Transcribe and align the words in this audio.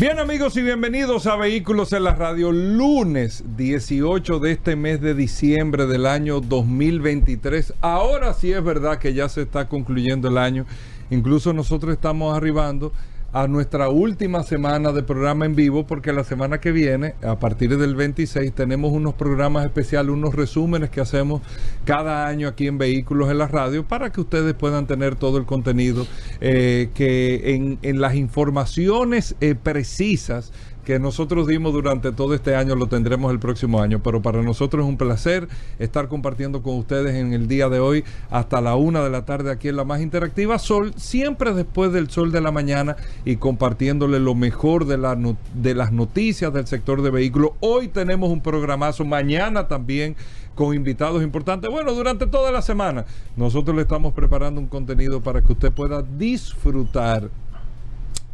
Bien 0.00 0.18
amigos 0.18 0.56
y 0.56 0.62
bienvenidos 0.62 1.28
a 1.28 1.36
Vehículos 1.36 1.92
en 1.92 2.02
la 2.02 2.16
Radio, 2.16 2.50
lunes 2.50 3.44
18 3.56 4.40
de 4.40 4.50
este 4.50 4.74
mes 4.74 5.00
de 5.00 5.14
diciembre 5.14 5.86
del 5.86 6.06
año 6.06 6.40
2023. 6.40 7.74
Ahora 7.80 8.34
sí 8.34 8.52
es 8.52 8.62
verdad 8.64 8.98
que 8.98 9.14
ya 9.14 9.28
se 9.28 9.42
está 9.42 9.68
concluyendo 9.68 10.26
el 10.26 10.36
año, 10.36 10.66
incluso 11.10 11.52
nosotros 11.52 11.94
estamos 11.94 12.36
arribando 12.36 12.92
a 13.34 13.48
nuestra 13.48 13.88
última 13.88 14.44
semana 14.44 14.92
de 14.92 15.02
programa 15.02 15.44
en 15.44 15.56
vivo, 15.56 15.84
porque 15.88 16.12
la 16.12 16.22
semana 16.22 16.60
que 16.60 16.70
viene, 16.70 17.16
a 17.20 17.36
partir 17.36 17.76
del 17.76 17.96
26, 17.96 18.54
tenemos 18.54 18.92
unos 18.92 19.14
programas 19.14 19.64
especiales, 19.64 20.12
unos 20.12 20.36
resúmenes 20.36 20.88
que 20.88 21.00
hacemos 21.00 21.42
cada 21.84 22.28
año 22.28 22.46
aquí 22.46 22.68
en 22.68 22.78
Vehículos 22.78 23.32
en 23.32 23.38
la 23.38 23.48
Radio, 23.48 23.88
para 23.88 24.10
que 24.10 24.20
ustedes 24.20 24.54
puedan 24.54 24.86
tener 24.86 25.16
todo 25.16 25.38
el 25.38 25.46
contenido 25.46 26.06
eh, 26.40 26.90
que 26.94 27.56
en, 27.56 27.80
en, 27.82 28.00
las 28.00 28.14
informaciones 28.14 29.34
eh, 29.40 29.56
precisas 29.60 30.52
que 30.84 30.98
nosotros 30.98 31.46
dimos 31.46 31.72
durante 31.72 32.12
todo 32.12 32.34
este 32.34 32.54
año 32.54 32.74
lo 32.76 32.86
tendremos 32.86 33.32
el 33.32 33.38
próximo 33.38 33.80
año. 33.80 34.00
Pero 34.02 34.22
para 34.22 34.42
nosotros 34.42 34.84
es 34.84 34.88
un 34.88 34.96
placer 34.96 35.48
estar 35.78 36.08
compartiendo 36.08 36.62
con 36.62 36.76
ustedes 36.76 37.14
en 37.14 37.32
el 37.32 37.48
día 37.48 37.68
de 37.68 37.80
hoy 37.80 38.04
hasta 38.30 38.60
la 38.60 38.76
una 38.76 39.02
de 39.02 39.10
la 39.10 39.24
tarde 39.24 39.50
aquí 39.50 39.68
en 39.68 39.76
la 39.76 39.84
más 39.84 40.00
interactiva 40.00 40.58
Sol, 40.58 40.92
siempre 40.96 41.52
después 41.52 41.92
del 41.92 42.10
sol 42.10 42.32
de 42.32 42.40
la 42.40 42.50
mañana 42.50 42.96
y 43.24 43.36
compartiéndole 43.36 44.20
lo 44.20 44.34
mejor 44.34 44.86
de, 44.86 44.98
la, 44.98 45.16
de 45.54 45.74
las 45.74 45.92
noticias 45.92 46.52
del 46.52 46.66
sector 46.66 47.02
de 47.02 47.10
vehículos. 47.10 47.52
Hoy 47.60 47.88
tenemos 47.88 48.30
un 48.30 48.40
programazo, 48.40 49.04
mañana 49.04 49.68
también 49.68 50.16
con 50.54 50.74
invitados 50.74 51.22
importantes. 51.22 51.70
Bueno, 51.70 51.92
durante 51.92 52.26
toda 52.26 52.52
la 52.52 52.62
semana 52.62 53.04
nosotros 53.36 53.74
le 53.74 53.82
estamos 53.82 54.12
preparando 54.12 54.60
un 54.60 54.68
contenido 54.68 55.20
para 55.20 55.42
que 55.42 55.52
usted 55.52 55.72
pueda 55.72 56.02
disfrutar 56.02 57.30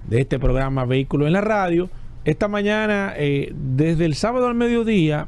de 0.09 0.21
este 0.21 0.39
programa 0.39 0.85
Vehículos 0.85 1.27
en 1.27 1.33
la 1.33 1.41
Radio 1.41 1.89
esta 2.25 2.47
mañana, 2.47 3.15
eh, 3.17 3.53
desde 3.53 4.05
el 4.05 4.15
sábado 4.15 4.47
al 4.47 4.55
mediodía, 4.55 5.27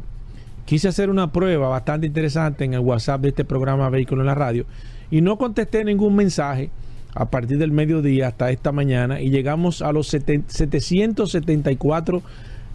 quise 0.64 0.86
hacer 0.86 1.10
una 1.10 1.32
prueba 1.32 1.68
bastante 1.68 2.06
interesante 2.06 2.64
en 2.64 2.74
el 2.74 2.80
WhatsApp 2.80 3.20
de 3.20 3.30
este 3.30 3.44
programa 3.44 3.90
Vehículo 3.90 4.22
en 4.22 4.28
la 4.28 4.36
Radio 4.36 4.64
y 5.10 5.20
no 5.20 5.36
contesté 5.36 5.84
ningún 5.84 6.14
mensaje 6.14 6.70
a 7.12 7.30
partir 7.30 7.58
del 7.58 7.72
mediodía 7.72 8.28
hasta 8.28 8.52
esta 8.52 8.70
mañana 8.70 9.20
y 9.20 9.30
llegamos 9.30 9.82
a 9.82 9.90
los 9.90 10.06
774 10.06 12.22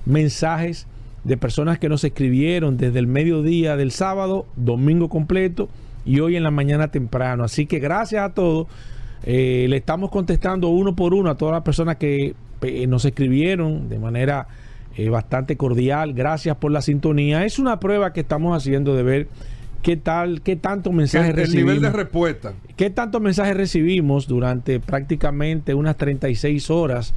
mensajes 0.05 0.87
de 1.23 1.37
personas 1.37 1.79
que 1.79 1.89
nos 1.89 2.03
escribieron 2.03 2.77
desde 2.77 2.99
el 2.99 3.07
mediodía 3.07 3.75
del 3.75 3.91
sábado, 3.91 4.45
domingo 4.55 5.09
completo 5.09 5.69
y 6.05 6.19
hoy 6.21 6.35
en 6.35 6.43
la 6.43 6.51
mañana 6.51 6.89
temprano. 6.89 7.43
Así 7.43 7.65
que 7.65 7.79
gracias 7.79 8.23
a 8.23 8.33
todos. 8.33 8.67
Eh, 9.23 9.65
le 9.69 9.77
estamos 9.77 10.11
contestando 10.11 10.69
uno 10.69 10.95
por 10.95 11.13
uno 11.13 11.29
a 11.29 11.35
todas 11.35 11.53
las 11.53 11.63
personas 11.63 11.97
que 11.97 12.35
nos 12.87 13.03
escribieron 13.03 13.89
de 13.89 13.99
manera 13.99 14.47
eh, 14.95 15.09
bastante 15.09 15.55
cordial. 15.57 16.13
Gracias 16.13 16.55
por 16.57 16.71
la 16.71 16.81
sintonía. 16.81 17.45
Es 17.45 17.59
una 17.59 17.79
prueba 17.79 18.13
que 18.13 18.21
estamos 18.21 18.55
haciendo 18.55 18.95
de 18.95 19.03
ver 19.03 19.27
qué 19.81 19.97
tal, 19.97 20.41
qué 20.41 20.55
tanto 20.55 20.91
mensajes 20.91 21.35
recibimos. 21.35 21.73
El 21.73 21.77
nivel 21.77 21.91
de 21.91 21.97
respuesta. 21.97 22.53
Qué 22.75 22.89
tantos 22.89 23.21
mensajes 23.21 23.55
recibimos 23.55 24.27
durante 24.27 24.79
prácticamente 24.79 25.73
unas 25.73 25.95
36 25.97 26.69
horas 26.69 27.13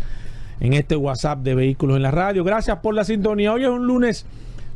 en 0.63 0.75
este 0.75 0.95
WhatsApp 0.95 1.41
de 1.41 1.57
Vehículos 1.57 1.97
en 1.97 2.03
la 2.03 2.13
Radio. 2.13 2.45
Gracias 2.45 2.79
por 2.79 2.95
la 2.95 3.03
sintonía. 3.03 3.53
Hoy 3.53 3.65
es 3.65 3.69
un 3.69 3.85
lunes 3.85 4.25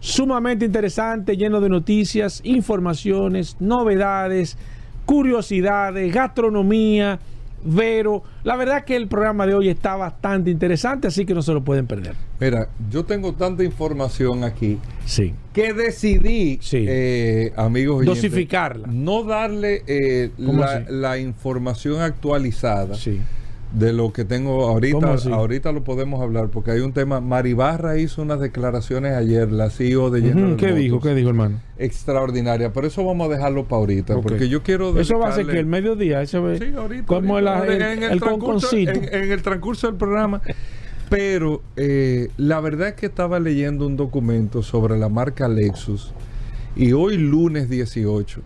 sumamente 0.01 0.65
interesante, 0.65 1.37
lleno 1.37 1.61
de 1.61 1.69
noticias, 1.69 2.41
informaciones, 2.43 3.57
novedades, 3.61 4.59
curiosidades, 5.07 6.13
gastronomía 6.13 7.21
Vero. 7.65 8.23
La 8.43 8.57
verdad 8.57 8.85
que 8.85 8.97
el 8.97 9.07
programa 9.07 9.47
de 9.47 9.55
hoy 9.55 9.69
está 9.69 9.95
bastante 9.97 10.51
interesante, 10.51 11.07
así 11.07 11.25
que 11.25 11.35
no 11.35 11.43
se 11.43 11.53
lo 11.53 11.63
pueden 11.63 11.87
perder. 11.87 12.15
Mira, 12.41 12.69
yo 12.91 13.05
tengo 13.05 13.33
tanta 13.35 13.63
información 13.63 14.43
aquí 14.43 14.79
sí. 15.05 15.35
que 15.53 15.73
decidí, 15.73 16.59
sí. 16.63 16.85
eh, 16.89 17.53
amigos, 17.57 18.05
dosificarla. 18.05 18.89
no 18.89 19.23
darle 19.23 19.83
eh, 19.87 20.31
la, 20.37 20.85
la, 20.89 21.19
información 21.19 22.01
actualizada. 22.01 22.97
Sí 22.97 23.21
de 23.76 23.92
lo 23.92 24.10
que 24.10 24.25
tengo 24.25 24.66
ahorita, 24.69 25.16
ahorita 25.32 25.70
lo 25.70 25.84
podemos 25.84 26.22
hablar 26.22 26.48
porque 26.48 26.70
hay 26.70 26.81
un 26.81 26.94
tema. 26.94 27.20
Maribarra 27.20 27.98
hizo 27.98 28.22
unas 28.22 28.41
declaraciones 28.41 29.14
ayer, 29.14 29.53
la 29.53 29.69
CEO 29.69 30.10
de 30.10 30.22
General 30.22 30.56
¿Qué 30.56 30.72
dijo? 30.72 30.98
¿Qué 31.00 31.14
dijo, 31.14 31.28
hermano? 31.28 31.60
Extraordinaria, 31.76 32.72
pero 32.72 32.87
eso 32.87 33.04
vamos 33.04 33.28
a 33.28 33.34
dejarlo 33.34 33.64
para 33.64 33.81
ahorita, 33.81 34.20
porque 34.22 34.48
yo 34.48 34.62
quiero. 34.62 34.98
Eso 34.98 35.19
va 35.19 35.28
a 35.28 35.32
ser 35.32 35.47
que 35.47 35.59
el 35.59 35.66
mediodía, 35.66 36.22
eso 36.22 36.56
sí, 36.56 36.72
ahorita, 36.75 37.06
como 37.06 37.37
ahorita, 37.37 37.66
el, 37.66 37.82
en, 37.82 38.03
el, 38.03 38.12
el 38.12 38.20
transcurso, 38.20 38.75
en, 38.75 38.88
en, 38.88 39.32
el 39.32 39.42
transcurso 39.42 39.88
del 39.88 39.97
programa. 39.97 40.41
pero 41.10 41.62
eh, 41.76 42.31
la 42.38 42.60
verdad 42.60 42.88
es 42.88 42.94
que 42.94 43.06
estaba 43.06 43.38
leyendo 43.41 43.87
un 43.87 43.97
documento 43.98 44.62
sobre 44.62 44.98
la 44.98 45.10
marca 45.10 45.48
Lexus 45.48 46.12
y 46.75 46.93
hoy 46.93 47.19
lunes 47.19 47.69
18 47.69 48.41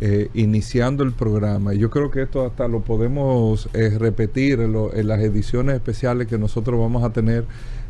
eh, 0.00 0.28
iniciando 0.34 1.04
el 1.04 1.12
programa. 1.12 1.72
Yo 1.74 1.90
creo 1.90 2.10
que 2.10 2.22
esto 2.22 2.44
hasta 2.44 2.68
lo 2.68 2.80
podemos 2.80 3.68
eh, 3.72 3.96
repetir 3.98 4.60
en, 4.60 5.08
las 5.08 5.20
ediciones 5.20 5.76
especiales 5.76 6.26
que 6.26 6.38
nosotros 6.38 6.78
vamos 6.78 7.04
a 7.04 7.10
tener 7.10 7.44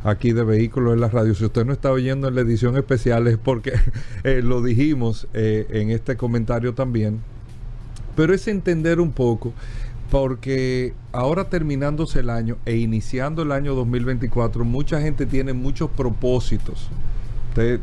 aquí 0.05 0.33
de 0.33 0.45
Vehículos 0.45 0.95
en 0.95 1.01
la 1.01 1.09
Radio. 1.09 1.35
Si 1.35 1.45
usted 1.45 1.65
no 1.65 1.73
está 1.73 1.91
oyendo 1.91 2.29
en 2.29 2.35
la 2.35 2.43
edición 2.43 2.77
especial 2.77 3.27
es 3.27 3.39
porque 3.39 3.73
eh, 4.25 4.43
lo 4.43 4.63
dijimos 4.63 5.27
eh, 5.35 5.67
en 5.71 5.91
este 5.91 6.17
comentario 6.17 6.75
también. 6.75 7.21
Pero 8.15 8.33
es 8.33 8.47
entender 8.47 9.01
un 9.01 9.11
poco, 9.11 9.53
porque 10.09 10.93
ahora 11.11 11.49
terminándose 11.49 12.21
el 12.21 12.31
año 12.31 12.59
e 12.65 12.77
iniciando 12.77 13.43
el 13.43 13.51
año 13.51 13.75
2024, 13.75 14.65
mucha 14.65 15.01
gente 15.01 15.27
tiene 15.27 15.53
muchos 15.53 15.91
propósitos. 15.91 16.89
Usted, 17.49 17.81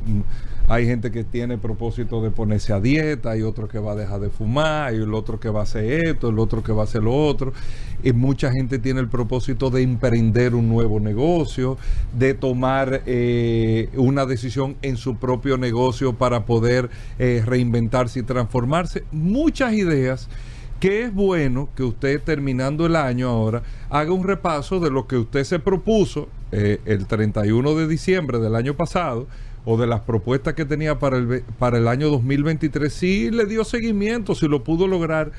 hay 0.72 0.86
gente 0.86 1.12
que 1.12 1.26
tiene 1.26 1.58
propósito 1.58 2.24
de 2.24 2.32
ponerse 2.32 2.72
a 2.72 2.80
dieta, 2.80 3.32
hay 3.32 3.42
otro 3.42 3.68
que 3.68 3.78
va 3.78 3.92
a 3.92 3.96
dejar 3.96 4.22
de 4.22 4.30
fumar, 4.30 4.88
hay 4.88 4.96
el 4.96 5.14
otro 5.14 5.38
que 5.38 5.50
va 5.50 5.60
a 5.60 5.64
hacer 5.64 6.06
esto, 6.06 6.30
el 6.30 6.40
otro 6.40 6.64
que 6.64 6.72
va 6.72 6.84
a 6.84 6.86
hacer 6.86 7.04
lo 7.04 7.14
otro. 7.14 7.52
Y 8.04 8.14
mucha 8.14 8.54
gente 8.54 8.80
tiene 8.80 9.02
el 9.02 9.10
propósito 9.10 9.70
de 9.70 9.82
emprender 9.82 10.56
un 10.56 10.70
nuevo 10.70 11.02
negocio, 11.02 11.78
de 12.18 12.36
tomar 12.36 13.04
eh, 13.06 13.90
una 13.98 14.26
decisión 14.26 14.78
en 14.82 14.96
su 14.96 15.18
propio 15.18 15.58
negocio 15.58 16.14
para 16.14 16.46
poder 16.46 16.90
eh, 17.20 17.44
reinventarse 17.46 18.22
y 18.22 18.24
transformarse. 18.24 19.04
Muchas 19.12 19.74
ideas 19.74 20.30
que 20.80 21.04
es 21.04 21.14
bueno 21.14 21.68
que 21.76 21.84
usted 21.84 22.22
terminando 22.24 22.86
el 22.86 22.96
año 22.96 23.28
ahora 23.28 23.62
haga 23.90 24.14
un 24.14 24.24
repaso 24.24 24.80
de 24.80 24.90
lo 24.90 25.06
que 25.06 25.18
usted 25.18 25.44
se 25.44 25.60
propuso 25.60 26.30
eh, 26.54 26.80
el 26.86 27.08
31 27.08 27.76
de 27.76 27.88
diciembre 27.90 28.40
del 28.40 28.56
año 28.56 28.74
pasado 28.74 29.28
o 29.66 29.78
de 29.78 29.88
las 29.88 30.02
propuestas 30.02 30.54
que 30.54 30.66
tenía 30.66 31.00
para 31.00 31.18
el, 31.18 31.44
para 31.60 31.78
el 31.78 31.88
año 31.88 32.10
2023, 32.10 32.92
si 32.92 33.32
le 33.32 33.46
dio 33.46 33.64
seguimiento, 33.64 34.36
si 34.36 34.48
lo 34.48 34.64
pudo 34.64 34.88
lograr, 34.88 35.32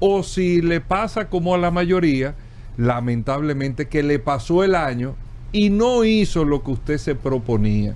o 0.00 0.22
si 0.22 0.60
le 0.60 0.80
pasa 0.80 1.28
como 1.28 1.54
a 1.54 1.58
la 1.58 1.70
mayoría, 1.70 2.34
lamentablemente 2.76 3.86
que 3.86 4.02
le 4.02 4.18
pasó 4.18 4.64
el 4.64 4.74
año 4.74 5.16
y 5.52 5.70
no 5.70 6.04
hizo 6.04 6.44
lo 6.44 6.62
que 6.62 6.72
usted 6.72 6.98
se 6.98 7.14
proponía. 7.14 7.94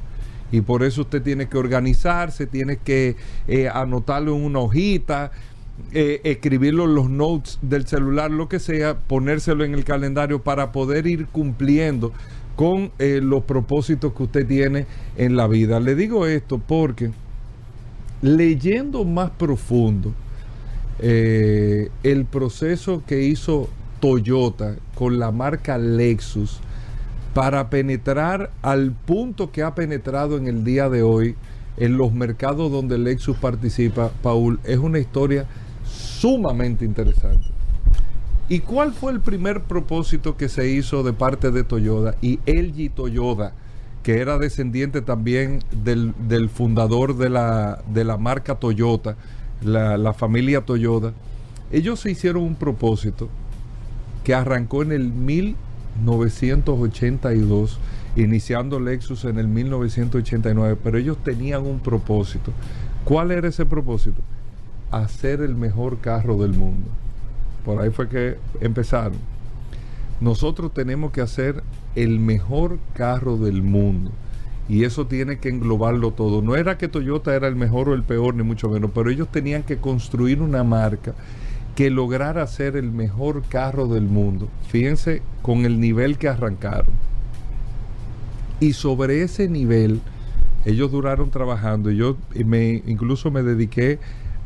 Y 0.51 0.61
por 0.61 0.83
eso 0.83 1.03
usted 1.03 1.23
tiene 1.23 1.49
que 1.49 1.57
organizarse, 1.57 2.47
tiene 2.47 2.77
que 2.77 3.17
eh, 3.49 3.69
anotarlo 3.73 4.37
en 4.37 4.45
una 4.45 4.59
hojita, 4.59 5.33
eh, 5.93 6.21
escribirlo 6.25 6.85
en 6.85 6.95
los 6.95 7.09
notes 7.09 7.59
del 7.63 7.87
celular, 7.87 8.31
lo 8.31 8.49
que 8.49 8.59
sea, 8.59 8.99
ponérselo 8.99 9.65
en 9.65 9.75
el 9.75 9.85
calendario 9.85 10.43
para 10.43 10.71
poder 10.73 11.07
ir 11.07 11.27
cumpliendo 11.27 12.13
con 12.63 12.93
eh, 13.01 13.19
los 13.21 13.43
propósitos 13.43 14.13
que 14.13 14.23
usted 14.23 14.47
tiene 14.47 14.87
en 15.17 15.35
la 15.35 15.49
vida. 15.49 15.81
Le 15.81 15.97
digo 15.97 16.29
esto 16.29 16.59
porque 16.59 17.11
leyendo 18.21 19.05
más 19.05 19.31
profundo 19.31 20.13
eh, 21.01 21.91
el 22.05 22.25
proceso 22.25 23.03
que 23.05 23.25
hizo 23.25 23.69
Toyota 23.99 24.77
con 24.95 25.19
la 25.19 25.33
marca 25.33 25.77
Lexus 25.77 26.61
para 27.35 27.69
penetrar 27.69 28.53
al 28.63 28.93
punto 28.93 29.51
que 29.51 29.65
ha 29.65 29.75
penetrado 29.75 30.37
en 30.37 30.47
el 30.47 30.63
día 30.63 30.89
de 30.89 31.03
hoy 31.03 31.35
en 31.79 31.97
los 31.97 32.13
mercados 32.13 32.71
donde 32.71 32.97
Lexus 32.97 33.39
participa, 33.39 34.13
Paul, 34.23 34.61
es 34.63 34.79
una 34.79 35.01
historia 35.01 35.47
sumamente 35.85 36.85
interesante. 36.85 37.62
¿Y 38.49 38.61
cuál 38.61 38.93
fue 38.93 39.13
el 39.13 39.21
primer 39.21 39.63
propósito 39.63 40.37
que 40.37 40.49
se 40.49 40.69
hizo 40.69 41.03
de 41.03 41.13
parte 41.13 41.51
de 41.51 41.65
Toyota? 41.65 42.17
Y 42.21 42.39
LG 42.45 42.95
Toyota, 42.95 43.55
que 44.03 44.19
era 44.19 44.39
descendiente 44.39 45.01
también 45.01 45.61
del, 45.71 46.13
del 46.29 46.51
fundador 46.51 47.17
de 47.17 47.31
la, 47.31 47.83
de 47.93 48.05
la 48.05 48.19
marca 48.19 48.57
Toyota, 48.57 49.17
la, 49.63 49.97
la 49.97 50.13
familia 50.13 50.63
Toyota, 50.63 51.13
ellos 51.71 52.01
se 52.01 52.11
hicieron 52.11 52.43
un 52.43 52.57
propósito 52.57 53.29
que 54.25 54.35
arrancó 54.35 54.83
en 54.83 54.91
el 54.93 55.13
1982, 55.13 57.79
iniciando 58.17 58.81
Lexus 58.81 59.25
en 59.25 59.39
el 59.39 59.49
1989, 59.49 60.77
pero 60.83 60.99
ellos 60.99 61.17
tenían 61.25 61.65
un 61.65 61.81
propósito. 61.81 62.53
¿Cuál 63.05 63.31
era 63.31 63.49
ese 63.49 63.65
propósito? 63.65 64.21
Hacer 64.91 65.41
el 65.41 65.55
mejor 65.55 66.01
carro 66.01 66.37
del 66.37 66.53
mundo. 66.53 66.91
Por 67.65 67.81
ahí 67.81 67.91
fue 67.91 68.09
que 68.09 68.39
empezaron. 68.61 69.19
Nosotros 70.21 70.73
tenemos 70.73 71.13
que 71.13 71.21
hacer 71.21 71.63
el 71.95 72.19
mejor 72.19 72.79
carro 72.95 73.37
del 73.37 73.63
mundo. 73.63 74.11
Y 74.69 74.85
eso 74.85 75.07
tiene 75.07 75.39
que 75.39 75.49
englobarlo 75.49 76.13
todo. 76.13 76.41
No 76.41 76.57
era 76.57 76.79
que 76.79 76.89
Toyota 76.89 77.35
era 77.35 77.49
el 77.49 77.57
mejor 77.57 77.89
o 77.89 77.95
el 77.95 78.05
peor, 78.05 78.35
ni 78.35 78.43
mucho 78.43 78.69
menos, 78.69 78.91
pero 78.95 79.11
ellos 79.11 79.29
tenían 79.31 79.65
que 79.65 79.79
construir 79.79 80.41
una 80.41 80.65
marca 80.65 81.15
que 81.75 81.91
lograra 81.91 82.47
ser 82.47 82.77
el 82.77 82.93
mejor 82.93 83.43
carro 83.49 83.87
del 83.89 84.05
mundo. 84.05 84.49
Fíjense 84.69 85.23
con 85.43 85.65
el 85.65 85.81
nivel 85.81 86.19
que 86.19 86.29
arrancaron. 86.29 86.95
Y 88.61 88.75
sobre 88.75 89.23
ese 89.23 89.49
nivel, 89.49 90.01
ellos 90.65 90.93
duraron 90.93 91.31
trabajando. 91.31 91.91
Yo 91.91 92.17
me, 92.45 92.83
incluso 92.87 93.31
me 93.31 93.43
dediqué 93.43 93.99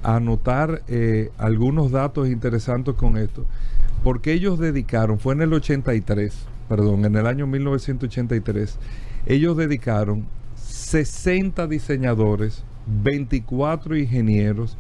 anotar 0.07 0.83
eh, 0.87 1.33
algunos 1.37 1.91
datos 1.91 2.29
interesantes 2.29 2.95
con 2.95 3.17
esto. 3.17 3.45
Porque 4.05 4.33
ellos 4.33 4.59
dedicaron, 4.59 5.19
fue 5.19 5.35
en 5.35 5.43
el 5.43 5.53
83, 5.53 6.33
perdón, 6.69 7.05
en 7.05 7.17
el 7.17 7.27
año 7.27 7.49
1983, 7.49 8.79
ellos 9.27 9.57
dedicaron 9.57 10.27
60 10.55 11.67
diseñadores, 11.67 12.63
24 13.03 13.97
ingenieros, 13.97 14.77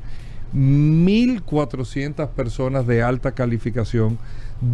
1.400 0.54 2.28
personas 2.28 2.86
de 2.86 3.02
alta 3.02 3.32
calificación, 3.32 4.18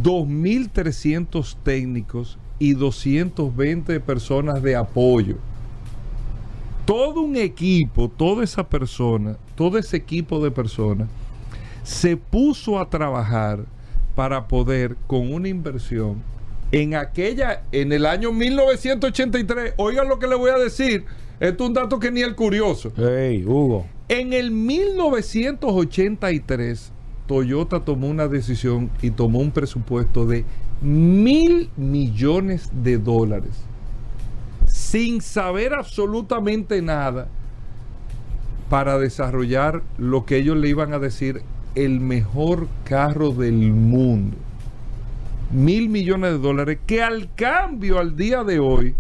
2.300 0.03 1.57
técnicos 1.63 2.39
y 2.59 2.75
220 2.75 4.01
personas 4.01 4.63
de 4.63 4.77
apoyo. 4.77 5.39
Todo 6.85 7.21
un 7.21 7.37
equipo, 7.37 8.09
toda 8.09 8.45
esa 8.45 8.69
persona, 8.69 9.37
todo 9.55 9.79
ese 9.79 9.97
equipo 9.97 10.43
de 10.43 10.51
personas 10.51 11.09
se 11.83 12.17
puso 12.17 12.79
a 12.79 12.89
trabajar 12.89 13.65
para 14.15 14.49
poder 14.49 14.97
con 15.07 15.33
una 15.33 15.49
inversión 15.49 16.23
en 16.73 16.95
aquella, 16.95 17.63
en 17.71 17.93
el 17.93 18.07
año 18.07 18.33
1983, 18.33 19.75
oigan 19.77 20.09
lo 20.09 20.19
que 20.19 20.27
le 20.27 20.35
voy 20.35 20.51
a 20.51 20.57
decir, 20.57 21.05
esto 21.39 21.65
es 21.65 21.69
un 21.69 21.75
dato 21.75 21.99
que 21.99 22.11
ni 22.11 22.23
el 22.23 22.35
curioso. 22.35 22.91
Hey, 22.97 23.45
Hugo. 23.47 23.85
En 24.09 24.33
el 24.33 24.51
1983, 24.51 26.93
Toyota 27.27 27.85
tomó 27.85 28.09
una 28.09 28.27
decisión 28.27 28.91
y 29.03 29.11
tomó 29.11 29.41
un 29.41 29.51
presupuesto 29.51 30.25
de 30.25 30.47
mil 30.81 31.69
millones 31.77 32.71
de 32.73 32.97
dólares, 32.97 33.67
sin 34.93 35.23
saber 35.23 35.73
absolutamente 35.73 36.83
nada, 36.83 37.29
para 38.69 38.99
desarrollar 38.99 39.83
lo 39.97 40.27
que 40.27 40.37
ellos 40.37 40.59
le 40.59 40.69
iban 40.69 40.93
a 40.93 40.99
decir 40.99 41.41
el 41.75 41.99
mejor 41.99 42.69
carro 42.85 43.31
del 43.31 43.73
mundo. 43.73 44.37
Mil 45.51 45.89
millones 45.89 46.33
de 46.33 46.39
dólares, 46.39 46.79
que 46.87 47.03
al 47.03 47.35
cambio 47.35 47.99
al 47.99 48.17
día 48.17 48.45
de 48.45 48.59
hoy, 48.59 48.95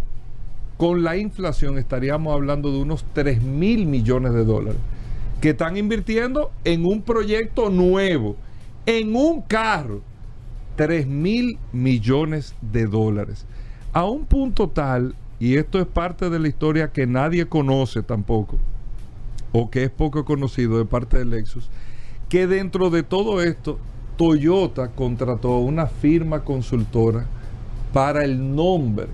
con 0.78 1.02
la 1.02 1.18
inflación 1.18 1.76
estaríamos 1.76 2.32
hablando 2.32 2.72
de 2.72 2.78
unos 2.78 3.04
3 3.12 3.42
mil 3.42 3.84
millones 3.84 4.32
de 4.32 4.46
dólares 4.46 4.80
que 5.42 5.50
están 5.50 5.76
invirtiendo 5.76 6.52
en 6.64 6.86
un 6.86 7.02
proyecto 7.02 7.68
nuevo, 7.68 8.36
en 8.86 9.14
un 9.14 9.42
carro, 9.42 10.00
3 10.76 11.06
mil 11.06 11.58
millones 11.70 12.54
de 12.62 12.86
dólares. 12.86 13.44
A 13.92 14.06
un 14.06 14.24
punto 14.24 14.70
tal, 14.70 15.16
y 15.44 15.56
esto 15.56 15.80
es 15.80 15.86
parte 15.88 16.30
de 16.30 16.38
la 16.38 16.46
historia 16.46 16.92
que 16.92 17.04
nadie 17.04 17.46
conoce 17.48 18.02
tampoco, 18.04 18.58
o 19.50 19.70
que 19.70 19.82
es 19.82 19.90
poco 19.90 20.24
conocido 20.24 20.78
de 20.78 20.84
parte 20.84 21.18
de 21.18 21.24
Lexus, 21.24 21.68
que 22.28 22.46
dentro 22.46 22.90
de 22.90 23.02
todo 23.02 23.42
esto, 23.42 23.80
Toyota 24.16 24.92
contrató 24.92 25.58
una 25.58 25.86
firma 25.88 26.44
consultora 26.44 27.26
para 27.92 28.22
el 28.24 28.54
nombre. 28.54 29.08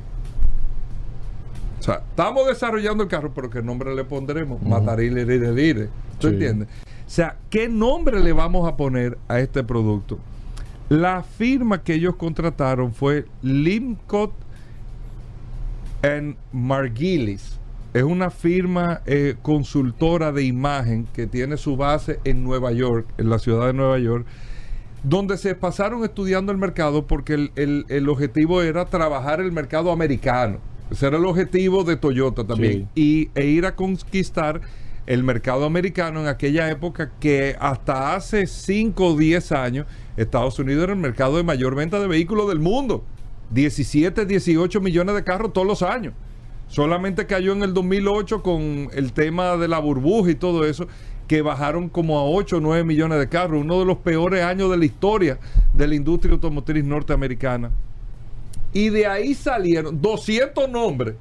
O 1.80 1.82
sea, 1.82 2.02
estamos 2.10 2.46
desarrollando 2.46 3.04
el 3.04 3.08
carro, 3.08 3.32
pero 3.34 3.48
¿qué 3.48 3.62
nombre 3.62 3.94
le 3.94 4.04
pondremos? 4.04 4.60
Matarile, 4.62 5.24
lire, 5.24 5.50
lire. 5.52 5.88
¿Tú 6.18 6.28
Sí. 6.28 6.34
entiendes? 6.34 6.68
O 7.06 7.10
sea, 7.10 7.36
¿qué 7.48 7.70
nombre 7.70 8.20
le 8.20 8.34
vamos 8.34 8.68
a 8.68 8.76
poner 8.76 9.16
a 9.28 9.40
este 9.40 9.64
producto? 9.64 10.18
La 10.90 11.22
firma 11.22 11.82
que 11.82 11.94
ellos 11.94 12.16
contrataron 12.16 12.92
fue 12.92 13.24
Limcott 13.40 14.32
and 16.02 16.36
Margilis. 16.52 17.58
Es 17.94 18.02
una 18.02 18.30
firma 18.30 19.00
eh, 19.06 19.36
consultora 19.42 20.30
de 20.32 20.44
imagen 20.44 21.06
que 21.14 21.26
tiene 21.26 21.56
su 21.56 21.76
base 21.76 22.20
en 22.24 22.44
Nueva 22.44 22.70
York, 22.72 23.08
en 23.18 23.30
la 23.30 23.38
ciudad 23.38 23.66
de 23.66 23.72
Nueva 23.72 23.98
York, 23.98 24.26
donde 25.02 25.38
se 25.38 25.54
pasaron 25.54 26.04
estudiando 26.04 26.52
el 26.52 26.58
mercado 26.58 27.06
porque 27.06 27.34
el, 27.34 27.52
el- 27.56 27.86
el 27.88 28.08
objetivo 28.08 28.62
era 28.62 28.84
trabajar 28.86 29.40
el 29.40 29.52
mercado 29.52 29.90
americano. 29.90 30.58
Ese 30.90 31.06
era 31.06 31.16
el 31.18 31.24
objetivo 31.24 31.84
de 31.84 31.96
Toyota 31.96 32.44
también. 32.46 32.88
Y, 32.94 33.30
e 33.34 33.46
ir 33.46 33.64
a 33.66 33.74
conquistar 33.74 34.60
el 35.06 35.22
mercado 35.22 35.64
americano 35.64 36.20
en 36.20 36.26
aquella 36.26 36.70
época 36.70 37.12
que 37.20 37.56
hasta 37.58 38.14
hace 38.14 38.46
5 38.46 39.06
o 39.06 39.16
10 39.16 39.52
años 39.52 39.86
Estados 40.18 40.58
Unidos 40.58 40.84
era 40.84 40.92
el 40.92 40.98
mercado 40.98 41.38
de 41.38 41.42
mayor 41.44 41.74
venta 41.74 41.98
de 42.00 42.06
vehículos 42.06 42.48
del 42.48 42.58
mundo. 42.60 43.04
17, 43.50 44.26
18 44.26 44.80
millones 44.80 45.14
de 45.14 45.24
carros 45.24 45.52
todos 45.52 45.66
los 45.66 45.82
años. 45.82 46.14
Solamente 46.68 47.26
cayó 47.26 47.52
en 47.52 47.62
el 47.62 47.72
2008 47.72 48.42
con 48.42 48.90
el 48.92 49.12
tema 49.12 49.56
de 49.56 49.68
la 49.68 49.78
burbuja 49.78 50.30
y 50.30 50.34
todo 50.34 50.66
eso, 50.66 50.86
que 51.26 51.42
bajaron 51.42 51.88
como 51.88 52.18
a 52.18 52.24
8 52.24 52.56
o 52.56 52.60
9 52.60 52.84
millones 52.84 53.18
de 53.18 53.28
carros, 53.28 53.62
uno 53.62 53.78
de 53.78 53.84
los 53.84 53.98
peores 53.98 54.42
años 54.42 54.70
de 54.70 54.76
la 54.76 54.84
historia 54.84 55.38
de 55.74 55.86
la 55.86 55.94
industria 55.94 56.32
automotriz 56.32 56.84
norteamericana. 56.84 57.70
Y 58.72 58.90
de 58.90 59.06
ahí 59.06 59.34
salieron 59.34 60.00
200 60.00 60.68
nombres, 60.68 61.14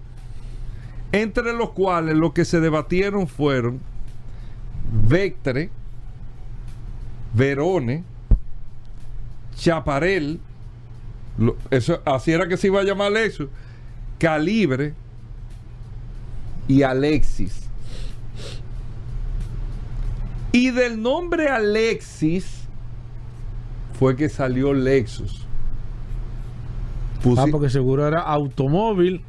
entre 1.11 1.53
los 1.53 1.71
cuales 1.71 2.15
los 2.15 2.33
que 2.33 2.43
se 2.43 2.59
debatieron 2.59 3.27
fueron 3.27 3.79
Vectre, 4.91 5.69
Verone, 7.33 8.03
Chaparel, 9.55 10.39
lo- 11.37 11.55
eso, 11.71 12.01
así 12.05 12.31
era 12.31 12.47
que 12.47 12.57
se 12.57 12.67
iba 12.67 12.81
a 12.81 12.83
llamar 12.83 13.15
eso, 13.17 13.47
Calibre 14.19 14.93
y 16.67 16.83
Alexis. 16.83 17.63
Y 20.51 20.71
del 20.71 21.01
nombre 21.01 21.49
Alexis 21.49 22.63
fue 23.99 24.15
que 24.15 24.29
salió 24.29 24.73
Lexus. 24.73 25.45
Pusi- 27.23 27.39
Ah, 27.39 27.45
porque 27.51 27.69
seguro 27.69 28.07
era 28.07 28.21
automóvil. 28.21 29.21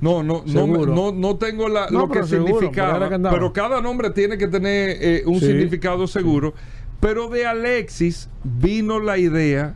No, 0.00 0.22
no, 0.22 0.42
no, 0.46 0.66
no, 0.86 1.12
no 1.12 1.36
tengo 1.36 1.68
la, 1.68 1.88
No, 1.90 2.00
lo 2.00 2.08
que 2.10 2.22
significaba. 2.24 3.08
pero 3.30 3.52
cada 3.52 3.80
nombre 3.80 4.10
tiene 4.10 4.36
que 4.36 4.46
tener 4.46 4.98
eh, 5.00 5.22
un 5.26 5.40
Sí, 5.40 5.46
significado 5.46 6.06
seguro. 6.06 6.54
Pero 7.00 7.28
de 7.28 7.46
Alexis 7.46 8.28
vino 8.44 9.00
la 9.00 9.18
idea 9.18 9.74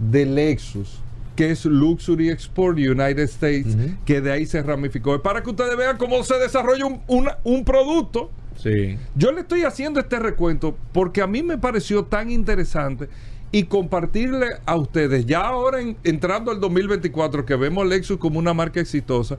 de 0.00 0.26
Lexus, 0.26 1.00
que 1.36 1.50
es 1.50 1.64
Luxury 1.64 2.30
Export 2.30 2.76
United 2.78 3.18
States, 3.20 3.76
que 4.04 4.20
de 4.20 4.32
ahí 4.32 4.46
se 4.46 4.62
ramificó. 4.62 5.14
Es 5.14 5.20
para 5.20 5.42
que 5.42 5.50
ustedes 5.50 5.76
vean 5.76 5.96
cómo 5.96 6.22
se 6.24 6.38
desarrolla 6.38 6.86
un, 6.86 7.00
una- 7.06 7.38
un 7.44 7.64
producto. 7.64 8.30
Sí. 8.56 8.98
Yo 9.14 9.32
le 9.32 9.40
estoy 9.42 9.62
haciendo 9.62 10.00
este 10.00 10.18
recuento 10.18 10.76
porque 10.92 11.22
a 11.22 11.26
mí 11.26 11.42
me 11.42 11.56
pareció 11.56 12.04
tan 12.04 12.30
interesante 12.30 13.08
y 13.52 13.64
compartirle 13.64 14.46
a 14.66 14.76
ustedes, 14.76 15.24
ya 15.26 15.40
ahora 15.40 15.80
en- 15.80 15.96
entrando 16.04 16.50
al 16.50 16.60
2024, 16.60 17.44
que 17.46 17.56
vemos 17.56 17.86
Lexus 17.86 18.18
como 18.18 18.38
una 18.38 18.52
marca 18.54 18.78
exitosa, 18.80 19.38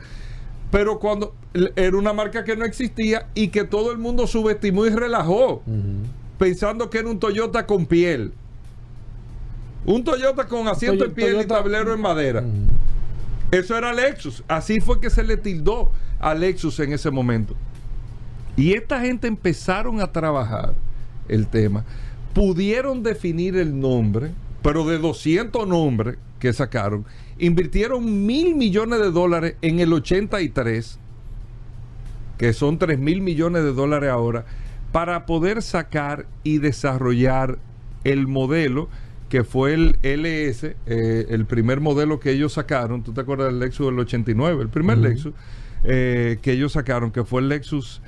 pero 0.72 1.00
cuando 1.00 1.36
era 1.75 1.98
una 1.98 2.13
marca 2.13 2.44
que 2.44 2.56
no 2.56 2.65
existía 2.65 3.27
y 3.36 3.50
que 3.50 3.63
todo 3.63 3.91
el 3.91 3.98
mundo 4.00 4.25
subestimó 4.25 4.86
y 4.86 4.89
relajó, 4.89 5.62
pensando 6.38 6.89
que 6.89 6.98
era 7.00 7.10
un 7.10 7.20
Toyota 7.20 7.65
con 7.65 7.86
piel. 7.86 8.34
Un 9.85 10.03
Toyota 10.03 10.47
con 10.47 10.67
asiento 10.67 11.05
en 11.05 11.13
piel 11.13 11.41
y 11.41 11.45
tablero 11.45 11.93
en 11.93 12.01
madera. 12.01 12.43
Eso 13.51 13.75
era 13.75 13.93
Lexus. 13.93 14.43
Así 14.47 14.79
fue 14.79 15.00
que 15.00 15.09
se 15.09 15.23
le 15.23 15.38
tildó 15.38 15.91
a 16.19 16.33
Lexus 16.33 16.79
en 16.79 16.93
ese 16.93 17.09
momento. 17.09 17.55
Y 18.55 18.73
esta 18.73 19.01
gente 19.01 19.27
empezaron 19.27 20.01
a 20.01 20.11
trabajar 20.11 20.73
el 21.27 21.47
tema. 21.47 21.83
Pudieron 22.33 23.01
definir 23.03 23.57
el 23.57 23.79
nombre, 23.79 24.31
pero 24.61 24.85
de 24.85 25.00
200 25.00 25.67
nombres 25.67 26.17
que 26.39 26.53
sacaron, 26.53 27.05
invirtieron 27.39 28.25
mil 28.25 28.55
millones 28.55 29.00
de 29.00 29.11
dólares 29.11 29.55
en 29.61 29.79
el 29.79 29.91
83, 29.93 31.00
que 32.38 32.53
son 32.53 32.77
3 32.77 33.00
mil 33.00 33.21
millones 33.21 33.63
de 33.63 33.73
dólares 33.73 34.09
ahora, 34.09 34.45
para 34.91 35.25
poder 35.25 35.61
sacar 35.61 36.25
y 36.43 36.57
desarrollar 36.59 37.57
el 38.03 38.27
modelo 38.27 38.89
que 39.31 39.45
fue 39.45 39.73
el 39.73 39.97
LS, 40.03 40.75
eh, 40.88 41.25
el 41.29 41.45
primer 41.45 41.79
modelo 41.79 42.19
que 42.19 42.31
ellos 42.31 42.51
sacaron. 42.51 43.01
¿Tú 43.01 43.13
te 43.13 43.21
acuerdas 43.21 43.47
del 43.47 43.59
Lexus 43.59 43.85
del 43.85 43.97
89? 44.00 44.63
El 44.63 44.67
primer 44.67 44.97
Lexus 44.97 45.33
eh, 45.85 46.38
que 46.41 46.51
ellos 46.51 46.73
sacaron, 46.73 47.11
que 47.11 47.23
fue 47.23 47.39
el 47.39 47.47
Lexus, 47.47 48.01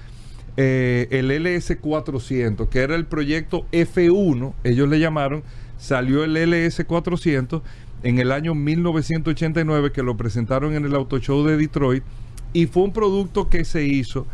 eh, 0.57 1.07
el 1.11 1.31
LS 1.31 1.77
400, 1.77 2.67
que 2.67 2.79
era 2.79 2.95
el 2.95 3.05
proyecto 3.05 3.65
F1, 3.71 4.53
ellos 4.65 4.89
le 4.89 4.99
llamaron, 4.99 5.43
salió 5.77 6.25
el 6.25 6.35
LS 6.35 6.83
400 6.83 7.61
en 8.03 8.19
el 8.19 8.29
año 8.33 8.53
1989, 8.53 9.93
que 9.93 10.03
lo 10.03 10.17
presentaron 10.17 10.73
en 10.73 10.83
el 10.83 10.93
Auto 10.93 11.19
Show 11.19 11.45
de 11.45 11.55
Detroit, 11.55 12.03
y 12.51 12.65
fue 12.65 12.83
un 12.83 12.91
producto 12.91 13.47
que 13.47 13.63
se 13.63 13.85
hizo 13.85 14.27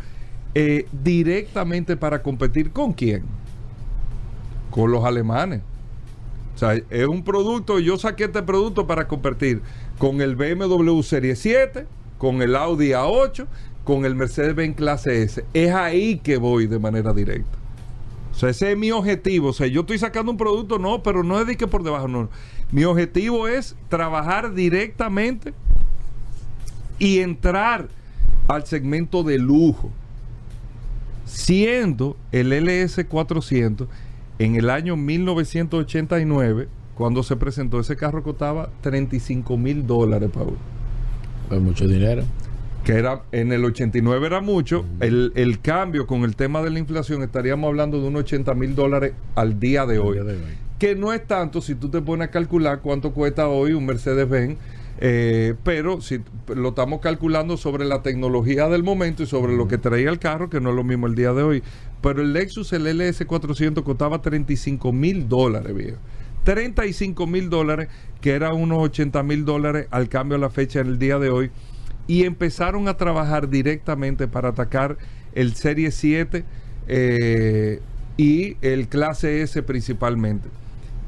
directamente 1.04 1.96
para 1.96 2.20
competir 2.20 2.72
con 2.72 2.94
quién? 2.94 3.22
Con 4.72 4.90
los 4.90 5.04
alemanes. 5.04 5.60
O 6.54 6.58
sea, 6.58 6.74
es 6.74 7.06
un 7.06 7.24
producto, 7.24 7.78
yo 7.78 7.98
saqué 7.98 8.24
este 8.24 8.42
producto 8.42 8.86
para 8.86 9.08
competir 9.08 9.62
con 9.98 10.20
el 10.20 10.36
BMW 10.36 11.00
Serie 11.02 11.36
7, 11.36 11.86
con 12.18 12.42
el 12.42 12.54
Audi 12.56 12.90
A8, 12.90 13.46
con 13.84 14.04
el 14.04 14.14
Mercedes-Benz 14.14 14.76
Clase 14.76 15.22
S. 15.22 15.44
Es 15.54 15.72
ahí 15.72 16.18
que 16.18 16.36
voy 16.36 16.66
de 16.66 16.78
manera 16.78 17.12
directa. 17.12 17.58
O 18.32 18.34
sea, 18.34 18.50
ese 18.50 18.72
es 18.72 18.78
mi 18.78 18.90
objetivo. 18.90 19.48
O 19.48 19.52
sea, 19.52 19.66
yo 19.66 19.80
estoy 19.80 19.98
sacando 19.98 20.32
un 20.32 20.38
producto, 20.38 20.78
no, 20.78 21.02
pero 21.02 21.22
no 21.22 21.40
es 21.40 21.46
de 21.46 21.56
que 21.56 21.66
por 21.66 21.82
debajo, 21.82 22.08
no. 22.08 22.28
Mi 22.72 22.84
objetivo 22.84 23.48
es 23.48 23.76
trabajar 23.88 24.54
directamente 24.54 25.52
y 26.98 27.18
entrar 27.18 27.88
al 28.48 28.66
segmento 28.66 29.22
de 29.22 29.38
lujo. 29.38 29.90
Siendo 31.24 32.16
el 32.32 32.52
LS400 32.52 33.86
en 34.40 34.56
el 34.56 34.70
año 34.70 34.96
1989, 34.96 36.66
cuando 36.94 37.22
se 37.22 37.36
presentó 37.36 37.78
ese 37.78 37.94
carro 37.94 38.22
costaba 38.22 38.70
35 38.80 39.58
mil 39.58 39.86
dólares, 39.86 40.30
Paul. 40.32 40.56
Pues 41.50 41.60
mucho 41.60 41.86
dinero. 41.86 42.22
Que 42.82 42.92
era, 42.92 43.20
en 43.32 43.52
el 43.52 43.62
89 43.66 44.26
era 44.26 44.40
mucho. 44.40 44.86
el, 45.00 45.32
el 45.34 45.60
cambio 45.60 46.06
con 46.06 46.22
el 46.22 46.36
tema 46.36 46.62
de 46.62 46.70
la 46.70 46.78
inflación, 46.78 47.22
estaríamos 47.22 47.68
hablando 47.68 48.00
de 48.00 48.08
unos 48.08 48.22
80 48.22 48.54
mil 48.54 48.74
dólares 48.74 49.12
al 49.34 49.60
día 49.60 49.84
de 49.84 49.98
hoy. 49.98 50.14
día 50.14 50.24
de 50.24 50.36
hoy. 50.36 50.54
Que 50.78 50.96
no 50.96 51.12
es 51.12 51.26
tanto 51.26 51.60
si 51.60 51.74
tú 51.74 51.90
te 51.90 52.00
pones 52.00 52.28
a 52.28 52.30
calcular 52.30 52.80
cuánto 52.80 53.12
cuesta 53.12 53.46
hoy 53.46 53.74
un 53.74 53.84
Mercedes-Benz. 53.84 54.56
Eh, 55.00 55.54
pero 55.64 56.02
si 56.02 56.20
lo 56.54 56.70
estamos 56.70 57.00
calculando 57.00 57.56
sobre 57.56 57.86
la 57.86 58.02
tecnología 58.02 58.68
del 58.68 58.82
momento 58.82 59.22
y 59.22 59.26
sobre 59.26 59.56
lo 59.56 59.66
que 59.66 59.78
traía 59.78 60.10
el 60.10 60.18
carro, 60.18 60.50
que 60.50 60.60
no 60.60 60.70
es 60.70 60.76
lo 60.76 60.84
mismo 60.84 61.06
el 61.06 61.14
día 61.14 61.32
de 61.32 61.42
hoy. 61.42 61.62
Pero 62.02 62.20
el 62.20 62.34
Lexus, 62.34 62.72
el 62.72 62.86
LS400, 62.86 63.82
costaba 63.82 64.20
35 64.20 64.92
mil 64.92 65.28
dólares, 65.28 65.74
viejo. 65.74 65.98
35 66.44 67.26
mil 67.26 67.50
dólares, 67.50 67.88
que 68.20 68.32
era 68.32 68.52
unos 68.52 68.78
80 68.78 69.22
mil 69.22 69.44
dólares 69.44 69.86
al 69.90 70.08
cambio 70.08 70.36
a 70.36 70.40
la 70.40 70.50
fecha 70.50 70.80
en 70.80 70.88
el 70.88 70.98
día 70.98 71.18
de 71.18 71.30
hoy. 71.30 71.50
Y 72.06 72.24
empezaron 72.24 72.88
a 72.88 72.96
trabajar 72.96 73.48
directamente 73.48 74.28
para 74.28 74.50
atacar 74.50 74.98
el 75.34 75.54
Serie 75.54 75.90
7 75.90 76.44
eh, 76.88 77.80
y 78.16 78.56
el 78.62 78.88
Clase 78.88 79.42
S 79.42 79.62
principalmente. 79.62 80.48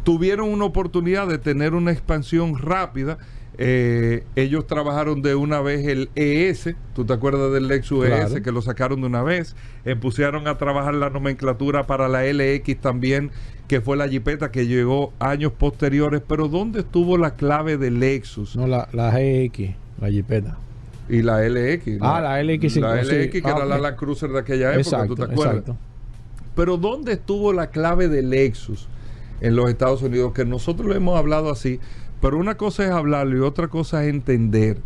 Tuvieron 0.05 0.49
una 0.49 0.65
oportunidad 0.65 1.27
de 1.29 1.39
tener 1.39 1.75
una 1.75 1.93
expansión 1.93 2.59
rápida. 2.59 3.19
Eh, 3.65 4.25
ellos 4.37 4.67
trabajaron 4.67 5.23
de 5.23 5.35
una 5.35 5.61
vez 5.61 5.87
el 5.87 6.11
ES, 6.15 6.75
tú 6.95 7.05
te 7.05 7.13
acuerdas 7.13 7.53
del 7.53 7.69
Lexus 7.69 8.05
Claro. 8.07 8.27
ES 8.37 8.41
que 8.43 8.51
lo 8.53 8.61
sacaron 8.63 9.01
de 9.01 9.07
una 9.07 9.23
vez, 9.23 9.55
eh, 9.85 9.95
pusieron 9.97 10.49
a 10.49 10.59
trabajar 10.59 10.95
la 10.95 11.11
nomenclatura 11.11 11.87
para 11.87 12.09
la 12.09 12.25
LX 12.25 12.81
también, 12.81 13.31
que 13.69 13.81
fue 13.81 13.97
la 13.97 14.09
jipeta 14.09 14.51
que 14.51 14.67
llegó 14.67 15.13
años 15.19 15.53
posteriores, 15.53 16.23
pero 16.27 16.49
¿dónde 16.49 16.81
estuvo 16.81 17.17
la 17.19 17.35
clave 17.35 17.77
de 17.79 17.91
Lexus 17.91 18.57
No, 18.57 18.67
la, 18.67 18.89
la 18.93 19.11
GX, 19.11 19.75
la 20.01 20.11
Jeepeta. 20.11 20.59
y 21.09 21.23
la 21.23 21.41
LX? 21.49 21.99
Ah, 22.01 22.21
la 22.21 22.43
LX, 22.43 22.77
La 22.79 23.03
sí. 23.05 23.11
LX 23.11 23.31
que 23.31 23.43
Ah, 23.45 23.55
era 23.57 23.65
la 23.65 23.77
ok. 23.77 23.83
Land 23.83 23.97
Cruiser 23.97 24.31
de 24.31 24.39
aquella 24.41 24.69
época, 24.75 24.81
Exacto, 24.81 25.07
¿tú 25.09 25.15
te 25.15 25.23
acuerdas? 25.33 25.57
exacto. 25.59 25.77
Pero 26.55 26.77
¿dónde 26.77 27.13
estuvo 27.13 27.53
la 27.53 27.69
clave 27.69 28.09
de 28.09 28.23
Lexus 28.23 28.87
en 29.41 29.57
los 29.57 29.71
Estados 29.71 30.03
Unidos? 30.03 30.33
Que 30.35 30.45
nosotros 30.45 30.87
lo 30.87 30.95
hemos 30.95 31.19
hablado 31.19 31.51
así, 31.51 31.81
pero 32.23 32.39
una 32.39 32.57
cosa 32.57 32.85
es 32.85 32.91
hablarlo 32.93 33.37
y 33.37 33.41
otra 33.41 33.67
cosa 33.67 34.05
es 34.05 34.11
entender. 34.11 34.81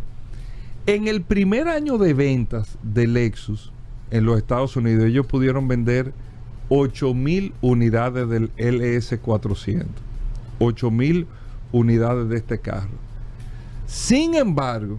En 0.87 1.07
el 1.07 1.21
primer 1.21 1.67
año 1.67 1.99
de 1.99 2.15
ventas 2.15 2.79
de 2.81 3.05
Lexus 3.05 3.71
en 4.09 4.25
los 4.25 4.39
Estados 4.39 4.75
Unidos, 4.75 5.05
ellos 5.05 5.27
pudieron 5.27 5.67
vender 5.67 6.13
8 6.69 7.13
mil 7.13 7.53
unidades 7.61 8.27
del 8.27 8.51
LS400. 8.55 9.85
8 10.57 10.89
mil 10.89 11.27
unidades 11.71 12.27
de 12.27 12.37
este 12.37 12.57
carro. 12.57 12.97
Sin 13.85 14.33
embargo, 14.33 14.97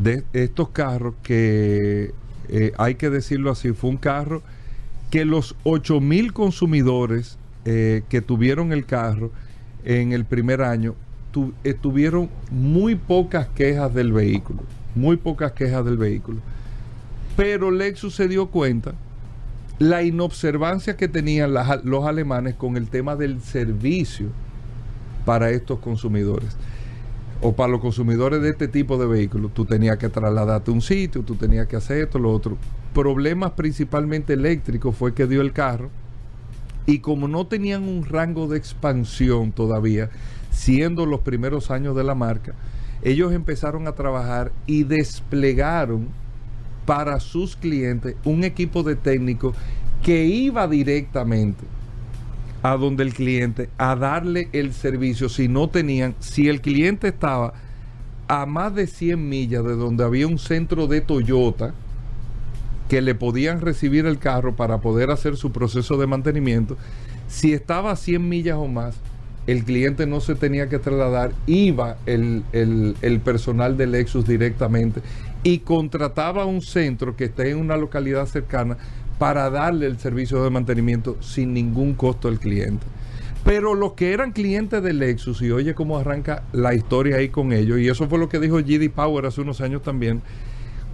de 0.00 0.22
estos 0.32 0.68
carros 0.68 1.14
que 1.24 2.14
eh, 2.48 2.72
hay 2.78 2.94
que 2.94 3.10
decirlo 3.10 3.50
así, 3.50 3.72
fue 3.72 3.90
un 3.90 3.96
carro 3.96 4.42
que 5.10 5.24
los 5.24 5.56
8 5.64 6.00
mil 6.00 6.32
consumidores 6.32 7.36
eh, 7.64 8.04
que 8.08 8.20
tuvieron 8.20 8.72
el 8.72 8.86
carro 8.86 9.32
en 9.86 10.12
el 10.12 10.24
primer 10.24 10.62
año 10.62 10.94
tu- 11.30 11.54
tuvieron 11.80 12.28
muy 12.50 12.96
pocas 12.96 13.46
quejas 13.48 13.94
del 13.94 14.12
vehículo, 14.12 14.60
muy 14.94 15.16
pocas 15.16 15.52
quejas 15.52 15.84
del 15.84 15.96
vehículo. 15.96 16.40
Pero 17.36 17.70
Lexus 17.70 18.14
se 18.14 18.28
dio 18.28 18.48
cuenta 18.48 18.94
la 19.78 20.02
inobservancia 20.02 20.96
que 20.96 21.06
tenían 21.08 21.52
los 21.84 22.04
alemanes 22.06 22.54
con 22.54 22.76
el 22.76 22.88
tema 22.88 23.14
del 23.14 23.40
servicio 23.42 24.28
para 25.24 25.50
estos 25.50 25.78
consumidores 25.80 26.56
o 27.42 27.54
para 27.54 27.68
los 27.70 27.80
consumidores 27.82 28.40
de 28.40 28.48
este 28.48 28.68
tipo 28.68 28.96
de 28.96 29.06
vehículos. 29.06 29.52
Tú 29.52 29.66
tenías 29.66 29.98
que 29.98 30.08
trasladarte 30.08 30.70
a 30.70 30.74
un 30.74 30.80
sitio, 30.80 31.22
tú 31.22 31.34
tenías 31.34 31.66
que 31.66 31.76
hacer 31.76 31.98
esto, 32.04 32.18
lo 32.18 32.32
otro. 32.32 32.56
Problemas 32.94 33.52
principalmente 33.52 34.32
eléctricos 34.32 34.96
fue 34.96 35.12
que 35.12 35.26
dio 35.26 35.42
el 35.42 35.52
carro 35.52 35.90
y 36.86 37.00
como 37.00 37.28
no 37.28 37.46
tenían 37.46 37.82
un 37.82 38.04
rango 38.04 38.46
de 38.46 38.56
expansión 38.56 39.52
todavía, 39.52 40.10
siendo 40.50 41.04
los 41.04 41.20
primeros 41.20 41.70
años 41.70 41.96
de 41.96 42.04
la 42.04 42.14
marca, 42.14 42.54
ellos 43.02 43.32
empezaron 43.32 43.86
a 43.88 43.92
trabajar 43.92 44.52
y 44.66 44.84
desplegaron 44.84 46.08
para 46.86 47.20
sus 47.20 47.56
clientes 47.56 48.14
un 48.24 48.44
equipo 48.44 48.82
de 48.82 48.94
técnicos 48.94 49.56
que 50.02 50.24
iba 50.24 50.68
directamente 50.68 51.64
a 52.62 52.76
donde 52.76 53.02
el 53.02 53.12
cliente 53.12 53.68
a 53.76 53.96
darle 53.96 54.48
el 54.52 54.72
servicio 54.72 55.28
si 55.28 55.48
no 55.48 55.68
tenían, 55.68 56.14
si 56.20 56.48
el 56.48 56.60
cliente 56.60 57.08
estaba 57.08 57.54
a 58.28 58.46
más 58.46 58.74
de 58.74 58.86
100 58.86 59.28
millas 59.28 59.64
de 59.64 59.76
donde 59.76 60.04
había 60.04 60.26
un 60.26 60.38
centro 60.38 60.86
de 60.86 61.00
Toyota 61.00 61.74
que 62.88 63.02
le 63.02 63.14
podían 63.14 63.60
recibir 63.60 64.06
el 64.06 64.18
carro 64.18 64.56
para 64.56 64.78
poder 64.78 65.10
hacer 65.10 65.36
su 65.36 65.52
proceso 65.52 65.96
de 65.96 66.06
mantenimiento, 66.06 66.76
si 67.28 67.52
estaba 67.52 67.90
a 67.90 67.96
100 67.96 68.28
millas 68.28 68.56
o 68.56 68.68
más, 68.68 68.96
el 69.46 69.64
cliente 69.64 70.06
no 70.06 70.20
se 70.20 70.34
tenía 70.34 70.68
que 70.68 70.78
trasladar, 70.78 71.32
iba 71.46 71.96
el, 72.06 72.42
el, 72.52 73.20
personal 73.20 73.76
de 73.76 73.86
Lexus 73.86 74.26
directamente 74.26 75.00
y 75.44 75.58
contrataba 75.60 76.44
un 76.44 76.62
centro 76.62 77.16
que 77.16 77.24
esté 77.24 77.50
en 77.50 77.58
una 77.58 77.76
localidad 77.76 78.26
cercana 78.26 78.76
para 79.18 79.48
darle 79.50 79.86
el 79.86 79.98
servicio 79.98 80.42
de 80.42 80.50
mantenimiento 80.50 81.16
sin 81.20 81.54
ningún 81.54 81.94
costo 81.94 82.28
al 82.28 82.40
cliente. 82.40 82.84
Pero 83.44 83.74
los 83.74 83.92
que 83.92 84.12
eran 84.12 84.32
clientes 84.32 84.82
de 84.82 84.92
Lexus, 84.92 85.40
y 85.40 85.52
oye 85.52 85.74
cómo 85.74 85.98
arranca 85.98 86.42
la 86.52 86.74
historia 86.74 87.16
ahí 87.16 87.28
con 87.28 87.52
ellos, 87.52 87.78
y 87.78 87.88
eso 87.88 88.08
fue 88.08 88.18
lo 88.18 88.28
que 88.28 88.40
dijo 88.40 88.56
GD 88.56 88.90
Power 88.90 89.26
hace 89.26 89.40
unos 89.40 89.60
años 89.60 89.82
también, 89.82 90.20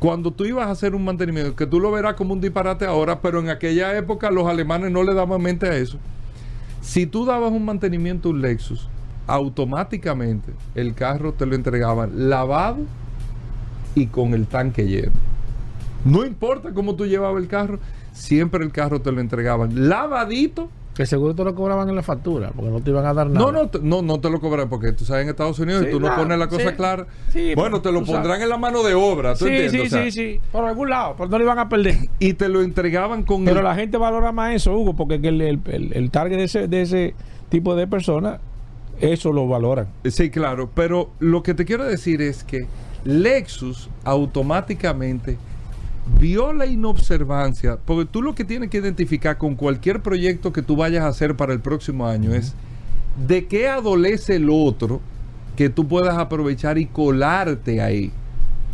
cuando 0.02 0.32
tú 0.32 0.44
ibas 0.44 0.66
a 0.66 0.72
hacer 0.72 0.96
un 0.96 1.04
mantenimiento, 1.04 1.54
que 1.54 1.64
tú 1.64 1.78
lo 1.78 1.92
verás 1.92 2.14
como 2.14 2.32
un 2.32 2.40
disparate 2.40 2.84
ahora, 2.84 3.20
pero 3.20 3.38
en 3.38 3.50
aquella 3.50 3.96
época 3.96 4.32
los 4.32 4.48
alemanes 4.48 4.90
no 4.90 5.04
le 5.04 5.14
daban 5.14 5.40
mente 5.40 5.68
a 5.68 5.76
eso. 5.76 5.96
Si 6.80 7.06
tú 7.06 7.24
dabas 7.24 7.52
un 7.52 7.64
mantenimiento 7.64 8.28
a 8.28 8.32
un 8.32 8.42
Lexus, 8.42 8.88
automáticamente 9.28 10.54
el 10.74 10.94
carro 10.94 11.34
te 11.34 11.46
lo 11.46 11.54
entregaban 11.54 12.28
lavado 12.28 12.78
y 13.94 14.08
con 14.08 14.34
el 14.34 14.48
tanque 14.48 14.88
lleno. 14.88 15.12
No 16.04 16.26
importa 16.26 16.74
cómo 16.74 16.96
tú 16.96 17.06
llevabas 17.06 17.40
el 17.40 17.48
carro, 17.48 17.78
siempre 18.12 18.64
el 18.64 18.72
carro 18.72 19.00
te 19.02 19.12
lo 19.12 19.20
entregaban 19.20 19.88
lavadito 19.88 20.68
que 20.94 21.06
seguro 21.06 21.34
te 21.34 21.42
lo 21.42 21.54
cobraban 21.54 21.88
en 21.88 21.96
la 21.96 22.02
factura, 22.02 22.50
porque 22.54 22.70
no 22.70 22.80
te 22.80 22.90
iban 22.90 23.06
a 23.06 23.14
dar 23.14 23.28
nada. 23.28 23.50
No, 23.50 23.52
no, 23.52 23.70
no, 23.80 24.02
no 24.02 24.20
te 24.20 24.28
lo 24.28 24.40
cobran, 24.40 24.68
porque 24.68 24.92
tú 24.92 25.04
sabes 25.04 25.22
en 25.24 25.30
Estados 25.30 25.58
Unidos 25.58 25.86
y 25.86 25.90
tú 25.90 25.98
no 25.98 26.14
pones 26.14 26.38
la 26.38 26.48
cosa 26.48 26.76
clara. 26.76 27.06
bueno, 27.56 27.80
te 27.80 27.90
lo 27.90 28.04
pondrán 28.04 28.42
en 28.42 28.48
la 28.48 28.58
mano 28.58 28.82
de 28.82 28.94
obra. 28.94 29.34
¿tú 29.34 29.46
sí, 29.46 29.68
sí, 29.70 29.88
sí, 29.88 30.10
sí. 30.10 30.40
Por 30.50 30.64
algún 30.64 30.90
lado, 30.90 31.14
pero 31.16 31.30
no 31.30 31.38
lo 31.38 31.44
iban 31.44 31.58
a 31.58 31.68
perder. 31.68 31.96
Y 32.18 32.34
te 32.34 32.48
lo 32.48 32.62
entregaban 32.62 33.24
con. 33.24 33.44
Pero 33.44 33.62
la 33.62 33.74
gente 33.74 33.96
valora 33.96 34.32
más 34.32 34.54
eso, 34.54 34.76
Hugo, 34.76 34.94
porque 34.94 35.14
el, 35.16 35.40
el, 35.40 35.60
el, 35.92 36.10
target 36.10 36.36
de 36.36 36.44
ese, 36.44 36.68
de 36.68 36.82
ese 36.82 37.14
tipo 37.48 37.74
de 37.74 37.86
personas, 37.86 38.38
eso 39.00 39.32
lo 39.32 39.48
valoran. 39.48 39.88
Sí, 40.04 40.30
claro. 40.30 40.70
Pero 40.72 41.10
lo 41.18 41.42
que 41.42 41.54
te 41.54 41.64
quiero 41.64 41.84
decir 41.84 42.22
es 42.22 42.44
que 42.44 42.66
Lexus 43.04 43.88
automáticamente 44.04 45.36
vio 46.18 46.52
la 46.52 46.66
inobservancia, 46.66 47.78
porque 47.84 48.06
tú 48.06 48.22
lo 48.22 48.34
que 48.34 48.44
tienes 48.44 48.70
que 48.70 48.78
identificar 48.78 49.38
con 49.38 49.54
cualquier 49.54 50.02
proyecto 50.02 50.52
que 50.52 50.62
tú 50.62 50.76
vayas 50.76 51.04
a 51.04 51.08
hacer 51.08 51.36
para 51.36 51.52
el 51.52 51.60
próximo 51.60 52.06
año 52.06 52.34
es 52.34 52.54
de 53.26 53.46
qué 53.46 53.68
adolece 53.68 54.36
el 54.36 54.48
otro 54.50 55.00
que 55.56 55.68
tú 55.68 55.86
puedas 55.86 56.16
aprovechar 56.18 56.78
y 56.78 56.86
colarte 56.86 57.80
ahí. 57.82 58.10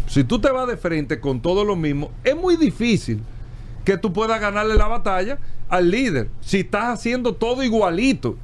Si 0.07 0.25
tú 0.25 0.41
te 0.41 0.51
vas 0.51 0.67
de 0.67 0.77
frente 0.77 1.21
con 1.21 1.41
todo 1.41 1.65
lo 1.65 1.77
mismo, 1.77 2.11
es 2.25 2.37
muy 2.37 2.57
difícil 2.57 3.21
que 3.85 3.99
tú 3.99 4.13
puedas 4.13 4.41
ganarle 4.41 4.75
la 4.75 4.89
batalla 4.89 5.39
al 5.69 5.91
líder. 5.91 6.31
Si 6.41 6.61
estás 6.61 6.99
haciendo 6.99 7.35
todo 7.35 7.63
igualito, 7.63 8.37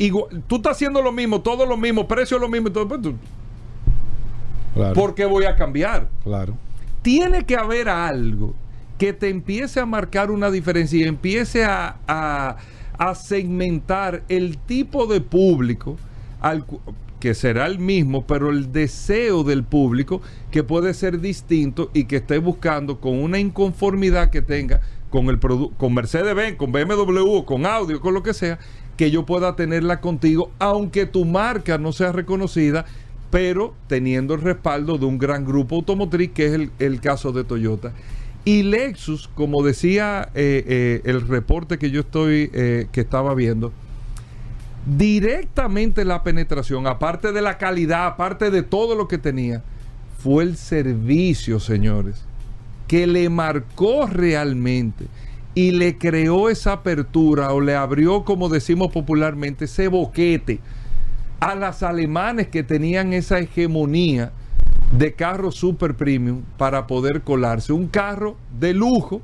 tú 0.47 0.57
estás 0.57 0.73
haciendo 0.73 1.00
lo 1.00 1.12
mismo, 1.12 1.41
todo 1.41 1.64
lo 1.64 1.76
mismo, 1.76 2.07
precio 2.07 2.38
lo 2.38 2.49
mismo, 2.49 2.71
todo, 2.71 2.88
pues 2.88 3.14
¿por 4.95 5.14
qué 5.14 5.25
voy 5.25 5.45
a 5.45 5.57
cambiar? 5.57 6.09
Claro. 6.23 6.55
Tiene 7.00 7.45
que 7.45 7.57
haber 7.57 7.88
algo 7.88 8.55
que 9.04 9.12
te 9.12 9.28
empiece 9.28 9.80
a 9.80 9.84
marcar 9.84 10.30
una 10.30 10.50
diferencia 10.50 10.99
y 10.99 11.02
empiece 11.02 11.62
a, 11.62 11.99
a, 12.08 13.14
segmentar 13.14 14.23
el 14.30 14.56
tipo 14.56 15.06
de 15.06 15.20
público 15.20 15.99
que 17.20 17.34
será 17.34 17.66
el 17.66 17.78
mismo, 17.78 18.26
pero 18.26 18.49
el 18.49 18.73
deseo 18.73 19.44
del 19.44 19.62
público 19.62 20.23
que 20.50 20.62
puede 20.62 20.94
ser 20.94 21.20
distinto 21.20 21.90
y 21.92 22.04
que 22.04 22.16
esté 22.16 22.38
buscando 22.38 22.99
con 22.99 23.18
una 23.23 23.38
inconformidad 23.38 24.30
que 24.30 24.40
tenga 24.40 24.80
con 25.11 25.28
el 25.28 25.38
con 25.38 25.92
Mercedes-Benz, 25.92 26.56
con 26.56 26.73
BMW, 26.73 27.42
con 27.44 27.66
Audio, 27.66 28.00
con 28.00 28.14
lo 28.14 28.23
que 28.23 28.32
sea, 28.32 28.58
que 28.96 29.11
yo 29.11 29.26
pueda 29.26 29.54
tenerla 29.54 30.00
contigo, 30.00 30.50
aunque 30.58 31.04
tu 31.04 31.26
marca 31.26 31.76
no 31.76 31.92
sea 31.92 32.11
reconocida, 32.11 32.87
pero 33.30 33.75
teniendo 33.87 34.32
el 34.32 34.40
respaldo 34.40 34.96
de 34.96 35.04
un 35.04 35.18
gran 35.18 35.44
grupo 35.44 35.76
automotriz, 35.76 36.30
que 36.30 36.46
es 36.46 36.52
el, 36.54 36.70
el 36.78 37.02
caso 37.02 37.32
de 37.32 37.44
Toyota. 37.44 37.92
Y 38.44 38.62
Lexus, 38.62 39.28
como 39.28 39.62
decía 39.62 40.28
eh, 40.34 40.64
eh, 40.66 41.00
el 41.04 41.26
reporte 41.26 41.78
que 41.78 41.90
yo 41.90 42.00
estoy, 42.00 42.50
eh, 42.52 42.88
que 42.92 43.00
estaba 43.00 43.35
viendo, 43.35 43.72
directamente 44.85 46.04
la 46.04 46.22
penetración, 46.22 46.87
aparte 46.87 47.33
de 47.33 47.40
la 47.40 47.57
calidad, 47.57 48.07
aparte 48.07 48.50
de 48.50 48.62
todo 48.62 48.94
lo 48.96 49.09
que 49.09 49.16
tenía, 49.16 49.62
fue 50.18 50.44
el 50.44 50.57
servicio, 50.59 51.59
señores, 51.59 52.22
que 52.87 53.07
le 53.07 53.30
marcó 53.30 54.07
realmente 54.07 55.07
y 55.54 55.70
le 55.70 55.96
creó 55.96 56.50
esa 56.50 56.72
apertura 56.72 57.52
o 57.52 57.62
le 57.62 57.74
abrió, 57.74 58.24
como 58.24 58.50
decimos 58.50 58.92
popularmente, 58.92 59.64
ese 59.64 59.88
boquete 59.88 60.61
a 61.40 61.54
las 61.54 61.83
alemanes 61.83 62.48
que 62.48 62.62
tenían 62.62 63.14
esa 63.14 63.38
hegemonía 63.38 64.33
de 64.98 65.12
carro 65.12 65.50
super 65.50 65.94
premium 65.94 66.42
para 66.57 66.87
poder 66.87 67.22
colarse. 67.22 67.72
Un 67.72 67.88
carro 67.88 68.37
de 68.59 68.72
lujo, 68.72 69.22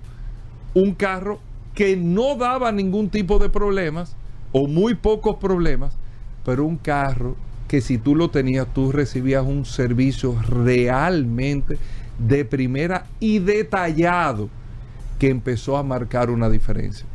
un 0.74 0.94
carro 0.94 1.38
que 1.74 1.96
no 1.96 2.34
daba 2.36 2.72
ningún 2.72 3.08
tipo 3.08 3.38
de 3.38 3.48
problemas 3.48 4.16
o 4.52 4.66
muy 4.66 4.96
pocos 4.96 5.36
problemas, 5.36 5.94
pero 6.44 6.64
un 6.64 6.76
carro 6.76 7.36
que 7.68 7.80
si 7.80 7.98
tú 7.98 8.16
lo 8.16 8.30
tenías, 8.30 8.66
tú 8.74 8.90
recibías 8.90 9.44
un 9.44 9.64
servicio 9.64 10.36
realmente 10.48 11.78
de 12.18 12.44
primera 12.44 13.06
y 13.20 13.38
detallado 13.38 14.48
que 15.20 15.28
empezó 15.28 15.76
a 15.76 15.84
marcar 15.84 16.30
una 16.30 16.50
diferencia. 16.50 17.06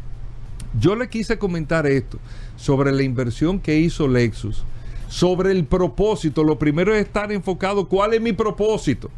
Yo 0.79 0.95
le 0.95 1.09
quise 1.09 1.37
comentar 1.37 1.85
esto 1.87 2.19
sobre 2.55 2.93
la 2.93 3.03
inversión 3.03 3.59
que 3.59 3.79
hizo 3.79 4.07
Lexus 4.07 4.63
sobre 5.07 5.51
el 5.51 5.65
propósito. 5.65 6.43
Lo 6.43 6.57
primero 6.57 6.93
es 6.93 7.05
estar 7.05 7.31
enfocado, 7.31 7.87
¿cuál 7.87 8.13
es 8.13 8.21
mi 8.21 8.33
propósito? 8.33 9.09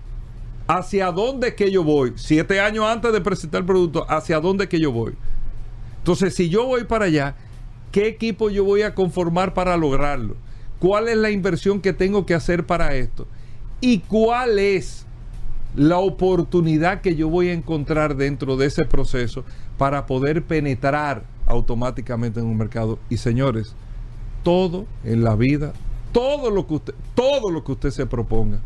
¿Hacia 0.68 1.12
dónde 1.12 1.50
es 1.50 1.54
que 1.54 1.72
yo 1.72 1.84
voy? 1.84 2.14
Siete 2.16 2.60
años 2.60 2.86
antes 2.86 3.14
de 3.14 3.22
presentar 3.22 3.62
el 3.62 3.66
producto, 3.66 4.06
¿hacia 4.10 4.40
dónde 4.40 4.66
es 4.66 4.70
que 4.70 4.80
yo 4.80 4.92
voy? 4.92 5.14
Entonces, 6.00 6.36
si 6.36 6.50
yo 6.50 6.66
voy 6.66 6.84
para 6.84 7.06
allá, 7.06 7.36
¿qué 7.92 8.08
equipo 8.08 8.50
yo 8.50 8.64
voy 8.64 8.82
a 8.82 8.94
conformar 8.94 9.54
para 9.54 9.78
lograrlo? 9.78 10.36
¿Cuál 10.80 11.08
es 11.08 11.18
la 11.18 11.32
inversión 11.32 11.82
que 11.82 11.94
tengo 11.94 12.26
que 12.26 12.34
hacer 12.34 12.66
para 12.66 12.96
esto? 12.96 13.28
¿Y 13.82 14.00
cuál 14.00 14.60
es 14.60 15.06
la 15.76 16.00
oportunidad 16.00 17.02
que 17.02 17.16
yo 17.16 17.30
voy 17.30 17.50
a 17.50 17.54
encontrar 17.54 18.16
dentro 18.16 18.58
de 18.58 18.68
ese 18.68 18.86
proceso 18.86 19.44
para 19.78 20.06
poder 20.06 20.44
penetrar 20.44 21.24
automáticamente 21.46 22.40
en 22.40 22.46
un 22.46 22.58
mercado? 22.58 23.00
Y 23.10 23.18
señores, 23.18 23.76
todo 24.48 24.86
en 25.04 25.26
la 25.26 25.36
vida, 25.36 25.74
todo 26.14 26.50
lo 26.52 26.66
que 26.68 26.76
usted, 26.76 26.94
todo 27.16 27.52
lo 27.52 27.66
que 27.66 27.74
usted 27.74 27.90
se 27.90 28.06
proponga, 28.06 28.62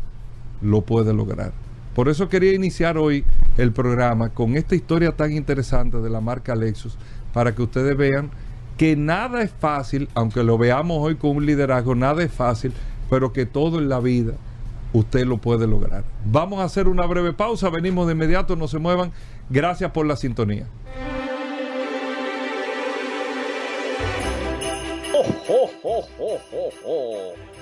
lo 0.60 0.82
puede 0.82 1.12
lograr. 1.12 1.50
Por 1.96 2.08
eso 2.08 2.28
quería 2.28 2.54
iniciar 2.54 2.96
hoy 2.96 3.24
el 3.58 3.72
programa 3.72 4.28
con 4.28 4.56
esta 4.56 4.76
historia 4.76 5.16
tan 5.16 5.32
interesante 5.32 5.96
de 5.96 6.08
la 6.08 6.20
marca 6.20 6.54
Lexus, 6.54 6.96
para 7.34 7.52
que 7.56 7.62
ustedes 7.62 7.96
vean 7.96 8.30
que 8.78 8.94
nada 8.94 9.42
es 9.42 9.50
fácil, 9.50 10.08
aunque 10.14 10.44
lo 10.44 10.56
veamos 10.56 10.98
hoy 11.00 11.16
con 11.16 11.34
un 11.34 11.46
liderazgo, 11.46 11.96
nada 11.96 12.22
es 12.22 12.30
fácil, 12.30 12.72
pero 13.10 13.32
que 13.32 13.44
todo 13.44 13.80
en 13.80 13.88
la 13.88 13.98
vida 13.98 14.34
usted 14.92 15.26
lo 15.26 15.38
puede 15.38 15.66
lograr. 15.66 16.04
Vamos 16.24 16.60
a 16.60 16.64
hacer 16.64 16.86
una 16.86 17.06
breve 17.06 17.32
pausa, 17.32 17.70
venimos 17.70 18.06
de 18.06 18.12
inmediato, 18.12 18.54
no 18.54 18.68
se 18.68 18.78
muevan. 18.78 19.10
Gracias 19.50 19.90
por 19.90 20.06
la 20.06 20.14
sintonía. 20.14 20.68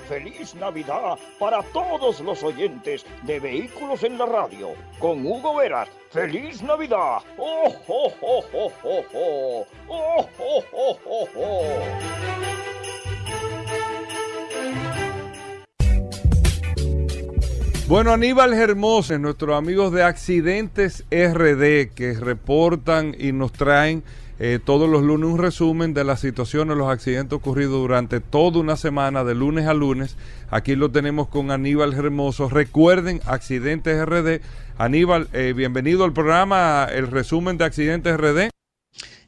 ¡Feliz 0.07 0.55
Navidad 0.55 1.17
para 1.39 1.61
todos 1.73 2.19
los 2.21 2.43
oyentes 2.43 3.05
de 3.23 3.39
Vehículos 3.39 4.03
en 4.03 4.17
la 4.17 4.25
Radio! 4.25 4.69
Con 4.99 5.25
Hugo 5.25 5.55
Veras. 5.55 5.89
¡Feliz 6.09 6.61
Navidad! 6.61 7.19
¡Oh, 7.37 7.73
oh, 7.87 8.13
oh, 8.21 8.43
oh, 8.53 8.71
oh, 8.83 9.03
oh! 9.13 9.65
¡Oh, 9.89 10.27
oh, 10.39 10.63
oh, 10.73 10.97
oh, 11.05 11.27
oh! 11.35 12.31
Bueno, 17.87 18.13
Aníbal 18.13 18.53
Hermoso, 18.53 19.17
nuestros 19.19 19.57
amigos 19.57 19.91
de 19.91 20.03
Accidentes 20.03 21.03
RD 21.11 21.93
que 21.93 22.15
reportan 22.17 23.13
y 23.19 23.33
nos 23.33 23.51
traen 23.51 24.03
eh, 24.43 24.57
todos 24.57 24.89
los 24.89 25.03
lunes 25.03 25.29
un 25.29 25.37
resumen 25.37 25.93
de 25.93 26.03
las 26.03 26.19
situaciones, 26.19 26.75
los 26.75 26.89
accidentes 26.89 27.33
ocurridos 27.33 27.73
durante 27.73 28.21
toda 28.21 28.59
una 28.59 28.75
semana, 28.75 29.23
de 29.23 29.35
lunes 29.35 29.67
a 29.67 29.75
lunes. 29.75 30.17
Aquí 30.49 30.75
lo 30.75 30.89
tenemos 30.89 31.27
con 31.27 31.51
Aníbal 31.51 31.93
Hermoso. 31.93 32.49
Recuerden, 32.49 33.21
Accidentes 33.27 34.03
RD. 34.03 34.41
Aníbal, 34.79 35.27
eh, 35.33 35.53
bienvenido 35.55 36.05
al 36.05 36.13
programa, 36.13 36.87
el 36.91 37.05
resumen 37.05 37.59
de 37.59 37.65
Accidentes 37.65 38.17
RD. 38.17 38.49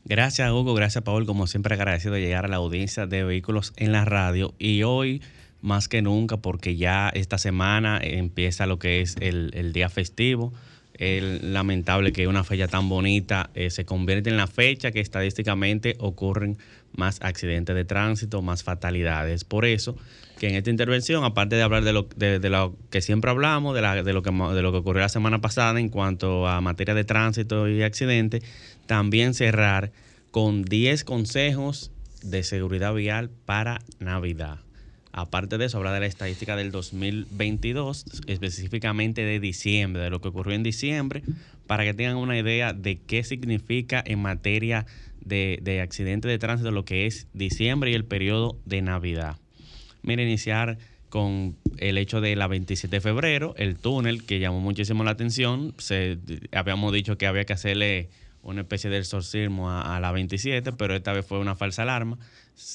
Gracias 0.03 0.49
Hugo, 0.49 0.73
gracias 0.73 1.03
Paul, 1.03 1.27
como 1.27 1.45
siempre 1.45 1.75
agradecido 1.75 2.15
de 2.15 2.21
llegar 2.21 2.45
a 2.45 2.47
la 2.47 2.55
audiencia 2.55 3.05
de 3.05 3.23
vehículos 3.23 3.71
en 3.77 3.91
la 3.91 4.05
radio 4.05 4.55
y 4.57 4.81
hoy 4.81 5.21
más 5.61 5.89
que 5.89 6.01
nunca 6.01 6.37
porque 6.37 6.75
ya 6.75 7.09
esta 7.09 7.37
semana 7.37 7.99
empieza 8.01 8.65
lo 8.65 8.79
que 8.79 9.01
es 9.01 9.15
el, 9.19 9.51
el 9.53 9.73
día 9.73 9.89
festivo 9.89 10.53
Es 10.93 11.41
lamentable 11.41 12.13
que 12.13 12.27
una 12.27 12.43
fecha 12.43 12.67
tan 12.67 12.87
bonita 12.87 13.49
eh, 13.55 13.69
se 13.69 13.83
convierta 13.83 14.29
en 14.29 14.37
la 14.37 14.47
fecha 14.47 14.91
que 14.91 14.99
estadísticamente 14.99 15.95
ocurren 15.99 16.57
más 16.95 17.19
accidentes 17.21 17.75
de 17.75 17.85
tránsito, 17.85 18.41
más 18.41 18.63
fatalidades. 18.63 19.43
Por 19.43 19.65
eso 19.65 19.95
que 20.37 20.49
en 20.49 20.55
esta 20.55 20.69
intervención, 20.69 21.23
aparte 21.23 21.55
de 21.55 21.61
hablar 21.61 21.83
de 21.83 21.93
lo, 21.93 22.75
que 22.89 23.01
siempre 23.01 23.31
hablamos, 23.31 23.73
de, 23.75 23.81
la, 23.81 24.03
de, 24.03 24.13
lo 24.13 24.21
que, 24.21 24.31
de 24.31 24.61
lo 24.61 24.71
que 24.71 24.77
ocurrió 24.77 25.01
la 25.01 25.09
semana 25.09 25.41
pasada 25.41 25.79
en 25.79 25.89
cuanto 25.89 26.47
a 26.47 26.61
materia 26.61 26.93
de 26.93 27.03
tránsito 27.03 27.67
y 27.67 27.81
accidentes, 27.81 28.43
también 28.85 29.33
cerrar 29.33 29.91
con 30.31 30.63
10 30.63 31.03
consejos 31.03 31.91
de 32.23 32.43
seguridad 32.43 32.93
vial 32.93 33.29
para 33.45 33.81
Navidad. 33.99 34.62
Aparte 35.15 35.59
de 35.59 35.65
eso, 35.65 35.77
hablar 35.77 35.93
de 35.93 35.99
la 35.99 36.07
estadística 36.07 36.55
del 36.55 36.71
2022, 36.71 38.05
específicamente 38.25 39.21
de 39.21 39.39
diciembre, 39.39 40.01
de 40.01 40.09
lo 40.09 40.19
que 40.19 40.29
ocurrió 40.29 40.55
en 40.55 40.63
diciembre, 40.63 41.21
para 41.67 41.83
que 41.83 41.93
tengan 41.93 42.17
una 42.17 42.37
idea 42.37 42.73
de 42.73 42.97
qué 42.97 43.23
significa 43.23 44.03
en 44.05 44.19
materia 44.19 44.87
de, 45.21 45.59
de 45.61 45.81
accidentes 45.81 46.29
de 46.29 46.39
tránsito 46.39 46.71
lo 46.71 46.83
que 46.83 47.05
es 47.05 47.27
diciembre 47.33 47.91
y 47.91 47.93
el 47.93 48.05
periodo 48.05 48.57
de 48.65 48.81
Navidad. 48.81 49.37
Mira, 50.01 50.23
iniciar 50.23 50.79
con 51.09 51.55
el 51.77 51.99
hecho 51.99 52.19
de 52.19 52.35
la 52.35 52.47
27 52.47 52.95
de 52.95 52.99
febrero, 52.99 53.53
el 53.57 53.75
túnel 53.77 54.25
que 54.25 54.39
llamó 54.39 54.61
muchísimo 54.61 55.03
la 55.03 55.11
atención. 55.11 55.75
Se, 55.77 56.17
habíamos 56.51 56.91
dicho 56.91 57.19
que 57.19 57.27
había 57.27 57.45
que 57.45 57.53
hacerle 57.53 58.09
una 58.43 58.61
especie 58.61 58.89
de 58.89 58.99
exorcismo 58.99 59.69
a, 59.69 59.95
a, 59.95 59.99
la 59.99 60.11
27, 60.11 60.73
pero 60.73 60.95
esta 60.95 61.13
vez 61.13 61.25
fue 61.25 61.39
una 61.39 61.55
falsa 61.55 61.83
alarma. 61.83 62.17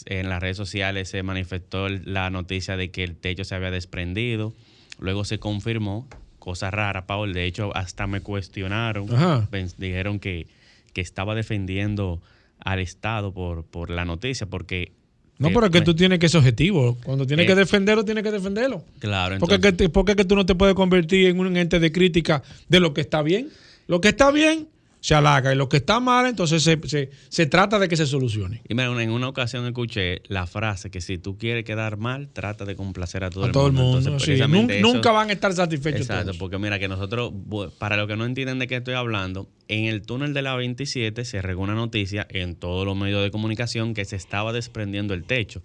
En 0.07 0.29
las 0.29 0.41
redes 0.41 0.57
sociales 0.57 1.09
se 1.09 1.23
manifestó 1.23 1.89
la 1.89 2.31
noticia 2.31 2.77
de 2.77 2.91
que 2.91 3.05
el 3.05 3.17
techo 3.17 3.45
se 3.45 3.55
había 3.55 3.71
desprendido. 3.71 4.55
Luego 4.99 5.25
se 5.25 5.39
confirmó, 5.39 6.09
cosa 6.39 6.71
rara, 6.71 7.07
Paul. 7.07 7.35
De 7.35 7.45
hecho, 7.45 7.77
hasta 7.77 8.07
me 8.07 8.21
cuestionaron. 8.21 9.15
Ajá. 9.15 9.49
Dijeron 9.77 10.19
que, 10.19 10.47
que 10.93 11.01
estaba 11.01 11.35
defendiendo 11.35 12.21
al 12.59 12.81
Estado 12.81 13.33
por, 13.33 13.65
por 13.65 13.91
la 13.91 14.05
noticia, 14.05 14.47
porque 14.47 14.93
no, 15.39 15.51
pero 15.51 15.67
es 15.67 15.71
que 15.71 15.83
tú 15.83 15.95
tienes 15.95 16.19
que 16.19 16.29
ser 16.29 16.39
objetivo. 16.39 16.99
Cuando 17.05 17.25
tienes 17.25 17.45
eh, 17.45 17.47
que 17.47 17.55
defenderlo, 17.55 18.05
tienes 18.05 18.25
que 18.25 18.33
defenderlo. 18.33 18.83
Claro. 18.99 19.35
Entonces, 19.35 19.59
porque, 19.61 19.77
que, 19.77 19.89
porque 19.89 20.17
que 20.17 20.25
tú 20.25 20.35
no 20.35 20.45
te 20.45 20.57
puedes 20.57 20.75
convertir 20.75 21.29
en 21.29 21.39
un 21.39 21.57
ente 21.57 21.79
de 21.79 21.93
crítica 21.93 22.43
de 22.69 22.81
lo 22.81 22.93
que 22.93 23.03
está 23.03 23.23
bien. 23.23 23.49
Lo 23.87 24.01
que 24.01 24.09
está 24.09 24.33
bien 24.33 24.67
se 25.01 25.15
halaga 25.15 25.53
y 25.53 25.57
lo 25.57 25.69
que 25.69 25.79
está 25.79 26.01
mal, 26.01 26.27
entonces 26.27 26.63
se, 26.63 26.79
se, 26.87 27.11
se 27.29 27.47
trata 27.47 27.79
de 27.79 27.89
que 27.89 27.97
se 27.97 28.07
solucione. 28.07 28.63
Y 28.69 28.75
mira, 28.75 28.87
en 29.03 29.11
una 29.11 29.29
ocasión 29.29 29.67
escuché 29.67 30.23
la 30.29 30.47
frase 30.47 30.91
que 30.91 31.01
si 31.01 31.19
tú 31.19 31.39
quieres 31.39 31.65
quedar 31.65 31.97
mal, 31.97 32.29
trata 32.33 32.65
de 32.65 32.75
complacer 32.75 33.25
a 33.25 33.31
todo 33.31 33.45
a 33.45 33.47
el 33.47 33.53
todo 33.53 33.65
mundo. 33.73 33.81
El 33.81 33.87
mundo 33.87 33.99
entonces, 34.11 34.39
sí. 34.39 34.45
nunca, 34.49 34.75
eso, 34.75 34.93
nunca, 34.93 35.13
van 35.13 35.31
a 35.31 35.33
estar 35.33 35.53
satisfechos. 35.53 36.03
Exacto, 36.03 36.25
todos. 36.25 36.39
porque 36.39 36.59
mira 36.59 36.79
que 36.79 36.89
nosotros, 36.89 37.33
para 37.79 37.97
los 37.97 38.09
que 38.09 38.17
no 38.17 38.25
entienden 38.25 38.59
de 38.59 38.67
qué 38.67 38.77
estoy 38.77 38.95
hablando, 38.95 39.49
en 39.69 39.85
el 39.85 40.03
túnel 40.03 40.35
de 40.35 40.43
la 40.43 40.57
27 40.57 41.25
se 41.25 41.43
regó 41.43 41.63
una 41.63 41.75
noticia 41.75 42.27
en 42.31 42.57
todos 42.57 42.85
los 42.85 42.97
medios 42.97 43.23
de 43.23 43.31
comunicación 43.31 43.95
que 43.95 44.05
se 44.05 44.17
estaba 44.17 44.53
desprendiendo 44.53 45.15
el 45.15 45.25
techo 45.25 45.63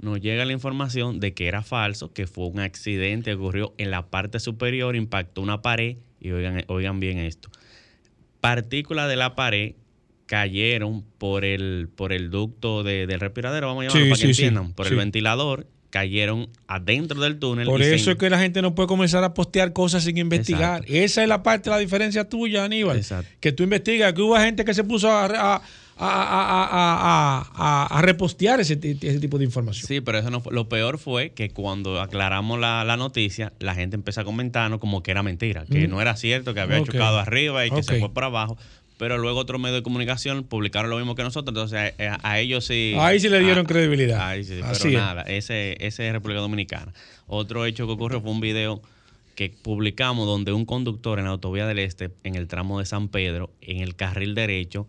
nos 0.00 0.18
llega 0.20 0.46
la 0.46 0.52
información 0.52 1.20
de 1.20 1.34
que 1.34 1.46
era 1.46 1.62
falso, 1.62 2.12
que 2.12 2.26
fue 2.26 2.46
un 2.46 2.58
accidente 2.58 3.32
que 3.32 3.36
ocurrió 3.36 3.74
en 3.76 3.90
la 3.90 4.06
parte 4.06 4.40
superior, 4.40 4.96
impactó 4.96 5.42
una 5.42 5.60
pared 5.60 5.98
y 6.20 6.30
oigan, 6.30 6.64
oigan 6.68 7.00
bien 7.00 7.18
esto. 7.18 7.50
Partículas 8.40 9.08
de 9.08 9.16
la 9.16 9.34
pared 9.34 9.74
cayeron 10.26 11.04
por 11.18 11.44
el, 11.44 11.88
por 11.94 12.12
el 12.12 12.30
ducto 12.30 12.82
de, 12.82 13.06
del 13.06 13.20
respiradero, 13.20 13.66
vamos 13.66 13.84
a 13.84 13.88
llamarlo 13.88 14.04
sí, 14.04 14.10
para 14.10 14.20
que 14.20 14.26
entiendan, 14.28 14.66
sí, 14.68 14.72
por 14.74 14.86
el 14.86 14.94
ventilador, 14.94 15.66
cayeron 15.90 16.48
adentro 16.68 17.20
del 17.20 17.38
túnel. 17.38 17.66
Por 17.66 17.82
eso 17.82 18.04
se... 18.04 18.10
es 18.12 18.16
que 18.16 18.30
la 18.30 18.38
gente 18.38 18.62
no 18.62 18.74
puede 18.74 18.86
comenzar 18.86 19.24
a 19.24 19.34
postear 19.34 19.72
cosas 19.72 20.04
sin 20.04 20.16
investigar. 20.18 20.82
Exacto. 20.82 20.94
Esa 20.94 21.22
es 21.22 21.28
la 21.28 21.42
parte 21.42 21.68
la 21.68 21.78
diferencia 21.78 22.28
tuya, 22.28 22.64
Aníbal. 22.64 22.96
Exacto. 22.96 23.28
Que 23.40 23.50
tú 23.50 23.64
investigas, 23.64 24.12
que 24.12 24.22
hubo 24.22 24.36
gente 24.36 24.64
que 24.64 24.72
se 24.72 24.84
puso 24.84 25.10
a, 25.10 25.26
a 25.56 25.62
a, 26.02 27.44
a, 27.52 27.86
a, 27.92 27.98
a, 27.98 28.02
repostear 28.02 28.58
ese, 28.60 28.78
ese, 28.82 29.20
tipo 29.20 29.36
de 29.38 29.44
información. 29.44 29.86
Sí, 29.86 30.00
pero 30.00 30.18
eso 30.18 30.30
no 30.30 30.40
fue, 30.40 30.52
lo 30.52 30.68
peor 30.68 30.98
fue 30.98 31.30
que 31.30 31.50
cuando 31.50 32.00
aclaramos 32.00 32.58
la, 32.58 32.84
la, 32.84 32.96
noticia, 32.96 33.52
la 33.58 33.74
gente 33.74 33.96
empezó 33.96 34.22
a 34.22 34.24
comentarnos 34.24 34.80
como 34.80 35.02
que 35.02 35.10
era 35.10 35.22
mentira, 35.22 35.66
que 35.70 35.86
mm. 35.86 35.90
no 35.90 36.00
era 36.00 36.16
cierto, 36.16 36.54
que 36.54 36.60
había 36.60 36.80
okay. 36.80 36.92
chocado 36.92 37.18
arriba 37.18 37.66
y 37.66 37.68
que 37.68 37.76
okay. 37.76 37.96
se 37.96 38.00
fue 38.00 38.12
por 38.12 38.24
abajo. 38.24 38.56
Pero 38.96 39.18
luego 39.18 39.40
otros 39.40 39.60
medios 39.60 39.78
de 39.78 39.82
comunicación 39.82 40.44
publicaron 40.44 40.90
lo 40.90 40.96
mismo 40.96 41.14
que 41.14 41.22
nosotros, 41.22 41.54
entonces 41.54 41.94
a, 41.98 42.38
ellos 42.38 42.64
sí. 42.66 42.94
Ahí 42.98 43.20
sí 43.20 43.28
le 43.28 43.40
dieron 43.40 43.66
credibilidad. 43.66 44.26
Ahí 44.26 44.44
sí, 44.44 44.60
Así 44.62 44.82
pero 44.84 44.98
es. 44.98 45.04
nada, 45.04 45.22
ese, 45.22 45.76
ese 45.86 46.06
es 46.06 46.12
República 46.12 46.40
Dominicana. 46.40 46.92
Otro 47.26 47.66
hecho 47.66 47.86
que 47.86 47.92
ocurrió 47.92 48.20
fue 48.20 48.30
un 48.30 48.40
video 48.40 48.80
que 49.34 49.50
publicamos 49.50 50.26
donde 50.26 50.52
un 50.52 50.66
conductor 50.66 51.18
en 51.18 51.26
la 51.26 51.30
autovía 51.32 51.66
del 51.66 51.78
Este, 51.78 52.10
en 52.24 52.34
el 52.34 52.46
tramo 52.46 52.78
de 52.78 52.86
San 52.86 53.08
Pedro, 53.08 53.50
en 53.62 53.78
el 53.78 53.96
carril 53.96 54.34
derecho, 54.34 54.86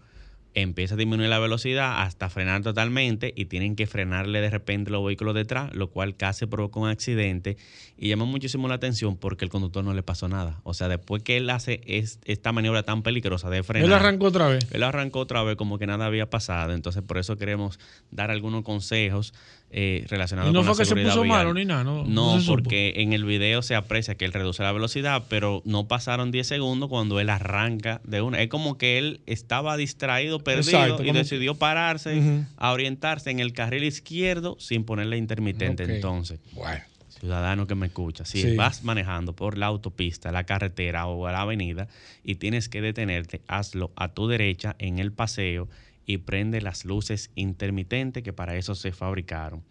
empieza 0.54 0.96
a 0.96 0.98
disminuir 0.98 1.30
la 1.30 1.40
velocidad 1.40 2.02
hasta 2.02 2.30
frenar 2.30 2.62
totalmente 2.62 3.34
y 3.36 3.46
tienen 3.46 3.76
que 3.76 3.88
frenarle 3.88 4.42
de 4.42 4.50
repente 4.50 4.92
los 4.92 5.06
vehículos 5.06 5.34
detrás, 5.34 5.74
lo 5.74 5.90
cual 5.90 6.16
casi 6.16 6.46
provoca 6.46 6.80
un 6.80 6.90
accidente 6.90 7.58
y 7.98 8.10
llama 8.10 8.26
muchísimo 8.26 8.68
la 8.68 8.76
atención 8.76 9.16
porque 9.18 9.46
el 9.46 9.52
conductor 9.52 9.84
no 9.84 9.94
le 9.94 10.04
pasó 10.04 10.28
nada. 10.28 10.60
O 10.64 10.74
sea, 10.74 10.88
después 10.88 11.24
que 11.24 11.38
él 11.38 11.50
hace 11.50 11.82
es, 11.86 12.20
esta 12.26 12.52
maniobra 12.52 12.84
tan 12.84 13.04
peligrosa 13.04 13.50
de 13.50 13.64
frenar. 13.64 13.88
Él 13.88 13.94
arrancó 13.94 14.26
otra 14.28 14.48
vez. 14.48 14.68
Él 14.72 14.84
arrancó 14.84 15.20
otra 15.20 15.44
vez 15.44 15.56
como 15.56 15.78
que 15.78 15.88
nada 15.88 16.06
había 16.06 16.30
pasado. 16.30 16.74
Entonces, 16.74 17.02
por 17.04 17.18
eso 17.18 17.38
queremos 17.38 17.80
dar 18.12 18.32
algunos 18.32 18.64
consejos 18.64 19.34
eh, 19.74 20.06
relacionados 20.10 20.50
y 20.50 20.54
no 20.54 20.60
con 20.60 20.76
fue 20.76 20.86
la 20.86 20.90
que 20.96 21.02
se 21.02 21.08
puso 21.08 21.22
vial. 21.22 21.38
malo 21.38 21.54
ni 21.54 21.64
nada, 21.64 21.86
no. 21.86 22.04
No, 22.04 22.38
no 22.38 22.46
porque 22.46 22.96
en 22.98 23.14
el 23.14 23.24
video 23.24 23.62
se 23.62 23.76
aprecia 23.76 24.16
que 24.16 24.26
él 24.26 24.34
reduce 24.34 24.62
la 24.64 24.72
velocidad, 24.74 25.24
pero 25.30 25.62
no 25.64 25.88
pasaron 25.88 26.30
10 26.30 26.46
segundos 26.46 26.90
cuando 26.90 27.22
él 27.22 27.30
arranca 27.30 28.02
de 28.04 28.22
una. 28.22 28.42
Es 28.42 28.50
como 28.50 28.78
que 28.78 28.98
él 28.98 29.22
estaba 29.28 29.78
distraído, 29.78 30.40
perdido 30.40 30.78
Exacto, 30.78 31.04
y 31.06 31.12
decidió 31.12 31.56
pararse, 31.56 32.18
uh 32.18 32.22
-huh. 32.22 32.48
a 32.58 32.72
orientarse 32.74 33.32
en 33.32 33.40
el 33.40 33.54
carril 33.54 33.86
izquierdo 33.86 34.58
sin 34.60 34.84
ponerle 34.84 35.16
intermitente. 35.16 35.84
Okay. 35.84 35.96
Entonces, 35.96 36.40
bueno. 36.52 36.84
ciudadano 37.08 37.66
que 37.66 37.76
me 37.76 37.88
escucha, 37.88 38.26
si 38.26 38.42
sí. 38.42 38.56
vas 38.58 38.84
manejando 38.84 39.34
por 39.34 39.58
la 39.58 39.68
autopista, 39.68 40.34
la 40.34 40.44
carretera 40.44 41.08
o 41.08 41.30
la 41.30 41.42
avenida 41.42 41.88
y 42.26 42.36
tienes 42.36 42.68
que 42.68 42.82
detenerte, 42.82 43.42
hazlo 43.48 43.92
a 43.96 44.10
tu 44.10 44.28
derecha 44.28 44.76
en 44.80 45.00
el 45.00 45.14
paseo 45.14 45.70
y 46.06 46.18
prende 46.18 46.62
las 46.62 46.86
luces 46.86 47.32
intermitentes 47.36 48.24
que 48.24 48.34
para 48.34 48.56
eso 48.56 48.76
se 48.76 48.92
fabricaron. 48.92 49.64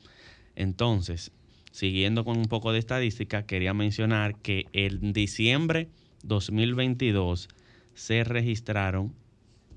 Entonces, 0.56 1.32
siguiendo 1.70 2.24
con 2.24 2.38
un 2.38 2.46
poco 2.46 2.72
de 2.72 2.78
estadística, 2.78 3.46
quería 3.46 3.74
mencionar 3.74 4.36
que 4.36 4.66
en 4.72 5.12
diciembre 5.12 5.88
2022 6.22 7.48
se 7.94 8.24
registraron 8.24 9.14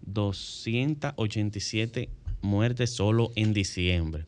287 0.06 2.10
muertes 2.42 2.92
solo 2.92 3.32
en 3.36 3.54
diciembre. 3.54 4.26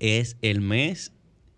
Es 0.00 0.36
el 0.42 0.60
mes, 0.60 1.12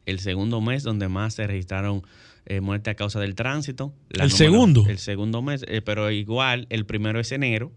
el 0.06 0.20
segundo 0.20 0.60
mes 0.60 0.82
donde 0.82 1.08
más 1.08 1.34
se 1.34 1.46
registraron 1.46 2.02
eh, 2.46 2.60
muertes 2.60 2.92
a 2.92 2.94
causa 2.94 3.20
del 3.20 3.34
tránsito. 3.34 3.92
La 4.08 4.24
¿El 4.24 4.30
número, 4.30 4.36
segundo? 4.36 4.86
El 4.88 4.98
segundo 4.98 5.42
mes, 5.42 5.62
eh, 5.68 5.82
pero 5.82 6.10
igual 6.10 6.66
el 6.70 6.86
primero 6.86 7.20
es 7.20 7.32
enero, 7.32 7.70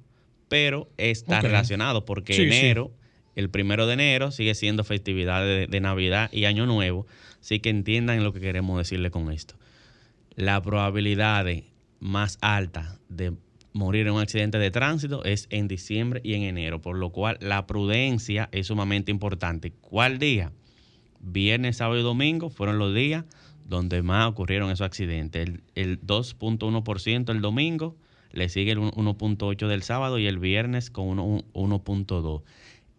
pero 0.53 0.87
está 0.97 1.39
okay. 1.39 1.49
relacionado 1.49 2.05
porque 2.05 2.35
sí, 2.35 2.43
enero, 2.43 2.91
sí. 2.93 3.31
el 3.37 3.49
primero 3.49 3.87
de 3.87 3.93
enero, 3.93 4.29
sigue 4.29 4.53
siendo 4.53 4.83
festividad 4.83 5.41
de, 5.41 5.65
de, 5.65 5.81
Navidad 5.81 6.29
y 6.31 6.45
Año 6.45 6.67
Nuevo. 6.67 7.07
Así 7.41 7.59
que 7.59 7.71
entiendan 7.71 8.23
lo 8.23 8.33
que 8.33 8.39
queremos 8.39 8.77
decirle 8.77 9.09
con 9.09 9.31
esto. 9.31 9.55
La 10.35 10.61
probabilidad 10.61 11.43
de 11.43 11.63
más 11.99 12.37
alta 12.39 12.99
de 13.09 13.33
morir 13.73 14.05
en 14.05 14.13
un 14.13 14.21
accidente 14.21 14.59
de 14.59 14.69
tránsito 14.69 15.23
es 15.23 15.47
en 15.49 15.67
diciembre 15.67 16.21
y 16.23 16.35
en 16.35 16.43
enero, 16.43 16.81
por 16.81 16.97
lo 16.97 17.09
cual 17.09 17.39
la 17.41 17.65
prudencia 17.65 18.47
es 18.51 18.67
sumamente 18.67 19.09
importante. 19.09 19.71
¿Cuál 19.81 20.19
día? 20.19 20.51
Viernes, 21.19 21.77
sábado 21.77 21.99
y 21.99 22.03
domingo 22.03 22.51
fueron 22.51 22.77
los 22.77 22.93
días 22.93 23.25
donde 23.65 24.03
más 24.03 24.27
ocurrieron 24.27 24.69
esos 24.69 24.85
accidentes. 24.85 25.47
El, 25.47 25.63
el 25.73 25.99
2.1% 25.99 27.31
el 27.31 27.41
domingo, 27.41 27.95
le 28.33 28.49
sigue 28.49 28.71
el 28.71 28.79
1.8 28.79 29.67
del 29.67 29.83
sábado 29.83 30.19
y 30.19 30.27
el 30.27 30.39
viernes 30.39 30.89
con 30.89 31.17
1.2. 31.17 32.41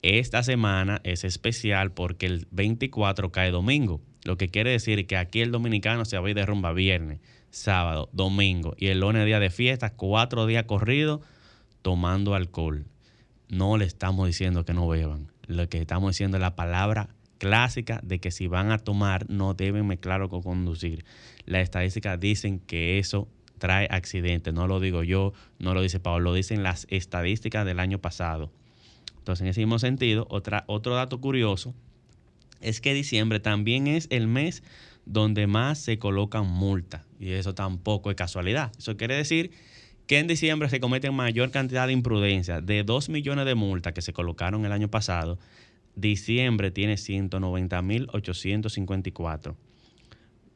Esta 0.03 0.42
semana 0.42 1.01
es 1.05 1.25
especial 1.25 1.92
porque 1.92 2.27
el 2.27 2.47
24 2.51 3.33
cae 3.33 3.51
domingo, 3.51 4.01
lo 4.25 4.37
que 4.37 4.49
quiere 4.49 4.70
decir 4.70 5.07
que 5.07 5.16
aquí 5.16 5.40
el 5.40 5.51
dominicano 5.51 6.05
se 6.05 6.18
va 6.18 6.27
a 6.27 6.31
ir 6.31 6.37
de 6.37 6.47
rumba 6.47 6.73
viernes, 6.73 7.20
sábado, 7.51 8.09
domingo 8.12 8.75
y 8.79 8.87
el 8.88 9.01
lunes 9.01 9.27
día 9.27 9.40
de 9.40 9.51
fiesta, 9.51 9.94
cuatro 9.94 10.47
días 10.47 10.64
corridos 10.64 11.20
tomando 11.83 12.35
alcohol. 12.35 12.87
No 13.49 13.77
le 13.77 13.85
estamos 13.85 14.27
diciendo 14.27 14.64
que 14.64 14.73
no 14.73 14.87
beban, 14.87 15.33
lo 15.47 15.68
que 15.68 15.79
estamos 15.79 16.12
diciendo 16.12 16.37
es 16.37 16.42
la 16.42 16.55
palabra 16.55 17.09
clásica 17.38 18.01
de 18.03 18.20
que 18.20 18.31
si 18.31 18.47
van 18.47 18.70
a 18.70 18.79
tomar 18.79 19.29
no 19.29 19.55
deben 19.55 19.87
mezclarlo 19.87 20.29
con 20.29 20.42
conducir. 20.42 21.05
Las 21.44 21.62
estadísticas 21.62 22.20
dicen 22.20 22.61
que 22.61 22.99
eso 22.99 23.29
trae 23.64 23.88
accidentes. 23.90 24.53
No 24.53 24.66
lo 24.66 24.79
digo 24.79 25.05
yo, 25.05 25.33
no 25.59 25.72
lo 25.72 25.81
dice 25.81 25.98
Pablo, 25.98 26.24
lo 26.24 26.35
dicen 26.35 26.62
las 26.62 26.87
estadísticas 26.90 27.64
del 27.64 27.81
año 27.81 27.98
pasado. 27.98 28.53
Entonces, 29.16 29.40
en 29.40 29.48
ese 29.48 29.61
mismo 29.61 29.79
sentido, 29.79 30.27
otra, 30.29 30.64
otro 30.66 30.94
dato 30.94 31.18
curioso 31.18 31.74
es 32.61 32.83
que 32.83 32.92
diciembre 32.92 33.40
también 33.40 33.87
es 33.87 34.07
el 34.11 34.27
mes 34.27 34.62
donde 35.07 35.46
más 35.46 35.79
se 35.79 35.98
colocan 35.98 36.46
multas. 36.46 37.07
Y 37.18 37.31
eso 37.31 37.55
tampoco 37.55 38.11
es 38.11 38.16
casualidad. 38.16 38.70
Eso 38.77 38.98
quiere 38.98 39.16
decir 39.16 39.50
que 40.07 40.18
en 40.18 40.27
diciembre 40.27 40.68
se 40.68 40.79
cometen 40.79 41.14
mayor 41.14 41.50
cantidad 41.50 41.87
de 41.87 41.94
imprudencias. 41.94 42.66
De 42.66 42.85
2 42.85 43.09
millones 43.09 43.46
de 43.46 43.55
multas 43.55 43.94
que 43.94 44.03
se 44.03 44.12
colocaron 44.12 44.66
el 44.66 44.72
año 44.72 44.90
pasado, 44.90 45.38
diciembre 45.96 46.70
tiene 46.70 46.96
190.854. 46.96 49.57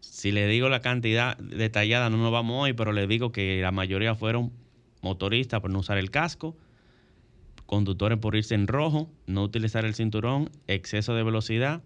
Si 0.01 0.33
le 0.33 0.47
digo 0.47 0.69
la 0.69 0.81
cantidad 0.81 1.37
detallada, 1.39 2.11
no 2.11 2.17
nos 2.17 2.33
vamos 2.33 2.65
hoy, 2.65 2.73
pero 2.73 2.93
le 2.93 3.07
digo 3.07 3.33
que 3.33 3.61
la 3.61 3.73
mayoría 3.73 4.15
fueron 4.15 4.53
motoristas 5.03 5.61
por 5.61 5.71
no 5.71 5.81
usar 5.81 5.99
el 5.99 6.11
casco, 6.11 6.57
conductores 7.67 8.19
por 8.19 8.35
irse 8.37 8.55
en 8.55 8.67
rojo, 8.67 9.11
no 9.27 9.43
utilizar 9.43 9.85
el 9.85 9.95
cinturón, 9.95 10.51
exceso 10.67 11.15
de 11.15 11.23
velocidad, 11.23 11.83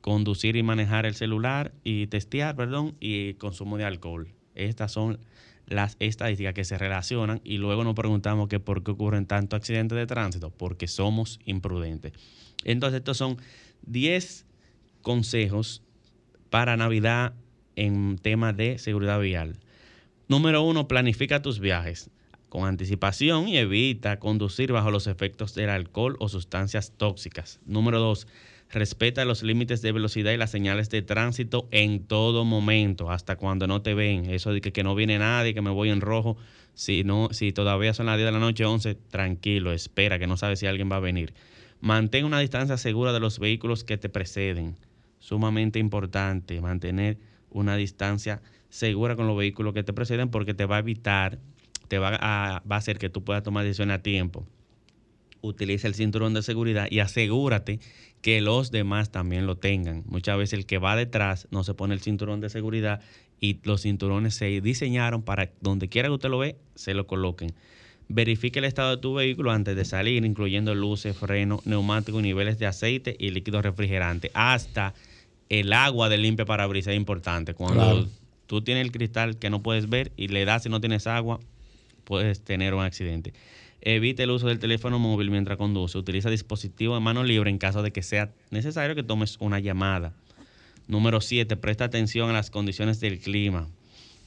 conducir 0.00 0.56
y 0.56 0.62
manejar 0.62 1.06
el 1.06 1.14
celular 1.14 1.72
y 1.82 2.06
testear, 2.08 2.54
perdón, 2.54 2.94
y 3.00 3.34
consumo 3.34 3.78
de 3.78 3.84
alcohol. 3.84 4.28
Estas 4.54 4.92
son 4.92 5.18
las 5.66 5.96
estadísticas 5.98 6.54
que 6.54 6.64
se 6.64 6.76
relacionan 6.76 7.40
y 7.42 7.56
luego 7.56 7.84
nos 7.84 7.94
preguntamos 7.94 8.48
que 8.48 8.60
por 8.60 8.84
qué 8.84 8.90
ocurren 8.90 9.26
tantos 9.26 9.56
accidentes 9.56 9.96
de 9.96 10.06
tránsito, 10.06 10.50
porque 10.50 10.88
somos 10.88 11.40
imprudentes. 11.46 12.12
Entonces, 12.64 12.98
estos 12.98 13.16
son 13.16 13.38
10 13.86 14.46
consejos 15.02 15.82
para 16.54 16.76
Navidad 16.76 17.32
en 17.74 18.16
temas 18.16 18.56
de 18.56 18.78
seguridad 18.78 19.18
vial. 19.18 19.58
Número 20.28 20.62
uno, 20.62 20.86
planifica 20.86 21.42
tus 21.42 21.58
viajes 21.58 22.10
con 22.48 22.64
anticipación 22.68 23.48
y 23.48 23.56
evita 23.56 24.20
conducir 24.20 24.70
bajo 24.70 24.92
los 24.92 25.08
efectos 25.08 25.56
del 25.56 25.68
alcohol 25.68 26.14
o 26.20 26.28
sustancias 26.28 26.92
tóxicas. 26.96 27.58
Número 27.66 27.98
dos, 27.98 28.28
respeta 28.70 29.24
los 29.24 29.42
límites 29.42 29.82
de 29.82 29.90
velocidad 29.90 30.30
y 30.30 30.36
las 30.36 30.52
señales 30.52 30.90
de 30.90 31.02
tránsito 31.02 31.66
en 31.72 32.06
todo 32.06 32.44
momento, 32.44 33.10
hasta 33.10 33.34
cuando 33.34 33.66
no 33.66 33.82
te 33.82 33.94
ven. 33.94 34.30
Eso 34.30 34.52
de 34.52 34.60
que, 34.60 34.84
no 34.84 34.94
viene 34.94 35.18
nadie, 35.18 35.54
que 35.54 35.60
me 35.60 35.70
voy 35.70 35.90
en 35.90 36.00
rojo. 36.00 36.36
Si, 36.74 37.02
no, 37.02 37.30
si 37.32 37.50
todavía 37.52 37.94
son 37.94 38.06
las 38.06 38.16
10 38.16 38.26
de 38.26 38.32
la 38.32 38.38
noche, 38.38 38.64
11, 38.64 38.94
tranquilo, 38.94 39.72
espera, 39.72 40.20
que 40.20 40.28
no 40.28 40.36
sabes 40.36 40.60
si 40.60 40.66
alguien 40.68 40.88
va 40.88 40.98
a 40.98 41.00
venir. 41.00 41.34
Mantén 41.80 42.24
una 42.24 42.38
distancia 42.38 42.76
segura 42.76 43.12
de 43.12 43.18
los 43.18 43.40
vehículos 43.40 43.82
que 43.82 43.98
te 43.98 44.08
preceden 44.08 44.76
sumamente 45.24 45.78
importante 45.78 46.60
mantener 46.60 47.16
una 47.48 47.76
distancia 47.76 48.42
segura 48.68 49.16
con 49.16 49.26
los 49.26 49.38
vehículos 49.38 49.72
que 49.72 49.82
te 49.82 49.94
preceden 49.94 50.28
porque 50.28 50.52
te 50.52 50.66
va 50.66 50.76
a 50.76 50.80
evitar, 50.80 51.38
te 51.88 51.96
va 51.96 52.10
a, 52.20 52.62
va 52.70 52.76
a 52.76 52.78
hacer 52.78 52.98
que 52.98 53.08
tú 53.08 53.24
puedas 53.24 53.42
tomar 53.42 53.64
decisiones 53.64 54.00
a 54.00 54.02
tiempo. 54.02 54.46
Utiliza 55.40 55.88
el 55.88 55.94
cinturón 55.94 56.34
de 56.34 56.42
seguridad 56.42 56.88
y 56.90 56.98
asegúrate 56.98 57.80
que 58.20 58.42
los 58.42 58.70
demás 58.70 59.12
también 59.12 59.46
lo 59.46 59.56
tengan. 59.56 60.02
Muchas 60.06 60.36
veces 60.36 60.58
el 60.58 60.66
que 60.66 60.76
va 60.76 60.94
detrás 60.94 61.48
no 61.50 61.64
se 61.64 61.72
pone 61.72 61.94
el 61.94 62.02
cinturón 62.02 62.42
de 62.42 62.50
seguridad 62.50 63.00
y 63.40 63.60
los 63.62 63.80
cinturones 63.80 64.34
se 64.34 64.60
diseñaron 64.60 65.22
para 65.22 65.52
donde 65.62 65.88
quiera 65.88 66.08
que 66.08 66.14
usted 66.14 66.28
lo 66.28 66.38
ve, 66.38 66.56
se 66.74 66.92
lo 66.92 67.06
coloquen. 67.06 67.54
Verifique 68.08 68.58
el 68.58 68.66
estado 68.66 68.96
de 68.96 68.96
tu 68.98 69.14
vehículo 69.14 69.52
antes 69.52 69.74
de 69.74 69.86
salir, 69.86 70.26
incluyendo 70.26 70.74
luces, 70.74 71.16
freno, 71.16 71.62
neumáticos, 71.64 72.22
niveles 72.22 72.58
de 72.58 72.66
aceite 72.66 73.16
y 73.18 73.30
líquido 73.30 73.62
refrigerante. 73.62 74.30
Hasta 74.34 74.92
el 75.48 75.72
agua 75.72 76.08
de 76.08 76.18
limpia 76.18 76.44
parabrisas 76.44 76.92
es 76.92 76.96
importante. 76.96 77.54
Cuando 77.54 78.08
tú 78.46 78.62
tienes 78.62 78.84
el 78.84 78.92
cristal 78.92 79.38
que 79.38 79.50
no 79.50 79.62
puedes 79.62 79.88
ver 79.88 80.12
y 80.16 80.28
le 80.28 80.44
das 80.44 80.66
y 80.66 80.68
no 80.68 80.80
tienes 80.80 81.06
agua, 81.06 81.40
puedes 82.04 82.42
tener 82.42 82.74
un 82.74 82.82
accidente. 82.82 83.32
Evite 83.80 84.22
el 84.22 84.30
uso 84.30 84.48
del 84.48 84.58
teléfono 84.58 84.98
móvil 84.98 85.30
mientras 85.30 85.58
conduce. 85.58 85.98
Utiliza 85.98 86.30
dispositivo 86.30 86.94
de 86.94 87.00
mano 87.00 87.22
libre 87.22 87.50
en 87.50 87.58
caso 87.58 87.82
de 87.82 87.92
que 87.92 88.02
sea 88.02 88.32
necesario 88.50 88.94
que 88.94 89.02
tomes 89.02 89.36
una 89.40 89.60
llamada. 89.60 90.14
Número 90.86 91.20
7. 91.20 91.56
Presta 91.56 91.84
atención 91.84 92.30
a 92.30 92.32
las 92.32 92.50
condiciones 92.50 93.00
del 93.00 93.20
clima 93.20 93.68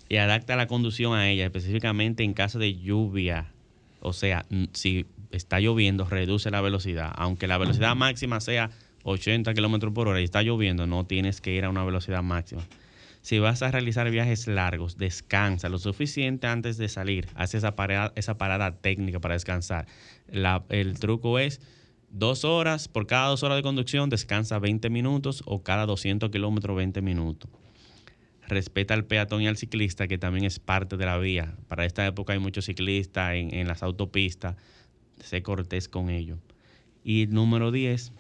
y 0.10 0.18
adapta 0.18 0.56
la 0.56 0.68
conducción 0.68 1.16
a 1.16 1.30
ella, 1.30 1.46
específicamente 1.46 2.24
en 2.24 2.34
caso 2.34 2.60
de 2.60 2.76
lluvia. 2.76 3.52
O 4.00 4.14
sea, 4.14 4.46
si 4.74 5.08
está 5.32 5.60
lloviendo, 5.60 6.06
reduce 6.06 6.52
la 6.52 6.62
velocidad. 6.62 7.12
Aunque 7.16 7.48
la 7.48 7.58
velocidad 7.58 7.96
máxima 7.96 8.40
sea 8.40 8.70
80 9.08 9.54
kilómetros 9.54 9.94
por 9.94 10.10
hora 10.10 10.20
y 10.20 10.26
está 10.26 10.42
lloviendo, 10.44 10.86
no 10.86 11.06
tienes 11.06 11.40
que 11.40 11.54
ir 11.54 11.64
a 11.64 11.70
una 11.70 11.84
velocidad 11.86 12.22
máxima. 12.24 12.64
Si 13.22 13.40
vas 13.40 13.62
a 13.62 13.72
realizar 13.72 14.10
viajes 14.12 14.48
largos, 14.48 14.98
descansa 14.98 15.70
lo 15.70 15.80
suficiente 15.80 16.48
antes 16.48 16.78
de 16.78 16.90
salir. 16.90 17.28
Haz 17.36 17.56
esa 17.56 17.76
parada, 17.76 18.12
esa 18.16 18.38
parada 18.38 18.78
técnica 18.78 19.20
para 19.20 19.34
descansar. 19.34 19.88
el 20.70 21.00
truco 21.00 21.40
es 21.40 21.62
dos 22.10 22.44
horas, 22.44 22.88
por 22.88 23.08
cada 23.08 23.30
dos 23.30 23.44
horas 23.44 23.58
de 23.58 23.64
conducción, 23.64 24.10
descansa 24.10 24.60
20 24.60 24.90
minutos 24.90 25.42
o 25.46 25.64
cada 25.64 25.86
200 25.86 26.30
kilómetros 26.30 26.76
20 26.76 27.02
minutos. 27.02 27.50
Respeta 28.48 28.94
al 28.94 29.06
peatón 29.06 29.42
y 29.42 29.48
al 29.48 29.58
ciclista, 29.58 30.08
que 30.08 30.18
también 30.18 30.46
es 30.46 30.60
parte 30.60 30.96
de 30.96 31.06
la 31.06 31.18
vía. 31.18 31.56
Para 31.68 31.86
esta 31.86 32.06
época 32.06 32.34
hay 32.34 32.40
muchos 32.40 32.66
ciclistas 32.66 33.36
en, 33.36 33.54
en 33.54 33.68
las 33.68 33.84
autopistas. 33.84 34.56
Sé 35.20 35.42
cortés 35.44 35.90
con 35.90 36.10
ellos. 36.10 36.40
Y 37.04 37.28
número 37.28 37.72
10, 37.72 38.14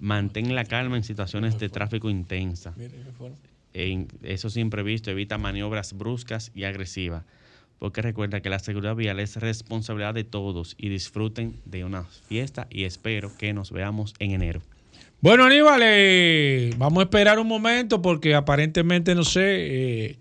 Mantén 0.00 0.54
la 0.54 0.64
calma 0.64 0.96
en 0.96 1.04
situaciones 1.04 1.58
de 1.58 1.68
tráfico 1.68 2.08
intensa. 2.08 2.74
En 3.72 4.08
es 4.22 4.56
imprevisto, 4.56 5.10
evita 5.10 5.38
maniobras 5.38 5.92
bruscas 5.92 6.50
y 6.54 6.64
agresivas. 6.64 7.24
Porque 7.78 8.02
recuerda 8.02 8.40
que 8.40 8.50
la 8.50 8.58
seguridad 8.58 8.96
vial 8.96 9.20
es 9.20 9.36
responsabilidad 9.36 10.14
de 10.14 10.24
todos 10.24 10.74
y 10.78 10.88
disfruten 10.88 11.60
de 11.64 11.84
una 11.84 12.04
fiesta 12.04 12.66
y 12.70 12.84
espero 12.84 13.30
que 13.38 13.52
nos 13.52 13.72
veamos 13.72 14.14
en 14.18 14.32
enero. 14.32 14.60
Bueno, 15.22 15.44
Aníbal, 15.44 15.80
eh, 15.84 16.74
vamos 16.78 17.00
a 17.00 17.04
esperar 17.04 17.38
un 17.38 17.46
momento 17.46 18.00
porque 18.00 18.34
aparentemente, 18.34 19.14
no 19.14 19.22
sé, 19.22 19.42
eh, 19.42 20.18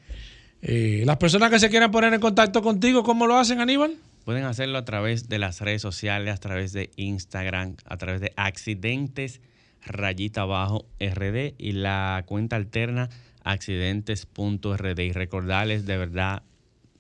eh, 0.62 1.04
las 1.06 1.16
personas 1.18 1.50
que 1.50 1.60
se 1.60 1.70
quieran 1.70 1.90
poner 1.90 2.14
en 2.14 2.20
contacto 2.20 2.62
contigo, 2.62 3.04
¿cómo 3.04 3.28
lo 3.28 3.38
hacen, 3.38 3.62
Aníbal? 3.62 3.96
Pueden 4.26 4.44
hacerlo 4.44 4.78
a 4.78 4.84
través 4.84 5.30
de 5.30 5.40
las 5.40 5.62
redes 5.62 5.82
sociales, 5.82 6.36
a 6.36 6.38
través 6.38 6.74
de 6.74 6.92
Instagram, 6.98 7.78
a 7.86 7.98
través 7.98 8.20
de 8.20 8.34
accidentes 8.36 9.40
rayita 9.86 10.42
abajo 10.42 10.86
RD 11.00 11.56
y 11.58 11.74
la 11.74 12.24
cuenta 12.26 12.56
alterna 12.56 13.10
accidentes.rd. 13.44 15.00
Y 15.00 15.12
recordarles 15.12 15.86
de 15.86 15.98
verdad, 15.98 16.44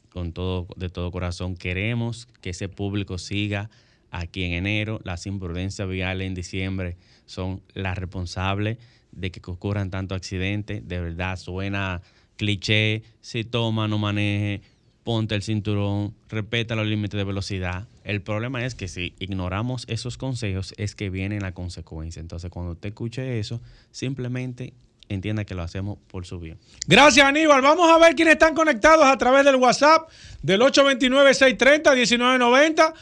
con 0.09 0.33
todo, 0.33 0.67
de 0.75 0.89
todo 0.89 1.11
corazón, 1.11 1.55
queremos 1.55 2.27
que 2.41 2.51
ese 2.51 2.69
público 2.69 3.17
siga 3.17 3.69
aquí 4.11 4.43
en 4.43 4.53
enero. 4.53 4.99
Las 5.03 5.25
imprudencias 5.25 5.87
viales 5.87 6.27
en 6.27 6.33
diciembre 6.33 6.97
son 7.25 7.61
las 7.73 7.97
responsables 7.97 8.77
de 9.11 9.31
que 9.31 9.39
ocurran 9.49 9.89
tantos 9.89 10.15
accidentes. 10.17 10.87
De 10.87 10.99
verdad, 10.99 11.37
suena 11.37 12.01
cliché, 12.37 13.03
si 13.21 13.43
toma, 13.43 13.87
no 13.87 13.97
maneje, 13.97 14.61
ponte 15.09 15.33
el 15.33 15.41
cinturón, 15.41 16.13
respeta 16.29 16.75
los 16.75 16.85
límites 16.85 17.17
de 17.17 17.23
velocidad. 17.23 17.87
El 18.03 18.21
problema 18.21 18.63
es 18.63 18.75
que 18.75 18.87
si 18.87 19.15
ignoramos 19.17 19.85
esos 19.87 20.17
consejos 20.17 20.75
es 20.77 20.93
que 20.93 21.09
viene 21.09 21.41
la 21.41 21.51
consecuencia. 21.51 22.19
Entonces, 22.19 22.51
cuando 22.51 22.73
usted 22.73 22.89
escuche 22.89 23.39
eso, 23.39 23.59
simplemente 23.89 24.71
entienda 25.07 25.45
que 25.45 25.55
lo 25.55 25.63
hacemos 25.63 25.97
por 26.11 26.27
su 26.27 26.39
bien. 26.39 26.59
Gracias, 26.85 27.25
Aníbal. 27.25 27.63
Vamos 27.63 27.89
a 27.89 27.97
ver 27.97 28.13
quiénes 28.13 28.33
están 28.33 28.53
conectados 28.53 29.03
a 29.03 29.17
través 29.17 29.43
del 29.45 29.55
WhatsApp 29.55 30.07
del 30.43 30.61
829-630-1990. 30.61 32.93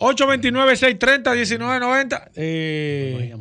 829-630-1990. 0.00 2.30
Eh, 2.34 3.36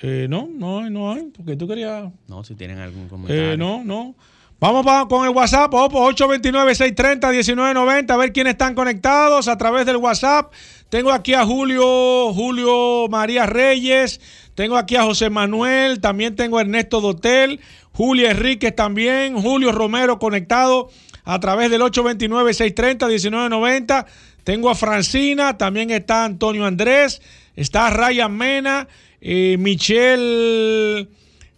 eh, 0.00 0.26
no, 0.30 0.48
no, 0.50 0.88
no 0.88 1.12
hay, 1.12 1.24
porque 1.24 1.56
tú 1.56 1.68
querías... 1.68 2.10
No, 2.26 2.42
si 2.42 2.54
tienen 2.54 2.78
algún 2.78 3.06
comentario. 3.06 3.52
Eh, 3.52 3.58
no, 3.58 3.84
no. 3.84 4.14
Vamos 4.60 4.86
con 5.08 5.26
el 5.26 5.32
WhatsApp, 5.34 5.72
829-630-1990, 5.72 8.10
a 8.10 8.16
ver 8.16 8.32
quiénes 8.32 8.52
están 8.52 8.74
conectados 8.74 9.48
a 9.48 9.58
través 9.58 9.84
del 9.84 9.96
WhatsApp. 9.96 10.52
Tengo 10.88 11.10
aquí 11.12 11.34
a 11.34 11.44
Julio, 11.44 12.32
Julio 12.32 13.08
María 13.08 13.46
Reyes, 13.46 14.20
tengo 14.54 14.76
aquí 14.76 14.94
a 14.96 15.02
José 15.02 15.28
Manuel, 15.28 16.00
también 16.00 16.36
tengo 16.36 16.58
a 16.58 16.60
Ernesto 16.60 17.00
Dotel, 17.00 17.58
Julio 17.92 18.30
Enríquez 18.30 18.76
también, 18.76 19.40
Julio 19.40 19.72
Romero 19.72 20.20
conectado 20.20 20.88
a 21.24 21.40
través 21.40 21.68
del 21.70 21.80
829-630-1990. 21.82 24.06
Tengo 24.44 24.70
a 24.70 24.76
Francina, 24.76 25.58
también 25.58 25.90
está 25.90 26.24
Antonio 26.24 26.64
Andrés, 26.64 27.20
está 27.56 27.90
Ryan 27.90 28.36
Mena, 28.36 28.86
eh, 29.20 29.56
Michelle, 29.58 31.08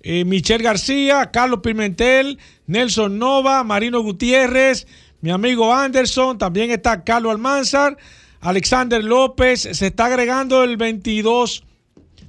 eh, 0.09 0.25
Michelle 0.25 0.63
García, 0.63 1.33
Carlos 1.33 1.59
Pimentel, 1.65 2.39
Nelson 2.69 3.19
Nova, 3.19 3.65
Marino 3.65 4.01
Gutiérrez, 4.03 4.87
mi 5.21 5.33
amigo 5.33 5.75
Anderson, 5.75 6.39
también 6.39 6.71
está 6.71 7.03
Carlos 7.03 7.33
Almanzar, 7.33 7.97
Alexander 8.41 9.03
López, 9.03 9.63
se 9.63 9.89
está 9.89 10.05
agregando 10.05 10.63
el 10.63 10.77
22, 10.77 11.65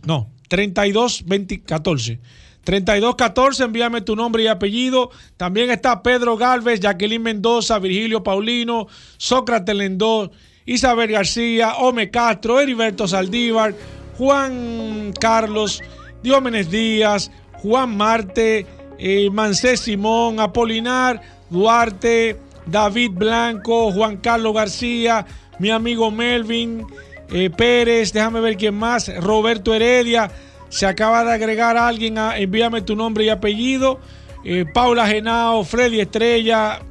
no, 0.07 0.27
32 0.47 1.25
20, 1.27 1.61
14. 1.61 2.19
3214, 2.63 3.65
envíame 3.65 4.01
tu 4.01 4.15
nombre 4.15 4.41
y 4.41 4.47
apellido. 4.47 5.11
También 5.37 5.69
está 5.69 6.01
Pedro 6.01 6.35
Galvez, 6.35 6.79
Jacqueline 6.79 7.21
Mendoza, 7.21 7.77
Virgilio 7.77 8.23
Paulino, 8.23 8.87
Sócrates 9.17 9.75
Lendó, 9.75 10.31
Isabel 10.65 11.11
García, 11.11 11.75
Ome 11.75 12.09
Castro, 12.09 12.59
Heriberto 12.59 13.07
Saldívar, 13.07 13.75
Juan 14.17 15.13
Carlos, 15.19 15.83
Diómenes 16.23 16.71
Díaz, 16.71 17.31
Juan 17.61 17.95
Marte, 17.97 18.65
eh, 18.99 19.29
Simón, 19.75 20.39
Apolinar, 20.39 21.21
Duarte, 21.49 22.37
David 22.65 23.11
Blanco, 23.13 23.91
Juan 23.91 24.17
Carlos 24.17 24.53
García, 24.53 25.25
mi 25.59 25.69
amigo 25.69 26.11
Melvin 26.11 26.85
eh, 27.29 27.49
Pérez, 27.49 28.13
déjame 28.13 28.39
ver 28.41 28.57
quién 28.57 28.75
más, 28.75 29.11
Roberto 29.21 29.73
Heredia, 29.73 30.31
se 30.69 30.85
acaba 30.85 31.23
de 31.23 31.31
agregar 31.31 31.77
alguien, 31.77 32.17
a, 32.17 32.37
envíame 32.37 32.81
tu 32.81 32.95
nombre 32.95 33.25
y 33.25 33.29
apellido, 33.29 33.99
eh, 34.43 34.65
Paula 34.73 35.07
Genao, 35.07 35.63
Freddy 35.63 35.99
Estrella, 35.99 36.81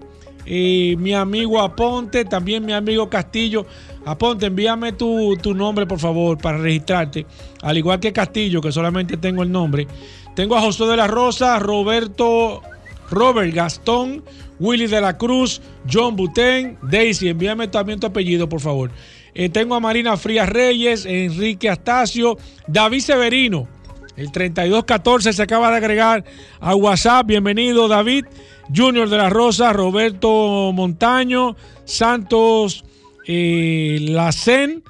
mi 0.46 1.12
amigo 1.12 1.60
Aponte, 1.60 2.24
también 2.24 2.64
mi 2.64 2.72
amigo 2.72 3.10
Castillo. 3.10 3.66
Aponte, 4.04 4.46
envíame 4.46 4.92
tu, 4.92 5.36
tu, 5.42 5.52
nombre, 5.52 5.84
por 5.84 5.98
favor, 5.98 6.38
para 6.38 6.58
registrarte. 6.58 7.26
Al 7.62 7.76
igual 7.76 7.98
que 7.98 8.12
Castillo, 8.12 8.60
que 8.60 8.70
solamente 8.70 9.16
tengo 9.16 9.42
el 9.42 9.50
nombre. 9.50 9.88
Tengo 10.36 10.54
a 10.54 10.60
José 10.60 10.84
de 10.84 10.98
la 10.98 11.06
Rosa, 11.06 11.58
Roberto, 11.58 12.60
Robert 13.10 13.54
Gastón, 13.54 14.22
Willy 14.60 14.86
de 14.86 15.00
la 15.00 15.16
Cruz, 15.16 15.62
John 15.90 16.14
Buten, 16.14 16.76
Daisy. 16.82 17.30
Envíame 17.30 17.68
también 17.68 17.98
tu 17.98 18.06
apellido, 18.06 18.46
por 18.46 18.60
favor. 18.60 18.90
Eh, 19.34 19.48
tengo 19.48 19.74
a 19.74 19.80
Marina 19.80 20.14
Frías 20.18 20.46
Reyes, 20.46 21.06
Enrique 21.06 21.70
Astacio, 21.70 22.36
David 22.66 23.00
Severino. 23.00 23.66
El 24.14 24.30
3214 24.30 25.32
se 25.32 25.42
acaba 25.42 25.70
de 25.70 25.78
agregar 25.78 26.22
a 26.60 26.74
WhatsApp. 26.74 27.26
Bienvenido, 27.26 27.88
David. 27.88 28.26
Junior 28.74 29.08
de 29.08 29.16
la 29.16 29.30
Rosa, 29.30 29.72
Roberto 29.72 30.70
Montaño, 30.74 31.56
Santos 31.86 32.84
eh, 33.26 33.98
Lacen, 34.02 34.82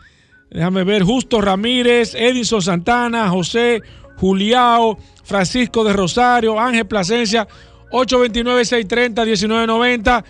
déjame 0.50 0.82
ver, 0.82 1.04
Justo 1.04 1.40
Ramírez, 1.40 2.16
Edison 2.16 2.62
Santana, 2.62 3.28
José 3.28 3.82
Juliao, 4.16 4.98
Francisco 5.24 5.84
de 5.84 5.92
Rosario, 5.92 6.58
Ángel 6.58 6.86
Plasencia, 6.86 7.46
829-630-1990. 7.90 10.24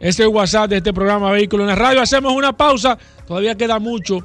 Ese 0.00 0.08
es 0.08 0.18
el 0.20 0.28
WhatsApp 0.28 0.70
de 0.70 0.78
este 0.78 0.92
programa 0.92 1.30
Vehículo 1.32 1.64
en 1.64 1.68
la 1.68 1.76
Radio. 1.76 2.00
Hacemos 2.00 2.32
una 2.32 2.56
pausa. 2.56 2.96
Todavía 3.26 3.54
queda 3.54 3.78
mucho, 3.78 4.20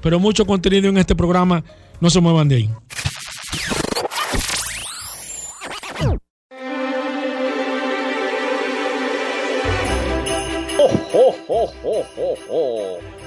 pero 0.00 0.20
mucho 0.20 0.46
contenido 0.46 0.88
en 0.88 0.98
este 0.98 1.16
programa. 1.16 1.64
No 2.00 2.10
se 2.10 2.20
muevan 2.20 2.48
de 2.48 2.56
ahí. 2.56 2.70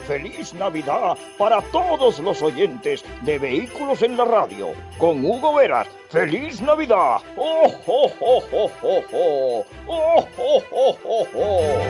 Feliz 0.10 0.56
Navidad 0.56 1.16
para 1.38 1.62
todos 1.62 2.18
los 2.18 2.42
oyentes 2.42 3.06
de 3.22 3.38
Vehículos 3.38 4.02
en 4.02 4.18
la 4.18 4.26
Radio. 4.26 4.70
Con 4.98 5.24
Hugo 5.24 5.54
Veras. 5.54 5.88
Feliz 6.10 6.60
Navidad. 6.62 7.18
¡Oh, 7.38 7.72
oh, 7.86 8.12
oh, 8.20 8.44
oh, 8.52 8.72
oh, 8.82 9.66
oh! 9.86 11.28
¡Oh! 11.36 11.84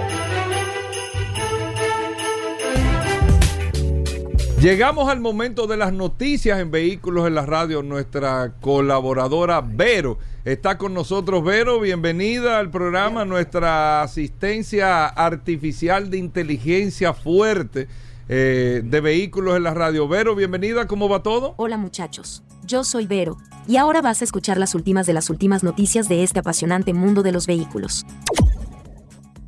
Llegamos 4.60 5.08
al 5.08 5.22
momento 5.22 5.66
de 5.68 5.78
las 5.78 5.94
noticias 5.94 6.60
en 6.60 6.72
Vehículos 6.72 7.26
en 7.26 7.36
la 7.36 7.46
Radio. 7.46 7.84
Nuestra 7.84 8.52
colaboradora 8.60 9.62
Vero 9.62 10.18
está 10.44 10.78
con 10.78 10.94
nosotros. 10.94 11.42
Vero, 11.46 11.80
bienvenida 11.80 12.60
al 12.60 12.70
programa. 12.70 13.24
Nuestra 13.24 14.02
asistencia 14.02 15.06
artificial 15.08 16.10
de 16.10 16.18
inteligencia 16.18 17.14
fuerte 17.14 17.88
eh, 18.30 18.82
de 18.86 19.02
Vehículos 19.02 19.58
en 19.58 19.64
la 19.64 19.74
Radio. 19.74 20.08
Vero, 20.08 20.36
bienvenida. 20.36 20.88
¿Cómo 20.88 21.10
va 21.10 21.22
todo? 21.22 21.56
Hola 21.58 21.76
muchachos. 21.76 22.44
Yo 22.64 22.86
soy 22.86 23.06
Vero. 23.06 23.38
Y 23.68 23.76
ahora 23.76 24.02
vas 24.02 24.22
a 24.22 24.24
escuchar 24.24 24.58
las 24.58 24.74
últimas 24.76 25.06
de 25.06 25.14
las 25.14 25.30
últimas 25.30 25.64
noticias 25.64 26.08
de 26.08 26.24
este 26.24 26.40
apasionante 26.40 26.94
mundo 26.94 27.24
de 27.24 27.34
los 27.34 27.46
vehículos. 27.46 28.06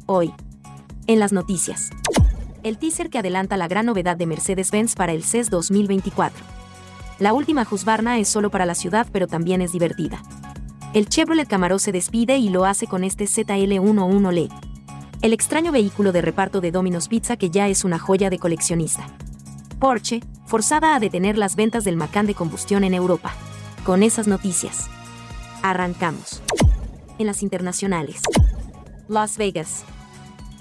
Hoy. 0.05 0.33
En 1.07 1.19
las 1.19 1.31
noticias 1.31 1.89
el 2.63 2.77
teaser 2.77 3.09
que 3.09 3.19
adelanta 3.19 3.57
la 3.57 3.67
gran 3.67 3.85
novedad 3.85 4.17
de 4.17 4.25
Mercedes-Benz 4.25 4.95
para 4.95 5.13
el 5.13 5.23
CES 5.23 5.49
2024. 5.49 6.43
La 7.19 7.33
última 7.33 7.67
Husqvarna 7.69 8.19
es 8.19 8.29
solo 8.29 8.49
para 8.49 8.65
la 8.65 8.75
ciudad 8.75 9.07
pero 9.11 9.27
también 9.27 9.61
es 9.61 9.71
divertida. 9.71 10.21
El 10.93 11.07
Chevrolet 11.07 11.47
Camaro 11.47 11.79
se 11.79 11.91
despide 11.91 12.37
y 12.37 12.49
lo 12.49 12.65
hace 12.65 12.87
con 12.87 13.03
este 13.03 13.25
ZL11LE, 13.25 14.49
el 15.21 15.33
extraño 15.33 15.71
vehículo 15.71 16.11
de 16.11 16.21
reparto 16.21 16.61
de 16.61 16.71
Domino's 16.71 17.07
Pizza 17.07 17.37
que 17.37 17.49
ya 17.49 17.67
es 17.67 17.83
una 17.83 17.99
joya 17.99 18.29
de 18.29 18.39
coleccionista. 18.39 19.07
Porsche, 19.79 20.21
forzada 20.45 20.95
a 20.95 20.99
detener 20.99 21.37
las 21.37 21.55
ventas 21.55 21.83
del 21.83 21.97
Macan 21.97 22.27
de 22.27 22.35
combustión 22.35 22.83
en 22.83 22.93
Europa. 22.93 23.33
Con 23.85 24.03
esas 24.03 24.27
noticias. 24.27 24.89
Arrancamos. 25.63 26.41
En 27.19 27.27
las 27.27 27.43
internacionales. 27.43 28.21
Las 29.07 29.37
Vegas 29.37 29.85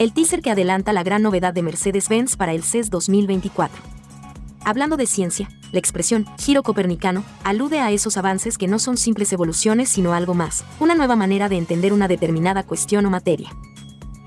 el 0.01 0.15
teaser 0.15 0.41
que 0.41 0.51
adelanta 0.51 0.95
la 0.95 1.03
gran 1.03 1.21
novedad 1.21 1.53
de 1.53 1.63
Mercedes-Benz 1.63 2.37
para 2.37 2.55
el 2.55 2.63
CES 2.63 2.89
2024. 2.89 3.83
Hablando 4.65 4.97
de 4.97 5.05
ciencia, 5.05 5.51
la 5.73 5.79
expresión 5.79 6.25
giro 6.39 6.63
copernicano 6.63 7.23
alude 7.45 7.81
a 7.81 7.91
esos 7.91 8.17
avances 8.17 8.57
que 8.57 8.67
no 8.67 8.79
son 8.79 8.97
simples 8.97 9.31
evoluciones 9.35 9.91
sino 9.91 10.15
algo 10.15 10.33
más, 10.33 10.65
una 10.81 10.95
nueva 10.95 11.17
manera 11.17 11.51
de 11.51 11.59
entender 11.59 11.93
una 11.93 12.09
determinada 12.09 12.63
cuestión 12.63 13.05
o 13.05 13.11
materia. 13.11 13.51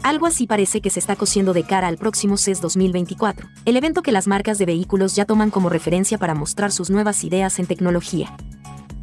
Algo 0.03 0.25
así 0.25 0.47
parece 0.47 0.81
que 0.81 0.89
se 0.89 0.99
está 0.99 1.15
cosiendo 1.15 1.53
de 1.53 1.63
cara 1.63 1.87
al 1.87 1.97
próximo 1.97 2.35
CES 2.35 2.59
2024, 2.59 3.47
el 3.63 3.77
evento 3.77 4.01
que 4.01 4.11
las 4.11 4.27
marcas 4.27 4.57
de 4.57 4.65
vehículos 4.65 5.15
ya 5.15 5.23
toman 5.23 5.49
como 5.49 5.69
referencia 5.69 6.17
para 6.17 6.35
mostrar 6.35 6.73
sus 6.73 6.89
nuevas 6.89 7.23
ideas 7.23 7.57
en 7.57 7.67
tecnología. 7.67 8.35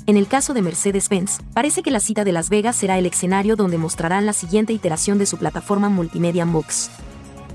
En 0.04 0.18
el 0.18 0.28
caso 0.28 0.52
de 0.52 0.60
Mercedes-Benz, 0.60 1.38
parece 1.54 1.82
que 1.82 1.90
la 1.90 2.00
cita 2.00 2.22
de 2.22 2.32
Las 2.32 2.50
Vegas 2.50 2.76
será 2.76 2.98
el 2.98 3.06
escenario 3.06 3.56
donde 3.56 3.78
mostrarán 3.78 4.26
la 4.26 4.34
siguiente 4.34 4.74
iteración 4.74 5.16
de 5.16 5.24
su 5.24 5.38
plataforma 5.38 5.88
multimedia 5.88 6.44
MOX. 6.44 6.90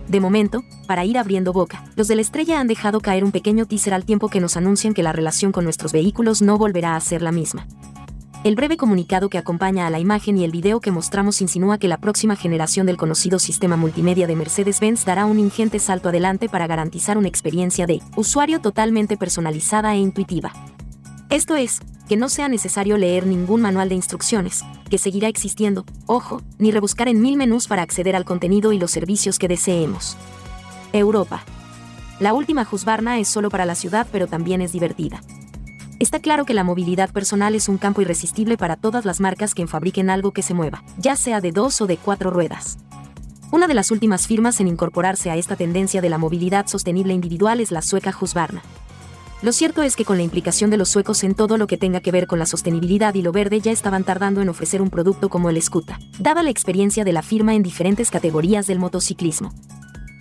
De 0.08 0.20
momento, 0.20 0.64
para 0.88 1.06
ir 1.06 1.20
abriendo 1.20 1.54
boca, 1.54 1.84
los 1.96 2.08
de 2.08 2.16
la 2.16 2.22
estrella 2.24 2.60
han 2.60 2.68
dejado 2.68 3.00
caer 3.00 3.24
un 3.24 3.32
pequeño 3.32 3.68
teaser 3.68 3.94
al 3.94 4.06
tiempo 4.06 4.28
que 4.28 4.40
nos 4.40 4.58
anuncian 4.58 4.96
que 4.96 5.04
la 5.04 5.14
relación 5.14 5.52
con 5.52 5.66
nuestros 5.66 5.92
vehículos 5.92 6.42
no 6.42 6.58
volverá 6.58 6.96
a 6.96 7.00
ser 7.00 7.22
la 7.22 7.32
misma. 7.32 7.68
El 8.46 8.54
breve 8.54 8.78
comunicado 8.78 9.28
que 9.28 9.40
acompaña 9.40 9.88
a 9.88 9.90
la 9.90 9.98
imagen 9.98 10.38
y 10.38 10.44
el 10.44 10.52
video 10.52 10.80
que 10.80 10.92
mostramos 10.92 11.42
insinúa 11.42 11.80
que 11.80 11.88
la 11.88 11.98
próxima 11.98 12.36
generación 12.36 12.86
del 12.86 12.96
conocido 12.96 13.40
sistema 13.40 13.76
multimedia 13.76 14.28
de 14.28 14.36
Mercedes-Benz 14.36 15.04
dará 15.04 15.26
un 15.26 15.40
ingente 15.40 15.80
salto 15.80 16.10
adelante 16.10 16.48
para 16.48 16.68
garantizar 16.68 17.18
una 17.18 17.28
experiencia 17.28 17.88
de 17.88 18.04
usuario 18.16 18.62
totalmente 18.62 19.18
personalizada 19.18 19.96
e 19.96 19.98
intuitiva. 19.98 20.54
Esto 21.32 21.56
es, 21.56 21.80
que 22.08 22.18
no 22.18 22.30
sea 22.30 22.48
necesario 22.48 23.00
leer 23.00 23.26
ningún 23.26 23.64
manual 23.64 23.90
de 23.90 23.96
instrucciones, 23.96 24.64
que 24.92 25.00
seguirá 25.00 25.28
existiendo, 25.28 25.84
ojo, 26.06 26.44
ni 26.60 26.70
rebuscar 26.70 27.08
en 27.08 27.24
mil 27.24 27.38
menús 27.38 27.68
para 27.68 27.82
acceder 27.82 28.16
al 28.16 28.26
contenido 28.26 28.74
y 28.74 28.78
los 28.78 28.92
servicios 28.92 29.40
que 29.40 29.48
deseemos. 29.48 30.18
Europa. 30.94 31.44
La 32.20 32.36
última 32.36 32.68
Husqvarna 32.72 33.18
es 33.18 33.28
solo 33.28 33.50
para 33.50 33.66
la 33.66 33.74
ciudad 33.74 34.06
pero 34.12 34.28
también 34.28 34.62
es 34.62 34.72
divertida. 34.72 35.24
Está 35.98 36.20
claro 36.20 36.44
que 36.44 36.54
la 36.54 36.66
movilidad 36.66 37.10
personal 37.12 37.56
es 37.56 37.70
un 37.70 37.78
campo 37.78 38.02
irresistible 38.02 38.58
para 38.58 38.76
todas 38.76 39.06
las 39.06 39.22
marcas 39.22 39.54
que 39.54 39.66
fabriquen 39.66 40.10
algo 40.10 40.32
que 40.32 40.42
se 40.42 40.54
mueva, 40.54 40.84
ya 40.98 41.16
sea 41.16 41.40
de 41.40 41.54
dos 41.54 41.80
o 41.80 41.88
de 41.88 41.96
cuatro 41.96 42.32
ruedas. 42.32 42.78
Una 43.52 43.68
de 43.68 43.76
las 43.76 43.92
últimas 43.92 44.28
firmas 44.28 44.60
en 44.60 44.68
incorporarse 44.68 45.32
a 45.32 45.38
esta 45.38 45.56
tendencia 45.56 46.02
de 46.02 46.10
la 46.10 46.18
movilidad 46.18 46.68
sostenible 46.68 47.14
individual 47.14 47.62
es 47.62 47.72
la 47.72 47.82
sueca 47.82 48.14
Husqvarna. 48.20 48.62
Lo 49.42 49.54
cierto 49.54 49.84
es 49.84 49.96
que 49.96 50.04
con 50.04 50.18
la 50.18 50.24
implicación 50.24 50.70
de 50.70 50.78
los 50.78 50.90
suecos 50.90 51.24
en 51.24 51.34
todo 51.34 51.58
lo 51.58 51.66
que 51.66 51.78
tenga 51.78 52.02
que 52.02 52.12
ver 52.12 52.28
con 52.28 52.40
la 52.40 52.46
sostenibilidad 52.46 53.14
y 53.14 53.22
lo 53.22 53.32
verde 53.32 53.62
ya 53.62 53.72
estaban 53.72 54.04
tardando 54.04 54.42
en 54.42 54.50
ofrecer 54.50 54.82
un 54.82 54.90
producto 54.90 55.30
como 55.30 55.50
el 55.50 55.62
Scuta, 55.62 56.00
dada 56.20 56.44
la 56.44 56.50
experiencia 56.50 57.06
de 57.06 57.14
la 57.14 57.22
firma 57.22 57.56
en 57.56 57.64
diferentes 57.64 58.12
categorías 58.12 58.68
del 58.68 58.80
motociclismo. 58.80 59.54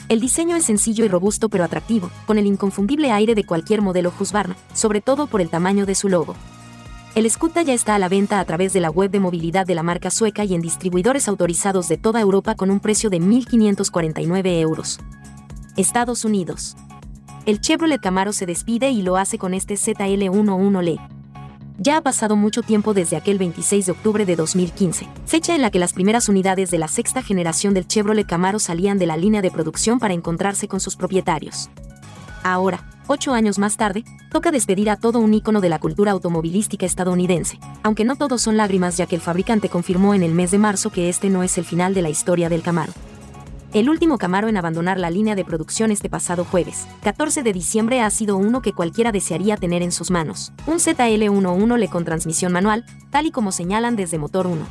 El 0.09 0.21
diseño 0.21 0.57
es 0.57 0.65
sencillo 0.65 1.05
y 1.05 1.09
robusto 1.09 1.49
pero 1.49 1.65
atractivo, 1.65 2.11
con 2.27 2.39
el 2.39 2.47
inconfundible 2.47 3.11
aire 3.11 3.35
de 3.35 3.45
cualquier 3.45 3.83
modelo 3.83 4.13
Husqvarna, 4.19 4.57
sobre 4.75 5.01
todo 5.01 5.27
por 5.27 5.41
el 5.41 5.49
tamaño 5.49 5.87
de 5.87 5.95
su 5.95 6.09
logo. 6.09 6.35
El 7.15 7.31
Scuta 7.31 7.63
ya 7.63 7.75
está 7.75 7.95
a 7.95 7.99
la 7.99 8.09
venta 8.09 8.41
a 8.41 8.45
través 8.45 8.73
de 8.73 8.81
la 8.81 8.91
web 8.91 9.11
de 9.11 9.21
movilidad 9.21 9.67
de 9.67 9.75
la 9.75 9.83
marca 9.83 10.11
sueca 10.11 10.45
y 10.45 10.55
en 10.55 10.61
distribuidores 10.61 11.29
autorizados 11.29 11.89
de 11.89 11.97
toda 11.97 12.21
Europa 12.21 12.55
con 12.55 12.71
un 12.71 12.81
precio 12.81 13.09
de 13.09 13.21
1.549 13.21 14.61
euros. 14.61 14.99
Estados 15.77 16.25
Unidos 16.25 16.77
el 17.47 17.61
Chevrolet 17.61 18.01
Camaro 18.01 18.33
se 18.33 18.47
despide 18.47 18.91
y 18.91 19.03
lo 19.03 19.17
hace 19.17 19.37
con 19.37 19.53
este 19.53 19.75
ZL11LE. 19.75 21.14
Ya 21.77 21.97
ha 21.97 22.01
pasado 22.03 22.37
mucho 22.37 22.63
tiempo 22.63 22.95
desde 22.95 23.17
aquel 23.17 23.37
26 23.37 23.87
de 23.87 23.93
octubre 23.93 24.25
de 24.25 24.37
2015, 24.37 25.09
fecha 25.27 25.57
en 25.57 25.63
la 25.63 25.73
que 25.73 25.81
las 25.81 25.93
primeras 25.93 26.29
unidades 26.29 26.71
de 26.71 26.79
la 26.79 26.87
sexta 26.87 27.21
generación 27.21 27.75
del 27.75 27.89
Chevrolet 27.89 28.27
Camaro 28.27 28.61
salían 28.61 28.97
de 28.97 29.07
la 29.07 29.17
línea 29.17 29.43
de 29.43 29.51
producción 29.51 29.99
para 29.99 30.15
encontrarse 30.15 30.69
con 30.69 30.79
sus 30.79 30.95
propietarios. 30.95 31.71
Ahora, 32.45 32.85
ocho 33.09 33.35
años 33.35 33.59
más 33.59 33.77
tarde, 33.77 34.05
toca 34.31 34.53
despedir 34.53 34.89
a 34.89 34.97
todo 34.97 35.19
un 35.19 35.35
ícono 35.35 35.61
de 35.61 35.69
la 35.69 35.81
cultura 35.81 36.13
automovilística 36.13 36.87
estadounidense, 36.87 37.59
aunque 37.83 38.05
no 38.05 38.15
todos 38.15 38.43
son 38.43 38.57
lágrimas 38.57 38.97
ya 38.97 39.07
que 39.07 39.17
el 39.17 39.21
fabricante 39.21 39.69
confirmó 39.69 40.15
en 40.15 40.23
el 40.23 40.33
mes 40.33 40.53
de 40.53 40.59
marzo 40.59 40.91
que 40.91 41.09
este 41.09 41.29
no 41.29 41.43
es 41.43 41.59
el 41.59 41.65
final 41.65 41.93
de 41.93 42.03
la 42.03 42.11
historia 42.11 42.49
del 42.49 42.63
Camaro 42.63 42.93
el 43.75 43.91
último 43.91 44.19
Camaro 44.19 44.49
en 44.49 44.57
abandonar 44.57 45.01
la 45.01 45.11
línea 45.11 45.35
de 45.35 45.45
producción 45.45 45.91
este 45.91 46.09
pasado 46.09 46.45
jueves, 46.45 46.87
14 47.03 47.43
de 47.43 47.53
diciembre, 47.53 48.01
ha 48.01 48.11
sido 48.11 48.37
uno 48.37 48.63
que 48.63 48.73
cualquiera 48.73 49.11
desearía 49.11 49.57
tener 49.57 49.83
en 49.83 49.91
sus 49.91 50.13
manos, 50.13 50.53
un 50.67 50.77
ZL11 50.77 51.77
le 51.77 51.89
con 51.89 52.05
transmisión 52.05 52.53
manual, 52.53 52.85
tal 53.11 53.27
y 53.27 53.33
como 53.33 53.51
señalan 53.51 53.97
desde 53.97 54.17
Motor 54.17 54.47
1. 54.47 54.65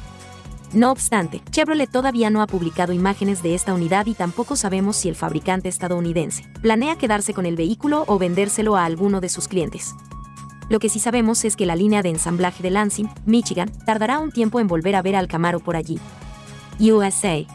No 0.71 0.89
obstante, 0.89 1.41
Chevrolet 1.51 1.91
todavía 1.91 2.29
no 2.29 2.41
ha 2.41 2.47
publicado 2.47 2.93
imágenes 2.93 3.43
de 3.43 3.55
esta 3.55 3.73
unidad 3.73 4.05
y 4.05 4.13
tampoco 4.13 4.55
sabemos 4.55 4.95
si 4.95 5.09
el 5.09 5.15
fabricante 5.15 5.67
estadounidense 5.67 6.45
planea 6.61 6.97
quedarse 6.97 7.33
con 7.33 7.45
el 7.45 7.57
vehículo 7.57 8.05
o 8.07 8.17
vendérselo 8.17 8.77
a 8.77 8.85
alguno 8.85 9.19
de 9.19 9.29
sus 9.29 9.49
clientes. 9.49 9.93
Lo 10.69 10.79
que 10.79 10.87
sí 10.87 10.99
sabemos 10.99 11.43
es 11.43 11.57
que 11.57 11.65
la 11.65 11.75
línea 11.75 12.01
de 12.03 12.09
ensamblaje 12.09 12.63
de 12.63 12.71
Lansing, 12.71 13.09
Michigan, 13.25 13.69
tardará 13.85 14.19
un 14.19 14.31
tiempo 14.31 14.61
en 14.61 14.67
volver 14.67 14.95
a 14.95 15.01
ver 15.01 15.17
al 15.17 15.27
Camaro 15.27 15.59
por 15.59 15.75
allí. 15.75 15.99
USA. 16.79 17.45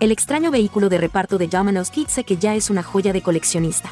El 0.00 0.12
extraño 0.12 0.50
vehículo 0.50 0.88
de 0.88 0.96
reparto 0.96 1.36
de 1.36 1.46
Domino's 1.46 1.90
Pizza 1.90 2.22
que 2.22 2.38
ya 2.38 2.54
es 2.54 2.70
una 2.70 2.82
joya 2.82 3.12
de 3.12 3.20
coleccionista. 3.20 3.90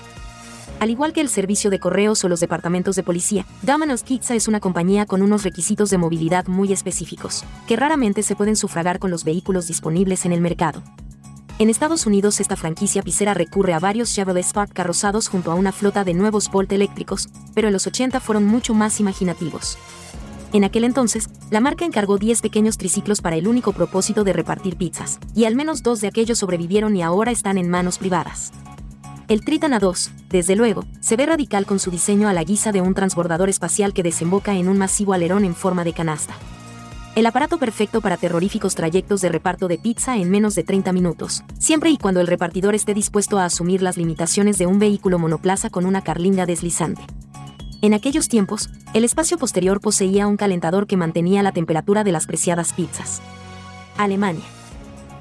Al 0.80 0.88
igual 0.88 1.12
que 1.12 1.20
el 1.20 1.28
servicio 1.28 1.68
de 1.68 1.80
correos 1.80 2.24
o 2.24 2.30
los 2.30 2.40
departamentos 2.40 2.96
de 2.96 3.02
policía, 3.02 3.44
Domino's 3.60 4.04
Pizza 4.04 4.34
es 4.34 4.48
una 4.48 4.58
compañía 4.58 5.04
con 5.04 5.20
unos 5.20 5.42
requisitos 5.42 5.90
de 5.90 5.98
movilidad 5.98 6.46
muy 6.46 6.72
específicos, 6.72 7.44
que 7.66 7.76
raramente 7.76 8.22
se 8.22 8.34
pueden 8.36 8.56
sufragar 8.56 8.98
con 8.98 9.10
los 9.10 9.22
vehículos 9.22 9.66
disponibles 9.66 10.24
en 10.24 10.32
el 10.32 10.40
mercado. 10.40 10.82
En 11.58 11.68
Estados 11.68 12.06
Unidos 12.06 12.40
esta 12.40 12.56
franquicia 12.56 13.02
pisera 13.02 13.34
recurre 13.34 13.74
a 13.74 13.78
varios 13.78 14.10
Chevrolet 14.14 14.46
Spark 14.46 14.72
carrozados 14.72 15.28
junto 15.28 15.52
a 15.52 15.56
una 15.56 15.72
flota 15.72 16.04
de 16.04 16.14
nuevos 16.14 16.50
Bolt 16.50 16.72
eléctricos, 16.72 17.28
pero 17.54 17.66
en 17.68 17.74
los 17.74 17.86
80 17.86 18.18
fueron 18.20 18.46
mucho 18.46 18.72
más 18.72 18.98
imaginativos. 18.98 19.76
En 20.52 20.64
aquel 20.64 20.84
entonces, 20.84 21.28
la 21.50 21.60
marca 21.60 21.84
encargó 21.84 22.16
10 22.16 22.40
pequeños 22.40 22.78
triciclos 22.78 23.20
para 23.20 23.36
el 23.36 23.46
único 23.46 23.72
propósito 23.72 24.24
de 24.24 24.32
repartir 24.32 24.76
pizzas, 24.76 25.18
y 25.34 25.44
al 25.44 25.54
menos 25.54 25.82
dos 25.82 26.00
de 26.00 26.08
aquellos 26.08 26.38
sobrevivieron 26.38 26.96
y 26.96 27.02
ahora 27.02 27.30
están 27.32 27.58
en 27.58 27.68
manos 27.68 27.98
privadas. 27.98 28.52
El 29.28 29.44
Triton 29.44 29.72
A2, 29.72 30.10
desde 30.30 30.56
luego, 30.56 30.86
se 31.00 31.16
ve 31.16 31.26
radical 31.26 31.66
con 31.66 31.78
su 31.78 31.90
diseño 31.90 32.28
a 32.28 32.32
la 32.32 32.44
guisa 32.44 32.72
de 32.72 32.80
un 32.80 32.94
transbordador 32.94 33.50
espacial 33.50 33.92
que 33.92 34.02
desemboca 34.02 34.54
en 34.54 34.68
un 34.68 34.78
masivo 34.78 35.12
alerón 35.12 35.44
en 35.44 35.54
forma 35.54 35.84
de 35.84 35.92
canasta. 35.92 36.34
El 37.14 37.26
aparato 37.26 37.58
perfecto 37.58 38.00
para 38.00 38.16
terroríficos 38.16 38.74
trayectos 38.74 39.20
de 39.20 39.28
reparto 39.28 39.68
de 39.68 39.76
pizza 39.76 40.16
en 40.16 40.30
menos 40.30 40.54
de 40.54 40.62
30 40.62 40.92
minutos, 40.92 41.42
siempre 41.58 41.90
y 41.90 41.98
cuando 41.98 42.20
el 42.20 42.26
repartidor 42.26 42.74
esté 42.74 42.94
dispuesto 42.94 43.38
a 43.38 43.44
asumir 43.44 43.82
las 43.82 43.98
limitaciones 43.98 44.56
de 44.56 44.66
un 44.66 44.78
vehículo 44.78 45.18
monoplaza 45.18 45.68
con 45.68 45.84
una 45.84 46.02
carlinga 46.02 46.46
deslizante. 46.46 47.02
En 47.80 47.94
aquellos 47.94 48.28
tiempos, 48.28 48.70
el 48.92 49.04
espacio 49.04 49.38
posterior 49.38 49.80
poseía 49.80 50.26
un 50.26 50.36
calentador 50.36 50.86
que 50.86 50.96
mantenía 50.96 51.42
la 51.42 51.52
temperatura 51.52 52.02
de 52.02 52.12
las 52.12 52.26
preciadas 52.26 52.72
pizzas. 52.72 53.22
Alemania. 53.96 54.44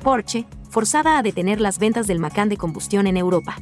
Porsche, 0.04 0.46
forzada 0.70 1.18
a 1.18 1.22
detener 1.22 1.62
las 1.62 1.78
ventas 1.78 2.08
del 2.08 2.20
Macan 2.20 2.50
de 2.50 2.58
combustión 2.58 3.06
en 3.06 3.18
Europa 3.18 3.58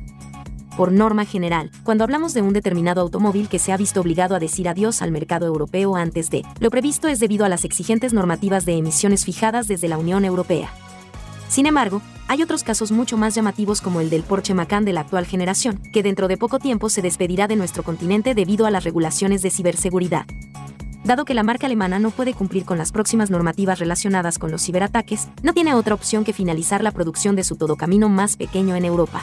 por 0.75 0.91
norma 0.91 1.25
general, 1.25 1.71
cuando 1.83 2.03
hablamos 2.03 2.33
de 2.33 2.41
un 2.41 2.53
determinado 2.53 3.01
automóvil 3.01 3.47
que 3.47 3.59
se 3.59 3.71
ha 3.71 3.77
visto 3.77 4.01
obligado 4.01 4.35
a 4.35 4.39
decir 4.39 4.67
adiós 4.67 5.01
al 5.01 5.11
mercado 5.11 5.45
europeo 5.45 5.95
antes 5.95 6.29
de, 6.29 6.43
lo 6.59 6.69
previsto 6.69 7.07
es 7.07 7.19
debido 7.19 7.45
a 7.45 7.49
las 7.49 7.63
exigentes 7.63 8.13
normativas 8.13 8.65
de 8.65 8.73
emisiones 8.73 9.25
fijadas 9.25 9.67
desde 9.67 9.87
la 9.87 9.97
Unión 9.97 10.25
Europea. 10.25 10.69
Sin 11.55 11.67
embargo, 11.67 12.01
hay 12.27 12.43
otros 12.43 12.65
casos 12.65 12.91
mucho 12.91 13.15
más 13.15 13.33
llamativos 13.33 13.79
como 13.79 14.01
el 14.01 14.09
del 14.09 14.23
Porsche 14.23 14.53
Macan 14.53 14.83
de 14.83 14.91
la 14.91 14.99
actual 14.99 15.25
generación, 15.25 15.81
que 15.93 16.03
dentro 16.03 16.27
de 16.27 16.35
poco 16.35 16.59
tiempo 16.59 16.89
se 16.89 17.01
despedirá 17.01 17.47
de 17.47 17.55
nuestro 17.55 17.81
continente 17.81 18.35
debido 18.35 18.65
a 18.65 18.71
las 18.71 18.83
regulaciones 18.83 19.41
de 19.41 19.51
ciberseguridad. 19.51 20.25
Dado 21.05 21.23
que 21.23 21.33
la 21.33 21.43
marca 21.43 21.67
alemana 21.67 21.97
no 21.97 22.11
puede 22.11 22.33
cumplir 22.33 22.65
con 22.65 22.77
las 22.77 22.91
próximas 22.91 23.31
normativas 23.31 23.79
relacionadas 23.79 24.37
con 24.37 24.51
los 24.51 24.65
ciberataques, 24.65 25.29
no 25.43 25.53
tiene 25.53 25.75
otra 25.75 25.95
opción 25.95 26.25
que 26.25 26.33
finalizar 26.33 26.83
la 26.83 26.91
producción 26.91 27.37
de 27.37 27.45
su 27.45 27.55
todocamino 27.55 28.09
más 28.09 28.35
pequeño 28.35 28.75
en 28.75 28.83
Europa. 28.83 29.21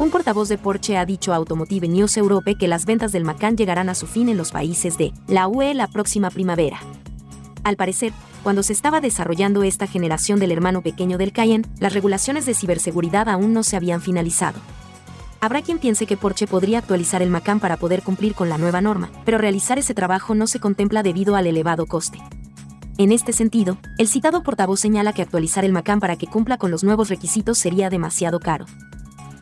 Un 0.00 0.10
portavoz 0.10 0.48
de 0.48 0.58
Porsche 0.58 0.96
ha 0.96 1.06
dicho 1.06 1.32
a 1.32 1.36
Automotive 1.36 1.86
News 1.86 2.16
Europe 2.16 2.56
que 2.56 2.66
las 2.66 2.84
ventas 2.84 3.12
del 3.12 3.22
Macan 3.22 3.56
llegarán 3.56 3.88
a 3.88 3.94
su 3.94 4.08
fin 4.08 4.28
en 4.28 4.38
los 4.38 4.50
países 4.50 4.98
de 4.98 5.12
la 5.28 5.46
UE 5.46 5.72
la 5.74 5.86
próxima 5.86 6.30
primavera. 6.30 6.80
Al 7.62 7.76
parecer, 7.76 8.12
cuando 8.44 8.62
se 8.62 8.74
estaba 8.74 9.00
desarrollando 9.00 9.62
esta 9.62 9.86
generación 9.86 10.38
del 10.38 10.52
hermano 10.52 10.82
pequeño 10.82 11.16
del 11.16 11.32
Cayenne, 11.32 11.66
las 11.80 11.94
regulaciones 11.94 12.44
de 12.44 12.52
ciberseguridad 12.52 13.30
aún 13.30 13.54
no 13.54 13.62
se 13.62 13.74
habían 13.74 14.02
finalizado. 14.02 14.60
Habrá 15.40 15.62
quien 15.62 15.78
piense 15.78 16.06
que 16.06 16.18
Porsche 16.18 16.46
podría 16.46 16.78
actualizar 16.78 17.22
el 17.22 17.30
Macan 17.30 17.58
para 17.58 17.78
poder 17.78 18.02
cumplir 18.02 18.34
con 18.34 18.50
la 18.50 18.58
nueva 18.58 18.82
norma, 18.82 19.10
pero 19.24 19.38
realizar 19.38 19.78
ese 19.78 19.94
trabajo 19.94 20.34
no 20.34 20.46
se 20.46 20.60
contempla 20.60 21.02
debido 21.02 21.36
al 21.36 21.46
elevado 21.46 21.86
coste. 21.86 22.18
En 22.98 23.12
este 23.12 23.32
sentido, 23.32 23.78
el 23.96 24.08
citado 24.08 24.42
portavoz 24.42 24.78
señala 24.78 25.14
que 25.14 25.22
actualizar 25.22 25.64
el 25.64 25.72
Macan 25.72 25.98
para 25.98 26.16
que 26.16 26.26
cumpla 26.26 26.58
con 26.58 26.70
los 26.70 26.84
nuevos 26.84 27.08
requisitos 27.08 27.56
sería 27.56 27.88
demasiado 27.88 28.40
caro. 28.40 28.66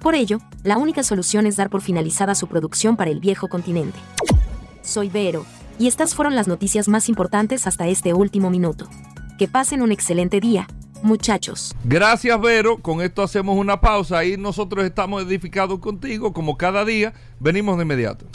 Por 0.00 0.14
ello, 0.14 0.38
la 0.62 0.78
única 0.78 1.02
solución 1.02 1.46
es 1.46 1.56
dar 1.56 1.70
por 1.70 1.82
finalizada 1.82 2.36
su 2.36 2.46
producción 2.46 2.96
para 2.96 3.10
el 3.10 3.18
viejo 3.18 3.48
continente. 3.48 3.98
Soy 4.82 5.08
Vero, 5.08 5.44
y 5.78 5.86
estas 5.86 6.14
fueron 6.14 6.34
las 6.34 6.48
noticias 6.48 6.88
más 6.88 7.08
importantes 7.08 7.66
hasta 7.66 7.88
este 7.88 8.14
último 8.14 8.50
minuto. 8.50 8.88
Que 9.38 9.48
pasen 9.48 9.82
un 9.82 9.92
excelente 9.92 10.40
día, 10.40 10.66
muchachos. 11.02 11.74
Gracias, 11.84 12.40
Vero. 12.40 12.78
Con 12.78 13.00
esto 13.00 13.22
hacemos 13.22 13.56
una 13.58 13.80
pausa 13.80 14.24
y 14.24 14.36
nosotros 14.36 14.84
estamos 14.84 15.22
edificados 15.22 15.78
contigo, 15.80 16.32
como 16.32 16.56
cada 16.56 16.84
día. 16.84 17.12
Venimos 17.40 17.76
de 17.76 17.82
inmediato. 17.82 18.26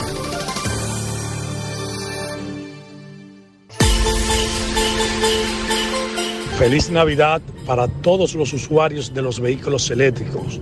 Feliz 6.58 6.90
Navidad 6.90 7.40
para 7.66 7.86
todos 7.86 8.34
los 8.34 8.52
usuarios 8.52 9.14
de 9.14 9.22
los 9.22 9.38
vehículos 9.38 9.88
eléctricos 9.92 10.60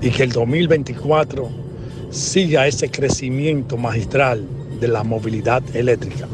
y 0.00 0.10
que 0.10 0.22
el 0.22 0.32
2024 0.32 1.50
siga 2.10 2.66
ese 2.66 2.90
crecimiento 2.90 3.76
magistral 3.76 4.48
de 4.80 4.88
la 4.88 5.04
movilidad 5.04 5.62
eléctrica. 5.74 6.26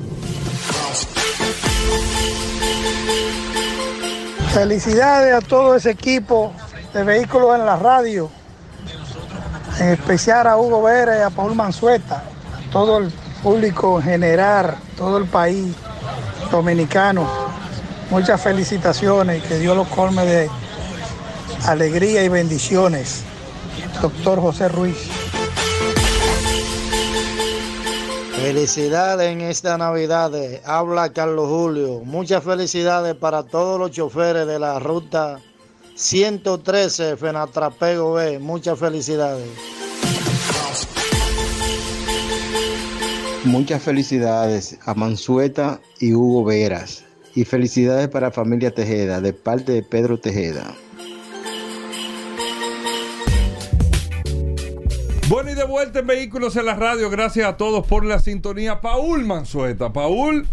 Felicidades 4.52 5.34
a 5.34 5.40
todo 5.40 5.74
ese 5.74 5.90
equipo 5.90 6.52
de 6.92 7.02
vehículos 7.02 7.58
en 7.58 7.66
la 7.66 7.76
radio, 7.76 8.30
en 9.80 9.88
especial 9.88 10.46
a 10.46 10.56
Hugo 10.56 10.82
Vera 10.82 11.26
a 11.26 11.30
Paul 11.30 11.54
Manzueta, 11.54 12.16
a 12.16 12.70
todo 12.70 12.98
el 12.98 13.10
público 13.42 13.98
en 13.98 14.04
general, 14.04 14.76
todo 14.96 15.18
el 15.18 15.26
país 15.26 15.74
dominicano. 16.50 17.28
Muchas 18.10 18.40
felicitaciones 18.40 19.44
y 19.44 19.48
que 19.48 19.58
Dios 19.58 19.76
los 19.76 19.88
colme 19.88 20.24
de 20.24 20.50
alegría 21.66 22.22
y 22.22 22.28
bendiciones 22.28 23.24
doctor 24.00 24.40
José 24.40 24.68
Ruiz. 24.68 25.23
Felicidades 28.44 29.32
en 29.32 29.40
esta 29.40 29.78
Navidad. 29.78 30.30
Habla 30.66 31.10
Carlos 31.14 31.48
Julio. 31.48 32.02
Muchas 32.04 32.44
felicidades 32.44 33.14
para 33.14 33.42
todos 33.42 33.80
los 33.80 33.90
choferes 33.90 34.46
de 34.46 34.58
la 34.58 34.78
ruta 34.78 35.40
113 35.94 37.16
Fenatrapego 37.16 38.12
B. 38.12 38.38
Muchas 38.38 38.78
felicidades. 38.78 39.48
Muchas 43.44 43.82
felicidades 43.82 44.78
a 44.84 44.92
Mansueta 44.92 45.80
y 45.98 46.12
Hugo 46.12 46.44
Veras. 46.44 47.02
Y 47.34 47.46
felicidades 47.46 48.08
para 48.08 48.30
familia 48.30 48.74
Tejeda, 48.74 49.22
de 49.22 49.32
parte 49.32 49.72
de 49.72 49.82
Pedro 49.82 50.20
Tejeda. 50.20 50.74
Bueno, 55.28 55.50
y 55.50 55.54
de 55.54 55.64
vuelta 55.64 56.00
en 56.00 56.06
Vehículos 56.06 56.54
en 56.56 56.66
la 56.66 56.74
Radio. 56.74 57.08
Gracias 57.08 57.48
a 57.48 57.56
todos 57.56 57.86
por 57.86 58.04
la 58.04 58.18
sintonía. 58.18 58.82
Paul 58.82 59.24
Manzueta. 59.24 59.90
Paul. 59.90 60.44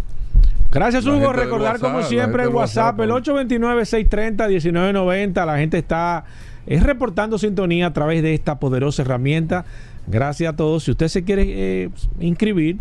Gracias, 0.71 1.05
Hugo. 1.05 1.33
Recordar, 1.33 1.77
como 1.79 2.03
siempre, 2.03 2.43
el 2.43 2.49
WhatsApp, 2.49 2.97
el 3.01 3.09
829-630-1990. 3.11 5.45
La 5.45 5.57
gente 5.57 5.77
está 5.77 6.23
es 6.65 6.81
reportando 6.83 7.37
sintonía 7.37 7.87
a 7.87 7.93
través 7.93 8.23
de 8.23 8.33
esta 8.33 8.59
poderosa 8.59 9.01
herramienta. 9.01 9.65
Gracias 10.07 10.53
a 10.53 10.55
todos. 10.55 10.85
Si 10.85 10.91
usted 10.91 11.09
se 11.09 11.25
quiere 11.25 11.83
eh, 11.83 11.89
inscribir, 12.21 12.77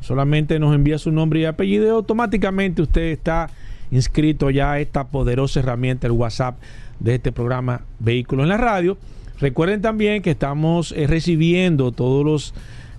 solamente 0.00 0.58
nos 0.58 0.74
envía 0.74 0.98
su 0.98 1.12
nombre 1.12 1.38
y 1.38 1.44
apellido 1.44 1.86
y 1.86 1.90
automáticamente 1.90 2.82
usted 2.82 3.12
está 3.12 3.48
inscrito 3.92 4.50
ya 4.50 4.72
a 4.72 4.80
esta 4.80 5.06
poderosa 5.06 5.60
herramienta, 5.60 6.08
el 6.08 6.14
WhatsApp 6.14 6.58
de 6.98 7.14
este 7.14 7.30
programa 7.30 7.82
Vehículos 8.00 8.42
en 8.42 8.48
la 8.48 8.56
Radio. 8.56 8.98
Recuerden 9.40 9.80
también 9.82 10.22
que 10.22 10.32
estamos 10.32 10.92
eh, 10.92 11.06
recibiendo 11.06 11.92
todos 11.92 12.24
los 12.24 12.54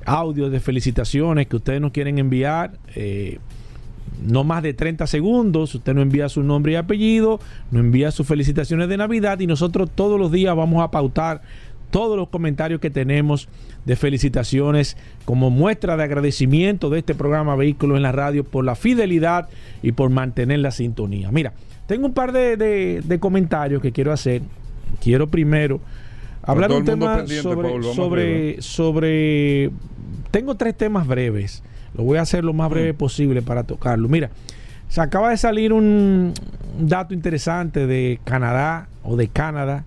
audios 0.06 0.52
de 0.52 0.60
felicitaciones 0.60 1.48
que 1.48 1.58
ustedes 1.58 1.82
nos 1.82 1.92
quieren 1.92 2.18
enviar. 2.18 2.72
Eh, 2.96 3.40
no 4.26 4.44
más 4.44 4.64
de 4.64 4.74
30 4.74 5.08
segundos. 5.08 5.76
Usted 5.76 5.94
nos 5.94 6.04
envía 6.04 6.30
su 6.30 6.44
nombre 6.44 6.74
y 6.74 6.76
apellido, 6.76 7.40
nos 7.72 7.82
envía 7.82 8.12
sus 8.12 8.28
felicitaciones 8.28 8.90
de 8.90 8.98
Navidad 8.98 9.40
y 9.40 9.48
nosotros 9.48 9.90
todos 9.94 10.20
los 10.20 10.32
días 10.32 10.56
vamos 10.56 10.84
a 10.84 10.92
pautar 10.92 11.42
todos 11.90 12.18
los 12.18 12.30
comentarios 12.30 12.80
que 12.80 12.92
tenemos 12.92 13.50
de 13.86 13.96
felicitaciones 13.96 14.96
como 15.26 15.50
muestra 15.50 15.98
de 15.98 16.04
agradecimiento 16.04 16.90
de 16.90 17.00
este 17.00 17.16
programa 17.16 17.56
Vehículos 17.56 17.98
en 17.98 18.04
la 18.04 18.12
Radio 18.12 18.44
por 18.44 18.64
la 18.64 18.76
fidelidad 18.76 19.50
y 19.82 19.94
por 19.94 20.10
mantener 20.10 20.60
la 20.60 20.72
sintonía. 20.72 21.32
Mira, 21.32 21.54
tengo 21.88 22.06
un 22.06 22.14
par 22.14 22.32
de, 22.32 23.02
de 23.04 23.20
comentarios 23.20 23.82
que 23.82 23.92
quiero 23.92 24.12
hacer. 24.12 24.42
Quiero 25.02 25.28
primero 25.28 25.82
Hablar 26.50 26.72
un 26.72 26.86
tema 26.86 27.26
sobre, 27.28 27.84
sobre, 27.94 28.62
sobre, 28.62 29.72
Tengo 30.32 30.56
tres 30.56 30.76
temas 30.76 31.06
breves. 31.06 31.62
Lo 31.96 32.04
voy 32.04 32.18
a 32.18 32.22
hacer 32.22 32.44
lo 32.44 32.54
más 32.54 32.70
breve 32.70 32.94
mm. 32.94 32.98
posible 32.98 33.42
para 33.42 33.64
tocarlo. 33.64 34.08
Mira, 34.10 34.30
Se 34.88 35.02
acaba 35.02 35.30
de 35.30 35.38
salir 35.38 35.74
un 35.74 36.34
dato 36.80 37.14
interesante 37.14 37.86
de 37.86 38.20
Canadá 38.24 38.88
o 39.04 39.16
de 39.16 39.28
Canadá, 39.28 39.86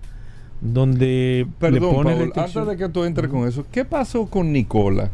donde 0.61 1.45
Perdón, 1.59 1.81
le 1.81 1.95
pone 1.95 2.15
Paul, 2.15 2.33
antes 2.35 2.67
de 2.67 2.77
que 2.77 2.89
tú 2.89 3.03
entres 3.03 3.29
con 3.29 3.47
eso, 3.47 3.65
¿qué 3.71 3.83
pasó 3.83 4.27
con 4.27 4.53
Nicola? 4.53 5.09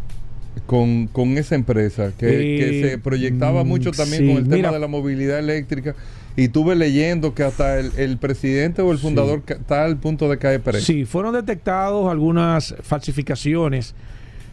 Con, 0.66 1.08
con 1.08 1.38
esa 1.38 1.56
empresa 1.56 2.12
que, 2.18 2.28
que 2.28 2.80
Eh, 2.80 2.90
se 2.92 2.98
proyectaba 2.98 3.64
mucho 3.64 3.92
también 3.92 4.24
sí, 4.24 4.28
con 4.28 4.38
el 4.38 4.44
tema 4.44 4.56
mira. 4.56 4.72
de 4.72 4.80
la 4.80 4.88
movilidad 4.88 5.40
eléctrica 5.40 5.96
y 6.40 6.48
tuve 6.48 6.74
leyendo 6.76 7.34
que 7.34 7.44
hasta 7.44 7.80
el, 7.80 7.92
el 7.98 8.18
presidente 8.18 8.82
o 8.82 8.94
el 8.94 8.98
fundador 8.98 9.44
está 9.46 9.84
al 9.84 9.98
punto 9.98 10.30
de 10.30 10.38
caer 10.38 10.62
preso. 10.62 10.86
Sí, 10.86 11.04
fueron 11.04 11.34
detectados 11.34 12.10
algunas 12.10 12.76
falsificaciones, 12.82 13.94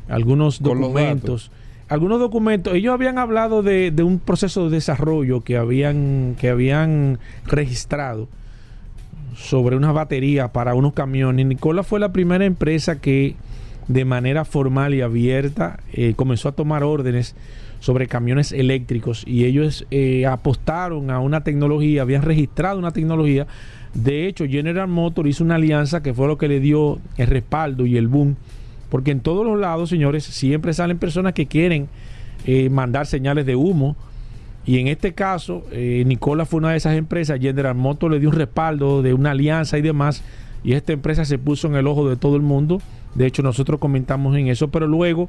algunos 0.08 0.60
documentos. 0.60 1.52
Algunos 1.88 2.18
documentos, 2.18 2.74
ellos 2.74 2.92
habían 2.92 3.16
hablado 3.16 3.62
de, 3.62 3.92
de 3.92 4.02
un 4.02 4.18
proceso 4.18 4.68
de 4.68 4.74
desarrollo 4.74 5.42
que 5.42 5.56
habían, 5.56 6.34
que 6.40 6.48
habían 6.48 7.20
registrado 7.44 8.26
sobre 9.36 9.76
unas 9.76 9.94
baterías 9.94 10.50
para 10.50 10.74
unos 10.74 10.92
camiones. 10.92 11.46
Nicola 11.46 11.84
fue 11.84 12.00
la 12.00 12.10
primera 12.10 12.44
empresa 12.44 13.00
que 13.00 13.36
de 13.86 14.04
manera 14.04 14.44
formal 14.44 14.94
y 14.94 15.02
abierta 15.02 15.78
eh, 15.92 16.14
comenzó 16.16 16.48
a 16.48 16.52
tomar 16.52 16.82
órdenes 16.82 17.36
sobre 17.80 18.06
camiones 18.06 18.52
eléctricos 18.52 19.22
y 19.26 19.44
ellos 19.44 19.86
eh, 19.90 20.26
apostaron 20.26 21.10
a 21.10 21.20
una 21.20 21.42
tecnología, 21.42 22.02
habían 22.02 22.22
registrado 22.22 22.78
una 22.78 22.90
tecnología. 22.90 23.46
De 23.94 24.26
hecho, 24.26 24.46
General 24.46 24.88
Motors 24.88 25.28
hizo 25.28 25.44
una 25.44 25.54
alianza 25.54 26.02
que 26.02 26.12
fue 26.12 26.26
lo 26.26 26.36
que 26.36 26.48
le 26.48 26.60
dio 26.60 26.98
el 27.16 27.26
respaldo 27.26 27.86
y 27.86 27.96
el 27.96 28.08
boom. 28.08 28.36
Porque 28.90 29.10
en 29.10 29.20
todos 29.20 29.44
los 29.44 29.58
lados, 29.58 29.88
señores, 29.88 30.24
siempre 30.24 30.72
salen 30.72 30.98
personas 30.98 31.32
que 31.32 31.46
quieren 31.46 31.88
eh, 32.44 32.68
mandar 32.70 33.06
señales 33.06 33.46
de 33.46 33.56
humo. 33.56 33.96
Y 34.64 34.78
en 34.78 34.88
este 34.88 35.12
caso, 35.12 35.64
eh, 35.70 36.02
Nicola 36.06 36.44
fue 36.44 36.58
una 36.58 36.70
de 36.70 36.76
esas 36.76 36.96
empresas. 36.96 37.40
General 37.40 37.74
Motors 37.74 38.12
le 38.12 38.20
dio 38.20 38.28
un 38.28 38.34
respaldo 38.34 39.02
de 39.02 39.14
una 39.14 39.30
alianza 39.32 39.78
y 39.78 39.82
demás. 39.82 40.22
Y 40.62 40.74
esta 40.74 40.92
empresa 40.92 41.24
se 41.24 41.38
puso 41.38 41.68
en 41.68 41.76
el 41.76 41.86
ojo 41.86 42.08
de 42.08 42.16
todo 42.16 42.36
el 42.36 42.42
mundo. 42.42 42.80
De 43.14 43.26
hecho, 43.26 43.42
nosotros 43.42 43.80
comentamos 43.80 44.36
en 44.36 44.48
eso. 44.48 44.68
Pero 44.68 44.86
luego, 44.86 45.28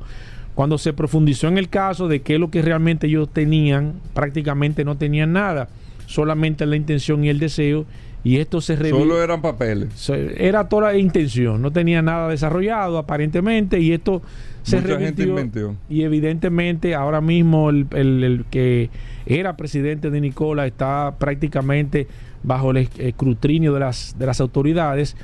cuando 0.57 0.79
se 0.79 0.91
profundizó 0.91 1.47
en 1.47 1.59
el 1.59 1.69
caso 1.69 2.07
de 2.07 2.23
qué 2.23 2.33
es 2.33 2.39
lo 2.39 2.49
que 2.49 2.63
realmente 2.63 3.05
ellos 3.05 3.29
tenían, 3.31 3.93
prácticamente 4.15 4.83
no 4.83 4.97
tenían 4.97 5.31
nada. 5.33 5.69
Solamente 6.07 6.65
la 6.65 6.75
intención 6.75 7.23
y 7.23 7.29
el 7.29 7.37
deseo. 7.37 7.85
Y 8.23 8.37
esto 8.37 8.59
se 8.59 8.75
revi- 8.77 8.89
Solo 8.89 9.21
eran 9.21 9.43
papeles. 9.43 10.09
era 10.35 10.67
toda 10.67 10.91
la 10.91 10.97
intención, 10.97 11.61
no 11.61 11.69
tenía 11.71 12.01
nada 12.01 12.27
desarrollado 12.27 12.97
aparentemente 12.97 13.79
y 13.79 13.93
esto 13.93 14.23
se 14.63 14.77
Mucha 14.77 14.97
gente 14.97 15.23
revirtió 15.23 15.27
inventó. 15.29 15.75
y 15.89 16.01
evidentemente 16.01 16.95
ahora 16.95 17.21
mismo 17.21 17.69
el, 17.69 17.85
el- 17.93 18.23
el 18.23 18.45
que 18.49 18.89
era 19.27 19.55
presidente 19.55 20.09
de 20.09 20.19
Nicola 20.21 20.65
está 20.65 21.13
prácticamente 21.19 22.07
bajo 22.41 22.71
el 22.71 22.77
esc- 22.89 22.99
escrutinio 22.99 23.73
de 23.73 23.79
las, 23.81 24.15
de 24.17 24.25
las 24.25 24.41
autoridades 24.41 25.15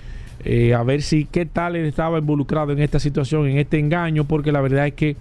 eh, 0.46 0.74
a 0.74 0.84
ver 0.84 1.02
si 1.02 1.26
qué 1.26 1.46
tal 1.46 1.76
él 1.76 1.86
estaba 1.86 2.20
involucrado 2.20 2.72
en 2.72 2.80
esta 2.80 3.00
situación, 3.00 3.48
en 3.48 3.58
este 3.58 3.80
engaño, 3.80 4.26
porque 4.26 4.52
la 4.52 4.62
verdad 4.62 4.88
es 4.88 4.94
que 4.94 5.16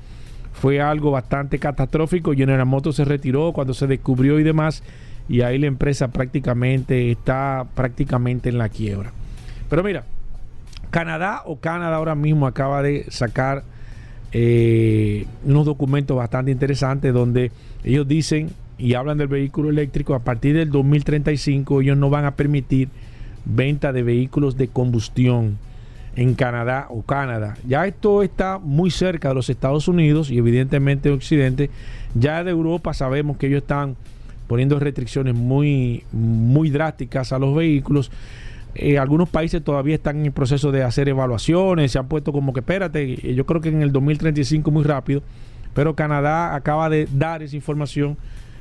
fue 0.53 0.81
algo 0.81 1.11
bastante 1.11 1.59
catastrófico. 1.59 2.33
General 2.33 2.67
Motors 2.67 2.97
se 2.97 3.05
retiró 3.05 3.53
cuando 3.53 3.75
se 3.75 3.87
descubrió 3.87 4.39
y 4.39 4.43
demás, 4.43 4.83
y 5.29 5.43
ahí 5.43 5.59
la 5.59 5.67
empresa 5.67 6.09
prácticamente 6.09 7.11
está 7.11 7.67
prácticamente 7.75 8.49
en 8.49 8.59
la 8.59 8.69
quiebra. 8.69 9.13
Pero 9.71 9.83
mira, 9.83 10.05
Canadá 10.91 11.43
o 11.47 11.59
Canadá 11.59 11.97
ahora 11.97 12.15
mismo 12.15 12.47
acaba 12.47 12.83
de 12.83 13.07
sacar 13.09 13.65
eh, 14.33 15.27
unos 15.45 15.65
documentos 15.65 16.17
bastante 16.17 16.51
interesantes 16.51 17.15
donde 17.15 17.51
ellos 17.85 18.07
dicen 18.09 18.51
y 18.79 18.95
hablan 18.95 19.19
del 19.19 19.29
vehículo 19.29 19.71
eléctrico 19.71 20.15
a 20.15 20.21
partir 20.21 20.57
del 20.57 20.71
2035 20.71 21.83
ellos 21.83 21.99
no 21.99 22.09
van 22.09 22.25
a 22.25 22.35
permitir 22.35 22.89
venta 23.45 23.93
de 23.93 24.03
vehículos 24.03 24.57
de 24.57 24.69
combustión 24.69 25.59
en 26.17 26.35
Canadá 26.35 26.87
o 26.91 27.03
Canadá. 27.03 27.57
Ya 27.67 27.87
esto 27.87 28.23
está 28.23 28.59
muy 28.59 28.91
cerca 28.91 29.29
de 29.29 29.35
los 29.35 29.49
Estados 29.49 29.89
Unidos 29.89 30.31
y 30.31 30.39
evidentemente 30.39 31.11
Occidente. 31.11 31.71
Ya 32.15 32.45
de 32.45 32.51
Europa 32.51 32.93
sabemos 32.93 33.37
que 33.37 33.47
ellos 33.47 33.63
están 33.63 33.97
poniendo 34.47 34.79
restricciones 34.79 35.35
muy, 35.35 36.05
muy 36.13 36.71
drásticas 36.71 37.33
a 37.33 37.39
los 37.39 37.55
vehículos. 37.55 38.11
Eh, 38.75 38.99
algunos 38.99 39.29
países 39.29 39.63
todavía 39.63 39.95
están 39.95 40.25
en 40.25 40.33
proceso 40.33 40.73
de 40.73 40.83
hacer 40.83 41.09
evaluaciones, 41.09 41.93
se 41.93 41.99
han 41.99 42.09
puesto 42.09 42.33
como 42.33 42.53
que 42.53 42.61
espérate, 42.61 43.31
eh, 43.31 43.35
yo 43.35 43.45
creo 43.45 43.61
que 43.61 43.69
en 43.69 43.83
el 43.83 43.93
2035 43.93 44.71
muy 44.71 44.83
rápido, 44.83 45.23
pero 45.75 45.95
Canadá 45.95 46.55
acaba 46.55 46.89
de 46.89 47.07
dar 47.13 47.43
esa 47.43 47.55
información 47.55 48.17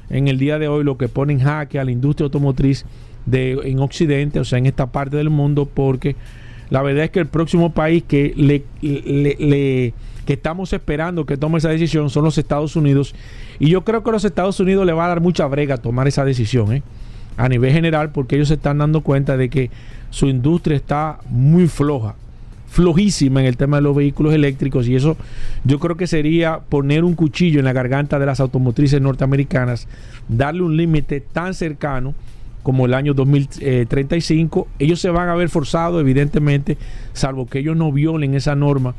en 0.10 0.28
el 0.28 0.38
día 0.38 0.60
de 0.60 0.68
hoy, 0.68 0.84
lo 0.84 0.98
que 0.98 1.08
pone 1.08 1.32
en 1.34 1.40
jaque 1.40 1.80
a 1.80 1.86
la 1.86 1.92
industria 1.92 2.26
automotriz 2.26 2.86
en 3.32 3.80
Occidente, 3.80 4.40
o 4.40 4.46
sea, 4.46 4.58
en 4.60 4.66
esta 4.66 4.88
parte 4.92 5.18
del 5.18 5.30
mundo, 5.30 5.66
porque 5.72 6.16
la 6.70 6.82
verdad 6.82 7.06
es 7.06 7.12
que 7.12 7.20
el 7.20 7.28
próximo 7.28 7.72
país 7.74 8.04
que 8.08 8.34
le- 8.36 8.64
que 10.26 10.34
estamos 10.34 10.72
esperando 10.74 11.26
que 11.26 11.36
tome 11.38 11.58
esa 11.58 11.70
decisión 11.70 12.10
son 12.10 12.24
los 12.24 12.38
Estados 12.38 12.76
Unidos. 12.76 13.16
Y 13.60 13.70
yo 13.70 13.84
creo 13.84 14.04
que 14.04 14.12
los 14.12 14.24
Estados 14.24 14.60
Unidos 14.60 14.86
le 14.86 14.94
va 14.94 15.06
a 15.06 15.08
dar 15.10 15.22
mucha 15.22 15.46
brega 15.48 15.78
tomar 15.78 16.08
esa 16.08 16.24
decisión, 16.26 16.74
¿eh? 16.74 16.84
a 17.38 17.50
nivel 17.50 17.72
general, 17.74 18.12
porque 18.12 18.36
ellos 18.36 18.50
se 18.50 18.56
están 18.56 18.78
dando 18.78 19.02
cuenta 19.02 19.36
de 19.38 19.50
que 19.50 19.72
su 20.10 20.28
industria 20.28 20.76
está 20.78 21.20
muy 21.30 21.68
floja, 21.68 22.16
flojísima 22.68 23.40
en 23.42 23.48
el 23.48 23.58
tema 23.58 23.78
de 23.78 23.84
los 23.84 23.96
vehículos 23.96 24.34
eléctricos. 24.34 24.88
Y 24.88 24.96
eso 24.96 25.18
yo 25.64 25.80
creo 25.80 25.96
que 25.98 26.08
sería 26.08 26.60
poner 26.60 27.04
un 27.04 27.16
cuchillo 27.16 27.60
en 27.60 27.66
la 27.66 27.74
garganta 27.74 28.20
de 28.20 28.26
las 28.26 28.40
automotrices 28.40 29.02
norteamericanas, 29.02 29.88
darle 30.28 30.62
un 30.62 30.78
límite 30.78 31.20
tan 31.22 31.54
cercano 31.54 32.14
como 32.64 32.86
el 32.86 32.94
año 32.94 33.14
2035, 33.14 34.68
ellos 34.80 35.00
se 35.00 35.10
van 35.10 35.30
a 35.30 35.36
ver 35.36 35.50
forzados, 35.50 36.02
evidentemente, 36.02 36.78
salvo 37.14 37.48
que 37.48 37.60
ellos 37.60 37.76
no 37.76 37.92
violen 37.92 38.36
esa 38.36 38.56
norma 38.56 38.94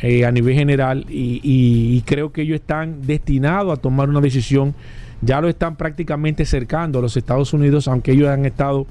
eh, 0.00 0.24
a 0.24 0.32
nivel 0.32 0.54
general, 0.54 1.06
y, 1.08 2.00
creo 2.02 2.32
que 2.32 2.42
ellos 2.42 2.56
están 2.56 3.02
destinados 3.02 3.78
a 3.78 3.80
tomar 3.80 4.08
una 4.08 4.20
decisión, 4.20 4.74
ya 5.22 5.40
lo 5.40 5.48
están 5.48 5.76
prácticamente 5.76 6.44
cercando 6.44 6.98
a 6.98 7.02
los 7.02 7.16
Estados 7.16 7.52
Unidos, 7.52 7.88
aunque 7.88 8.12
ellos 8.12 8.28
han 8.28 8.44
estado 8.44 8.86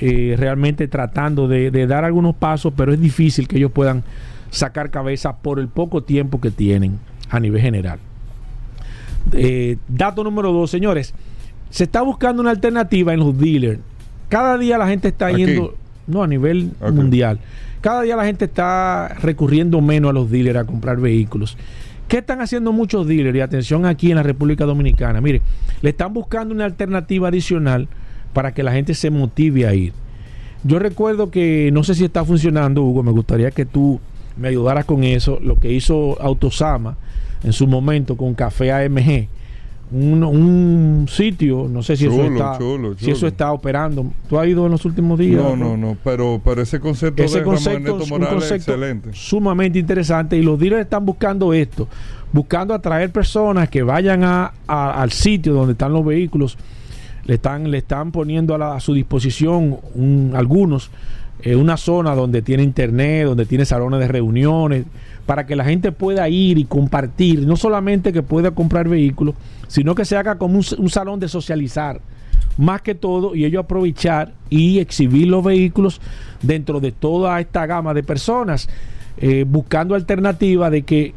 eh, 0.00 0.34
realmente 0.38 0.88
tratando 0.88 1.48
de, 1.48 1.70
dar 1.86 2.04
algunos 2.04 2.34
pasos, 2.34 2.72
pero 2.76 2.92
es 2.92 3.00
difícil 3.00 3.48
que 3.48 3.56
ellos 3.56 3.72
puedan 3.72 4.02
sacar 4.50 4.90
cabeza 4.90 5.36
por 5.36 5.60
el 5.60 5.68
poco 5.68 6.02
tiempo 6.02 6.40
que 6.40 6.50
tienen 6.50 6.98
a 7.28 7.38
nivel 7.38 7.60
general. 7.60 7.98
Eh, 9.32 9.76
dato 9.88 10.24
número 10.24 10.52
dos, 10.52 10.70
señores. 10.70 11.14
Se 11.70 11.84
está 11.84 12.02
buscando 12.02 12.42
una 12.42 12.50
alternativa 12.50 13.14
en 13.14 13.20
los 13.20 13.38
dealers. 13.38 13.80
Cada 14.28 14.58
día 14.58 14.78
la 14.78 14.86
gente 14.88 15.08
está 15.08 15.26
Aquí. 15.26 15.44
yendo, 15.44 15.74
no 16.06 16.22
a 16.22 16.26
nivel 16.26 16.72
mundial. 16.92 17.40
Cada 17.80 18.02
día 18.02 18.16
la 18.16 18.24
gente 18.24 18.44
está 18.44 19.16
recurriendo 19.22 19.80
menos 19.80 20.10
a 20.10 20.12
los 20.12 20.30
dealers 20.30 20.58
a 20.58 20.64
comprar 20.64 20.98
vehículos. 20.98 21.56
¿Qué 22.08 22.18
están 22.18 22.40
haciendo 22.40 22.72
muchos 22.72 23.06
dealers? 23.06 23.36
Y 23.36 23.40
atención 23.40 23.86
aquí 23.86 24.10
en 24.10 24.16
la 24.16 24.22
República 24.22 24.64
Dominicana. 24.64 25.20
Mire, 25.20 25.42
le 25.80 25.90
están 25.90 26.12
buscando 26.12 26.52
una 26.52 26.64
alternativa 26.64 27.28
adicional 27.28 27.88
para 28.32 28.52
que 28.52 28.62
la 28.62 28.72
gente 28.72 28.94
se 28.94 29.10
motive 29.10 29.66
a 29.66 29.74
ir. 29.74 29.92
Yo 30.62 30.78
recuerdo 30.78 31.30
que, 31.30 31.70
no 31.72 31.84
sé 31.84 31.94
si 31.94 32.04
está 32.04 32.24
funcionando, 32.24 32.82
Hugo, 32.82 33.02
me 33.02 33.12
gustaría 33.12 33.50
que 33.50 33.64
tú 33.64 34.00
me 34.36 34.48
ayudaras 34.48 34.84
con 34.84 35.04
eso, 35.04 35.38
lo 35.40 35.56
que 35.56 35.72
hizo 35.72 36.20
Autosama 36.20 36.96
en 37.42 37.52
su 37.52 37.66
momento 37.66 38.16
con 38.16 38.34
Café 38.34 38.72
AMG. 38.72 39.28
Un, 39.92 40.22
un 40.22 41.06
sitio, 41.08 41.66
no 41.68 41.82
sé 41.82 41.96
si 41.96 42.06
eso 42.06 42.14
Chulo, 42.14 42.28
está 42.36 42.58
chulo, 42.58 42.94
si 42.96 43.10
eso 43.10 43.20
chulo. 43.20 43.28
está 43.28 43.52
operando. 43.52 44.06
¿Tú 44.28 44.38
has 44.38 44.46
ido 44.46 44.64
en 44.66 44.70
los 44.72 44.84
últimos 44.84 45.18
días? 45.18 45.42
No, 45.42 45.56
no, 45.56 45.76
no, 45.76 45.96
pero, 46.04 46.40
pero 46.44 46.62
ese 46.62 46.78
concepto 46.78 47.24
Ese 47.24 47.38
de 47.38 47.44
concepto 47.44 47.92
Ramón 47.98 48.02
un 48.02 48.08
Morales 48.08 48.44
es 48.44 48.50
concepto 48.50 48.72
excelente. 48.72 49.10
sumamente 49.14 49.80
interesante 49.80 50.36
y 50.36 50.42
los 50.42 50.60
dealers 50.60 50.82
están 50.82 51.04
buscando 51.04 51.52
esto, 51.52 51.88
buscando 52.32 52.72
atraer 52.72 53.10
personas 53.10 53.68
que 53.68 53.82
vayan 53.82 54.22
a, 54.22 54.52
a- 54.68 55.02
al 55.02 55.10
sitio 55.10 55.54
donde 55.54 55.72
están 55.72 55.92
los 55.92 56.04
vehículos, 56.04 56.56
le 57.24 57.34
están, 57.34 57.68
le 57.68 57.78
están 57.78 58.12
poniendo 58.12 58.54
a, 58.54 58.58
la- 58.58 58.74
a 58.76 58.80
su 58.80 58.94
disposición 58.94 59.76
un- 59.94 60.32
algunos 60.36 60.92
eh, 61.42 61.56
una 61.56 61.76
zona 61.76 62.14
donde 62.14 62.42
tiene 62.42 62.62
internet, 62.62 63.26
donde 63.26 63.46
tiene 63.46 63.64
salones 63.64 64.00
de 64.00 64.08
reuniones, 64.08 64.84
para 65.26 65.46
que 65.46 65.56
la 65.56 65.64
gente 65.64 65.92
pueda 65.92 66.28
ir 66.28 66.58
y 66.58 66.64
compartir, 66.64 67.46
no 67.46 67.56
solamente 67.56 68.12
que 68.12 68.22
pueda 68.22 68.50
comprar 68.50 68.88
vehículos, 68.88 69.34
sino 69.68 69.94
que 69.94 70.04
se 70.04 70.16
haga 70.16 70.38
como 70.38 70.58
un, 70.58 70.90
salón 70.90 71.20
de 71.20 71.28
socializar. 71.28 72.00
Más 72.58 72.82
que 72.82 72.94
todo 72.94 73.34
y 73.34 73.44
ellos 73.44 73.64
aprovechar 73.64 74.32
y 74.48 74.80
exhibir 74.80 75.28
los 75.28 75.44
vehículos 75.44 76.00
dentro 76.42 76.80
de 76.80 76.92
toda 76.92 77.40
esta 77.40 77.64
gama 77.66 77.94
de 77.94 78.02
personas 78.02 78.68
eh, 79.18 79.44
buscando 79.46 79.94
alternativas 79.94 80.70
de 80.72 80.82
que 80.82 81.14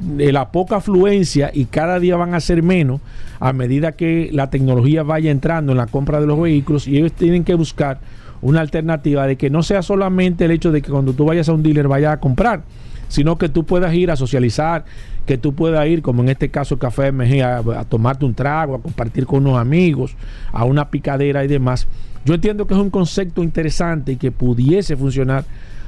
de 0.00 0.32
la 0.32 0.50
poca 0.50 0.76
afluencia 0.76 1.50
y 1.54 1.66
cada 1.66 2.00
día 2.00 2.16
van 2.16 2.34
a 2.34 2.40
ser 2.40 2.62
menos 2.62 3.00
a 3.38 3.52
medida 3.52 3.92
que 3.92 4.30
la 4.32 4.50
tecnología 4.50 5.02
vaya 5.02 5.30
entrando 5.30 5.72
en 5.72 5.78
la 5.78 5.86
compra 5.86 6.20
de 6.20 6.26
los 6.26 6.40
vehículos 6.40 6.88
y 6.88 6.98
ellos 6.98 7.12
tienen 7.12 7.44
que 7.44 7.54
buscar 7.54 8.00
una 8.42 8.60
alternativa 8.60 9.26
de 9.26 9.36
que 9.36 9.50
no 9.50 9.62
sea 9.62 9.82
solamente 9.82 10.44
el 10.44 10.50
hecho 10.50 10.72
de 10.72 10.82
que 10.82 10.90
cuando 10.90 11.12
tú 11.12 11.24
vayas 11.24 11.48
a 11.48 11.52
un 11.52 11.62
dealer 11.62 11.88
vayas 11.88 12.14
a 12.14 12.20
comprar, 12.20 12.62
sino 13.08 13.38
que 13.38 13.48
tú 13.48 13.64
puedas 13.64 13.94
ir 13.94 14.10
a 14.10 14.16
socializar, 14.16 14.84
que 15.26 15.38
tú 15.38 15.54
puedas 15.54 15.86
ir, 15.86 16.02
como 16.02 16.22
en 16.22 16.28
este 16.28 16.50
caso 16.50 16.78
Café 16.78 17.12
MG, 17.12 17.42
a, 17.42 17.58
a 17.58 17.84
tomarte 17.84 18.24
un 18.24 18.34
trago, 18.34 18.74
a 18.74 18.82
compartir 18.82 19.26
con 19.26 19.46
unos 19.46 19.58
amigos, 19.58 20.16
a 20.52 20.64
una 20.64 20.90
picadera 20.90 21.44
y 21.44 21.48
demás. 21.48 21.86
Yo 22.24 22.34
entiendo 22.34 22.66
que 22.66 22.74
es 22.74 22.80
un 22.80 22.90
concepto 22.90 23.42
interesante 23.42 24.12
y 24.12 24.16
que 24.16 24.32
pudiese 24.32 24.96
funcionar 24.96 25.44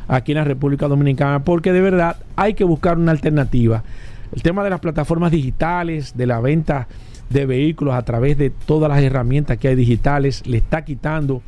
aquí 0.07 0.32
en 0.32 0.38
la 0.38 0.44
República 0.44 0.88
Dominicana, 0.88 1.44
porque 1.44 1.72
de 1.72 1.80
verdad 1.80 2.16
hay 2.36 2.55
que 2.55 2.64
buscar 2.64 2.99
una 2.99 3.12
alternativa. 3.12 3.82
El 4.34 4.42
tema 4.42 4.64
de 4.64 4.70
las 4.70 4.80
plataformas 4.80 5.30
digitales, 5.30 6.16
de 6.16 6.26
la 6.26 6.40
venta 6.40 6.88
de 7.30 7.46
vehículos 7.46 7.94
a 7.94 8.03
través 8.03 8.38
de 8.38 8.51
todas 8.51 8.88
las 8.88 9.03
herramientas 9.03 9.59
que 9.59 9.68
hay 9.68 9.74
digitales, 9.74 10.46
le 10.46 10.59
está 10.59 10.84
quitando 10.84 11.42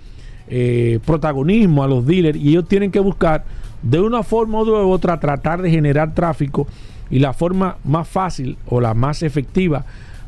eh, 0.51 0.98
protagonismo 1.07 1.82
a 1.84 1.88
los 1.88 2.05
dealers 2.05 2.36
y 2.38 2.51
ellos 2.51 2.66
tienen 2.68 2.90
que 2.90 3.01
buscar 3.01 3.44
de 3.82 4.01
una 4.01 4.22
forma 4.22 4.61
u 4.62 4.90
otra 4.90 5.18
tratar 5.20 5.62
de 5.62 5.70
generar 5.70 6.14
tráfico 6.14 6.66
y 7.11 7.18
la 7.20 7.32
forma 7.32 7.76
más 7.84 8.07
fácil 8.09 8.57
o 8.66 8.80
la 8.80 8.92
más 8.94 9.22
efectiva 9.22 9.84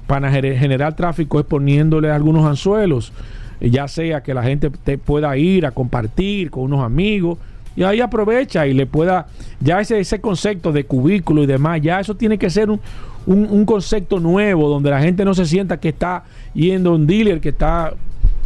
para 0.07 0.31
gener- 0.33 0.57
generar 0.59 0.95
tráfico 0.97 1.39
es 1.41 1.47
poniéndole 1.47 2.11
algunos 2.11 2.45
anzuelos, 2.47 3.13
ya 3.61 3.87
sea 3.89 4.23
que 4.23 4.35
la 4.35 4.43
gente 4.43 4.71
te 4.71 4.97
pueda 4.99 5.37
ir 5.37 5.67
a 5.67 5.71
compartir 5.73 6.51
con 6.51 6.65
unos 6.65 6.81
amigos 6.85 7.39
y 7.77 7.83
ahí 7.85 8.01
aprovecha 8.01 8.67
y 8.67 8.75
le 8.75 8.87
pueda, 8.87 9.27
ya 9.61 9.81
ese, 9.81 9.99
ese 10.01 10.21
concepto 10.21 10.73
de 10.73 10.85
cubículo 10.85 11.43
y 11.43 11.47
demás, 11.47 11.81
ya 11.81 12.01
eso 12.01 12.15
tiene 12.17 12.37
que 12.39 12.51
ser 12.51 12.69
un, 12.71 12.81
un- 13.27 13.47
un 13.51 13.65
concepto 13.65 14.19
nuevo 14.21 14.69
donde 14.69 14.91
la 14.91 15.01
gente 15.01 15.25
no 15.25 15.35
se 15.35 15.47
sienta 15.47 15.79
que 15.79 15.89
está 15.91 16.25
yendo 16.55 16.91
a 16.91 16.95
un 16.95 17.07
dealer, 17.07 17.41
que 17.41 17.49
está 17.51 17.95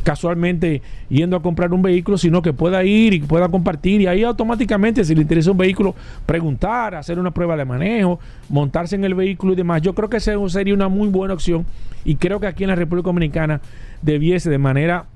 casualmente 0.07 0.83
yendo 1.09 1.37
a 1.37 1.43
comprar 1.43 1.73
un 1.73 1.83
vehículo, 1.83 2.17
sino 2.17 2.41
que 2.41 2.53
pueda 2.53 2.85
ir 2.85 3.13
y 3.13 3.19
pueda 3.19 3.49
compartir 3.49 4.03
y 4.03 4.07
ahí 4.07 4.23
automáticamente 4.23 5.05
si 5.05 5.17
le 5.17 5.23
interesa 5.23 5.51
un 5.51 5.59
vehículo, 5.59 5.97
preguntar, 6.25 6.95
hacer 6.95 7.19
una 7.19 7.33
prueba 7.33 7.57
de 7.57 7.65
manejo, 7.65 8.21
montarse 8.49 8.95
en 8.95 9.03
el 9.03 9.17
vehículo 9.17 9.55
y 9.55 9.57
demás. 9.57 9.83
Yo 9.83 9.97
creo 9.97 10.09
que 10.09 10.19
esa 10.19 10.31
sería 10.49 10.75
una 10.75 10.87
muy 10.87 11.09
buena 11.09 11.35
opción 11.35 11.67
y 12.05 12.15
creo 12.15 12.39
que 12.39 12.47
aquí 12.47 12.63
en 12.63 12.71
la 12.71 12.77
República 12.77 13.07
Dominicana 13.07 13.61
debiese 14.01 14.49
de 14.49 14.59
manera 14.59 15.07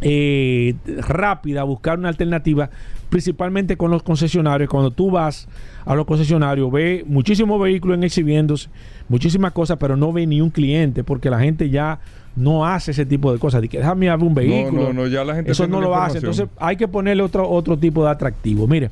eh, 0.00 0.74
rápida 0.96 1.62
buscar 1.62 2.00
una 2.00 2.08
alternativa, 2.08 2.70
principalmente 3.10 3.76
con 3.76 3.92
los 3.92 4.02
concesionarios. 4.02 4.68
Cuando 4.68 4.90
tú 4.90 5.12
vas 5.12 5.46
a 5.86 5.94
los 5.94 6.06
concesionarios, 6.06 6.72
ve 6.72 7.04
muchísimos 7.06 7.60
vehículos 7.60 7.98
en 7.98 8.02
exhibiéndose, 8.02 8.68
muchísimas 9.08 9.52
cosas, 9.52 9.78
pero 9.78 9.96
no 9.96 10.12
ve 10.12 10.26
ni 10.26 10.40
un 10.40 10.50
cliente, 10.50 11.04
porque 11.04 11.30
la 11.30 11.38
gente 11.38 11.70
ya 11.70 12.00
no 12.38 12.64
hace 12.64 12.92
ese 12.92 13.04
tipo 13.04 13.32
de 13.32 13.38
cosas. 13.38 13.60
De 13.60 13.68
que 13.68 13.78
déjame 13.78 14.08
abrir 14.08 14.28
un 14.28 14.34
vehículo. 14.34 14.84
no, 14.84 14.92
no, 14.92 15.06
ya 15.06 15.24
la 15.24 15.34
gente 15.34 15.52
Eso 15.52 15.66
no 15.66 15.80
lo 15.80 15.94
hace. 15.94 16.18
Entonces 16.18 16.46
hay 16.58 16.76
que 16.76 16.88
ponerle 16.88 17.22
otro, 17.22 17.48
otro 17.48 17.76
tipo 17.76 18.04
de 18.04 18.10
atractivo. 18.10 18.66
Mire, 18.66 18.90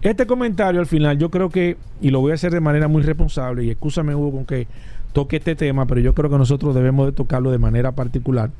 este 0.00 0.26
comentario 0.26 0.80
al 0.80 0.86
final, 0.86 1.18
yo 1.18 1.30
creo 1.30 1.48
que, 1.48 1.76
y 2.00 2.10
lo 2.10 2.20
voy 2.20 2.32
a 2.32 2.34
hacer 2.34 2.52
de 2.52 2.60
manera 2.60 2.88
muy 2.88 3.02
responsable, 3.02 3.64
y 3.64 3.70
escúchame 3.70 4.14
Hugo 4.14 4.32
con 4.32 4.44
que 4.44 4.66
toque 5.12 5.36
este 5.36 5.54
tema, 5.54 5.86
pero 5.86 6.00
yo 6.00 6.14
creo 6.14 6.28
que 6.28 6.38
nosotros 6.38 6.74
debemos 6.74 7.06
de 7.06 7.12
tocarlo 7.12 7.50
de 7.50 7.58
manera 7.58 7.92
particular. 7.92 8.50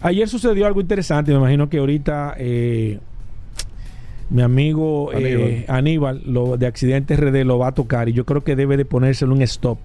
Ayer 0.00 0.28
sucedió 0.28 0.66
algo 0.66 0.80
interesante, 0.80 1.30
me 1.30 1.38
imagino 1.38 1.68
que 1.68 1.78
ahorita 1.78 2.34
eh, 2.38 2.98
mi 4.28 4.42
amigo 4.42 5.10
eh, 5.14 5.64
Aníbal, 5.68 6.22
lo 6.26 6.56
de 6.56 6.66
Accidentes 6.66 7.18
RD 7.18 7.44
lo 7.44 7.58
va 7.58 7.68
a 7.68 7.72
tocar 7.72 8.08
y 8.08 8.12
yo 8.12 8.24
creo 8.24 8.42
que 8.42 8.56
debe 8.56 8.76
de 8.76 8.84
ponérselo 8.84 9.34
un 9.34 9.42
stop 9.42 9.78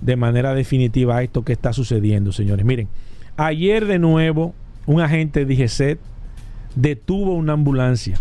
de 0.00 0.16
manera 0.16 0.54
definitiva 0.54 1.16
a 1.18 1.22
esto 1.22 1.44
que 1.44 1.52
está 1.52 1.72
sucediendo, 1.72 2.32
señores. 2.32 2.64
Miren, 2.64 2.88
ayer 3.36 3.86
de 3.86 3.98
nuevo 3.98 4.54
un 4.86 5.00
agente 5.00 5.40
de 5.40 5.46
detuvo 6.74 7.34
una 7.34 7.52
ambulancia. 7.54 8.18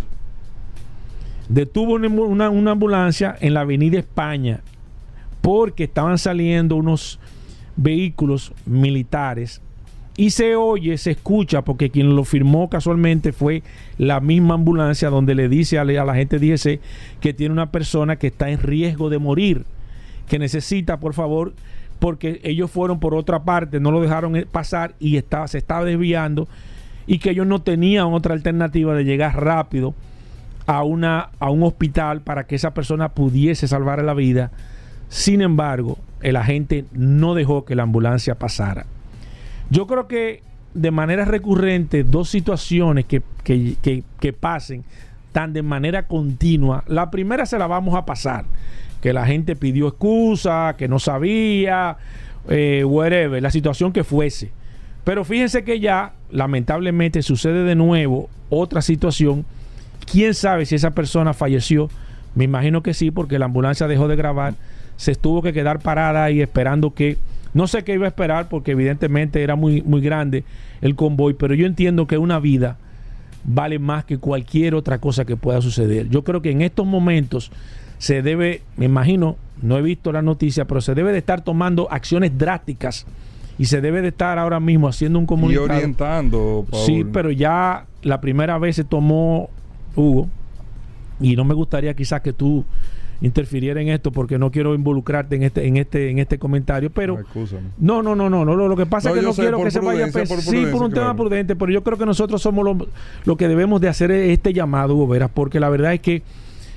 Detuvo 1.48 1.94
una, 1.94 2.08
una- 2.08 2.50
ambulancia 2.72 3.36
en 3.40 3.54
la 3.54 3.62
avenida 3.62 3.98
España 4.00 4.60
porque 5.42 5.86
estaban 5.86 6.18
saliendo 6.18 6.76
unos 6.76 7.20
vehículos 7.76 8.54
militares 8.66 9.62
y 10.18 10.32
se 10.32 10.56
oye, 10.58 10.98
se 10.98 11.12
escucha, 11.12 11.62
porque 11.64 11.90
quien 11.90 12.14
lo 12.14 12.26
firmó 12.26 12.70
casualmente 12.70 13.32
fue 13.32 13.64
la 13.98 14.20
misma 14.20 14.56
ambulancia 14.56 15.10
donde 15.10 15.34
le 15.34 15.48
dice 15.48 15.80
a, 15.80 15.86
la- 15.86 16.02
a 16.02 16.06
la 16.06 16.14
gente 16.16 16.40
DGC 16.40 16.82
que 17.22 17.34
tiene 17.34 17.54
una 17.54 17.72
persona 17.72 18.18
que 18.18 18.28
está 18.28 18.50
en 18.50 18.60
riesgo 18.60 19.10
de 19.10 19.18
morir, 19.18 19.64
que 20.30 20.40
necesita, 20.40 21.00
por 21.02 21.14
favor, 21.14 21.54
porque 22.00 22.40
ellos 22.44 22.72
fueron 22.72 23.00
por 23.02 23.14
otra 23.14 23.44
parte, 23.44 23.82
no 23.82 23.92
lo 23.92 24.00
dejaron 24.00 24.36
eh, 24.38 24.46
pasar 24.46 24.94
y 25.00 25.18
estaba, 25.18 25.48
se 25.50 25.58
estaba 25.58 25.84
desviando 25.84 26.48
y 27.08 27.20
que 27.20 27.32
ellos 27.32 27.46
no 27.48 27.62
tenían 27.62 28.06
otra 28.14 28.34
alternativa 28.34 28.94
de 28.96 29.04
llegar 29.04 29.44
rápido 29.44 29.94
a, 30.68 30.84
una, 30.84 31.30
a 31.40 31.50
un 31.50 31.64
hospital 31.64 32.22
para 32.22 32.46
que 32.46 32.56
esa 32.56 32.74
persona 32.74 33.10
pudiese 33.10 33.68
salvar 33.68 34.02
la 34.04 34.14
vida. 34.14 34.52
Sin 35.10 35.42
embargo, 35.42 35.98
el 36.22 36.36
agente 36.36 36.86
no 36.94 37.34
dejó 37.34 37.66
que 37.66 37.76
la 37.76 37.84
ambulancia 37.84 38.36
pasara. 38.36 38.86
Yo 39.72 39.88
creo 39.88 40.08
que 40.08 40.44
de 40.76 40.92
manera 40.92 41.26
recurrente, 41.26 42.04
dos 42.04 42.30
situaciones 42.30 43.06
que, 43.06 43.24
que- 43.44 43.76
que- 43.82 44.04
que 44.20 44.34
pasen 44.34 44.84
tan 45.32 45.52
de 45.54 45.64
manera 45.64 46.08
continua. 46.08 46.84
La 46.88 47.10
primera 47.10 47.46
se 47.48 47.58
la 47.58 47.66
vamos 47.68 47.96
a 47.96 48.06
pasar, 48.06 48.46
que 49.02 49.14
la 49.14 49.26
gente 49.26 49.56
pidió 49.56 49.88
excusa, 49.88 50.76
que 50.78 50.88
no 50.88 51.00
sabía, 51.00 51.98
eh, 52.50 52.84
whatever, 52.86 53.42
la 53.42 53.52
situación 53.52 53.94
que 53.94 54.04
fuese. 54.04 54.52
Pero 55.04 55.24
fíjense 55.24 55.64
que 55.64 55.80
ya, 55.80 56.14
lamentablemente, 56.32 57.22
sucede 57.22 57.64
de 57.64 57.76
nuevo 57.76 58.30
otra 58.50 58.82
situación. 58.82 59.46
¿Quién 60.12 60.34
sabe 60.34 60.66
si 60.66 60.76
esa 60.76 60.92
persona 60.92 61.34
falleció? 61.34 61.90
Me 62.36 62.44
imagino 62.44 62.84
que 62.84 62.94
sí, 62.94 63.12
porque 63.12 63.40
la 63.40 63.46
ambulancia 63.46 63.88
dejó 63.88 64.08
de 64.08 64.16
grabar. 64.16 64.56
Se 64.98 65.16
tuvo 65.16 65.42
que 65.42 65.54
quedar 65.54 65.80
parada 65.80 66.24
ahí 66.24 66.42
esperando 66.42 66.94
que... 66.94 67.18
No 67.54 67.66
sé 67.66 67.84
qué 67.84 67.96
iba 67.96 68.06
a 68.06 68.10
esperar 68.10 68.48
porque 68.48 68.72
evidentemente 68.72 69.42
era 69.42 69.56
muy, 69.56 69.82
muy 69.82 70.02
grande 70.02 70.44
el 70.82 70.96
convoy, 70.96 71.34
pero 71.34 71.56
yo 71.56 71.66
entiendo 71.66 72.06
que 72.06 72.20
una 72.20 72.40
vida 72.40 72.78
vale 73.44 73.80
más 73.80 74.06
que 74.06 74.20
cualquier 74.20 74.76
otra 74.76 75.00
cosa 75.00 75.26
que 75.26 75.36
pueda 75.36 75.60
suceder. 75.62 76.10
Yo 76.10 76.24
creo 76.24 76.44
que 76.44 76.52
en 76.52 76.62
estos 76.62 76.86
momentos 76.86 77.52
se 78.00 78.22
debe, 78.24 78.64
me 78.78 78.86
imagino, 78.86 79.36
no 79.62 79.78
he 79.78 79.82
visto 79.84 80.12
la 80.12 80.22
noticia, 80.24 80.66
pero 80.66 80.82
se 80.82 80.96
debe 80.96 81.12
de 81.12 81.20
estar 81.20 81.42
tomando 81.42 81.88
acciones 81.92 82.36
drásticas 82.38 83.06
y 83.60 83.66
se 83.66 83.82
debe 83.82 84.02
de 84.02 84.08
estar 84.08 84.40
ahora 84.40 84.60
mismo 84.60 84.88
haciendo 84.88 85.20
un 85.20 85.26
Y 85.26 85.28
comunicado. 85.28 85.66
orientando, 85.66 86.66
Paul. 86.70 86.84
Sí, 86.86 87.06
pero 87.14 87.30
ya 87.30 87.86
la 88.02 88.20
primera 88.22 88.58
vez 88.58 88.78
se 88.78 88.84
tomó 88.86 89.50
Hugo 89.96 90.28
y 91.20 91.36
no 91.36 91.44
me 91.44 91.54
gustaría 91.54 91.94
quizás 91.94 92.22
que 92.22 92.32
tú 92.34 92.64
interfirieras 93.22 93.82
en 93.82 93.90
esto 93.90 94.14
porque 94.14 94.38
no 94.40 94.50
quiero 94.50 94.74
involucrarte 94.74 95.36
en 95.36 95.44
este 95.44 95.68
en 95.68 95.76
este 95.76 96.10
en 96.10 96.20
este 96.20 96.40
comentario, 96.40 96.90
pero 96.90 97.18
no, 97.78 98.02
no, 98.02 98.16
no, 98.16 98.30
no, 98.30 98.46
no. 98.46 98.56
Lo, 98.56 98.78
que 98.78 98.86
pasa 98.86 99.10
es 99.10 99.16
que 99.16 99.22
no 99.22 99.34
quiero 99.34 99.62
que 99.62 99.72
se 99.72 99.82
vaya 99.82 100.06
a 100.06 100.08
prudencia, 100.08 100.24
pe- 100.24 100.42
por 100.42 100.54
Sí, 100.54 100.66
por 100.72 100.84
un 100.84 100.94
tema 100.94 101.14
prudente, 101.18 101.58
pero 101.58 101.70
yo 101.70 101.84
creo 101.84 101.98
que 101.98 102.06
nosotros 102.06 102.42
somos 102.42 102.64
lo, 102.64 102.88
lo 103.26 103.36
que 103.36 103.50
debemos 103.50 103.82
de 103.82 103.90
hacer 103.90 104.10
es 104.12 104.30
este 104.32 104.54
llamado, 104.54 104.96
Hugo 104.96 105.08
Veras, 105.10 105.30
porque 105.34 105.60
la 105.60 105.68
verdad 105.68 105.94
es 105.94 106.00
que 106.00 106.24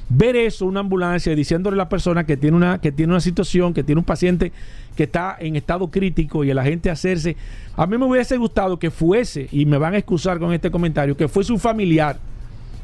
ver 0.09 0.37
eso, 0.37 0.67
una 0.67 0.81
ambulancia, 0.81 1.35
diciéndole 1.35 1.75
a 1.75 1.79
la 1.79 1.89
persona 1.89 2.25
que 2.25 2.37
tiene 2.37 2.57
una, 2.57 2.79
que 2.81 2.93
tiene 2.93 3.13
una 3.13 3.21
situación, 3.21 3.73
que 3.73 3.83
tiene 3.83 3.99
un 4.01 4.05
paciente 4.05 4.53
que 4.97 5.05
está 5.05 5.37
en 5.41 5.57
estado 5.57 5.91
crítico 5.91 6.45
y 6.45 6.51
a 6.51 6.55
la 6.55 6.63
gente 6.65 6.91
hacerse. 6.91 7.37
A 7.77 7.87
mí 7.87 7.97
me 7.97 8.05
hubiese 8.05 8.37
gustado 8.37 8.79
que 8.79 8.91
fuese, 8.91 9.49
y 9.51 9.65
me 9.65 9.79
van 9.79 9.95
a 9.95 9.99
excusar 9.99 10.39
con 10.39 10.53
este 10.53 10.71
comentario, 10.71 11.17
que 11.17 11.29
fuese 11.29 11.53
un 11.53 11.59
familiar, 11.59 12.19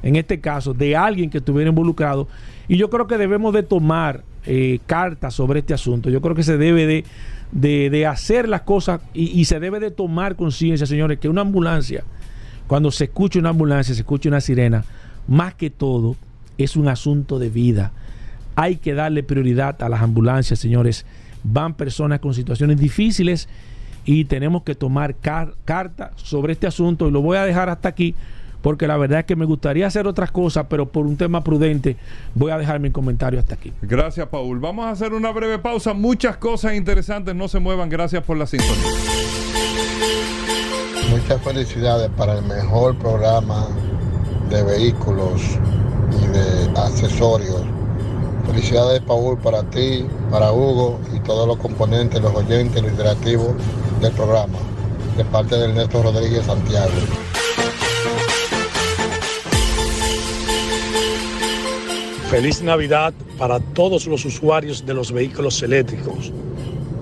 en 0.03 0.17
este 0.17 0.41
caso, 0.41 0.73
de 0.73 0.97
alguien 0.97 1.29
que 1.29 1.39
estuviera 1.39 1.69
involucrado. 1.69 2.29
Y 2.67 2.77
yo 2.77 2.89
creo 2.89 3.07
que 3.07 3.19
debemos 3.19 3.53
de 3.53 3.63
tomar 3.63 4.23
eh, 4.47 4.79
cartas 4.87 5.35
sobre 5.35 5.61
este 5.61 5.75
asunto. 5.75 6.09
Yo 6.09 6.21
creo 6.23 6.35
que 6.35 6.43
se 6.43 6.57
debe 6.57 6.87
de, 6.87 7.05
de- 7.53 7.91
de 7.91 8.07
hacer 8.07 8.49
las 8.49 8.63
cosas 8.63 9.01
y, 9.13 9.39
y 9.39 9.45
se 9.45 9.61
debe 9.61 9.81
de 9.81 9.91
tomar 9.91 10.37
conciencia, 10.37 10.87
señores, 10.87 11.19
que 11.19 11.29
una 11.29 11.41
ambulancia, 11.43 12.05
cuando 12.67 12.91
se 12.91 13.05
escucha 13.05 13.39
una 13.39 13.51
ambulancia, 13.51 13.95
se 13.95 14.01
escucha 14.03 14.29
una 14.29 14.41
sirena, 14.41 14.85
más 15.27 15.55
que 15.55 15.69
todo 15.69 16.17
es 16.59 16.77
un 16.77 16.89
asunto 16.89 17.39
de 17.39 17.49
vida. 17.51 17.93
Hay 18.57 18.77
que 18.77 18.93
darle 18.95 19.23
prioridad 19.23 19.83
a 19.83 19.89
las 19.89 20.03
ambulancias, 20.03 20.59
señores. 20.59 21.07
Van 21.45 21.75
personas 21.75 22.19
con 22.21 22.35
situaciones 22.35 22.79
difíciles 22.79 23.49
y 24.05 24.25
tenemos 24.25 24.63
que 24.65 24.75
tomar 24.75 25.15
car- 25.15 25.55
carta 25.65 26.11
sobre 26.17 26.53
este 26.55 26.67
asunto 26.67 27.09
y 27.09 27.11
lo 27.13 27.23
voy 27.23 27.37
a 27.37 27.45
dejar 27.45 27.69
hasta 27.69 27.89
aquí 27.89 28.15
porque 28.63 28.89
la 28.89 28.97
verdad 28.97 29.21
es 29.21 29.25
que 29.25 29.37
me 29.37 29.45
gustaría 29.45 29.87
hacer 29.87 30.09
otras 30.09 30.33
cosas, 30.33 30.67
pero 30.69 30.87
por 30.91 31.07
un 31.07 31.17
tema 31.17 31.45
prudente 31.45 31.97
voy 32.35 32.51
a 32.51 32.59
dejar 32.59 32.81
mi 32.81 32.91
comentario 32.91 33.39
hasta 33.39 33.55
aquí. 33.55 33.73
Gracias, 33.83 34.27
Paul. 34.27 34.59
Vamos 34.59 34.85
a 34.87 34.91
hacer 34.91 35.13
una 35.13 35.31
breve 35.31 35.61
pausa. 35.61 35.95
Muchas 35.95 36.39
cosas 36.39 36.75
interesantes. 36.75 37.37
No 37.37 37.47
se 37.47 37.61
muevan. 37.61 37.89
Gracias 37.89 38.25
por 38.25 38.37
la 38.37 38.47
sintonía. 38.49 38.75
Muchas 41.11 41.41
felicidades 41.43 42.11
para 42.17 42.37
el 42.39 42.45
mejor 42.47 42.99
programa 42.99 43.69
de 44.51 44.63
vehículos 44.65 45.41
y 46.13 46.27
de 46.27 46.81
accesorios. 46.81 47.63
Felicidades, 48.47 49.01
Paul, 49.03 49.39
para 49.39 49.63
ti, 49.65 50.07
para 50.31 50.53
Hugo 50.53 50.99
y 51.15 51.21
todos 51.21 51.47
los 51.47 51.59
componentes, 51.59 52.21
los 52.23 52.35
oyentes, 52.35 52.83
los 52.83 52.91
interactivos 52.91 53.49
del 54.01 54.13
programa. 54.13 54.59
De 55.17 55.25
parte 55.25 55.57
de 55.57 55.65
Ernesto 55.65 56.03
Rodríguez 56.03 56.47
Santiago. 56.47 56.93
Feliz 62.31 62.63
Navidad 62.63 63.15
para 63.39 63.59
todos 63.59 64.07
los 64.07 64.25
usuarios 64.25 64.85
de 64.85 64.93
los 64.93 65.13
vehículos 65.13 65.63
eléctricos 65.63 66.31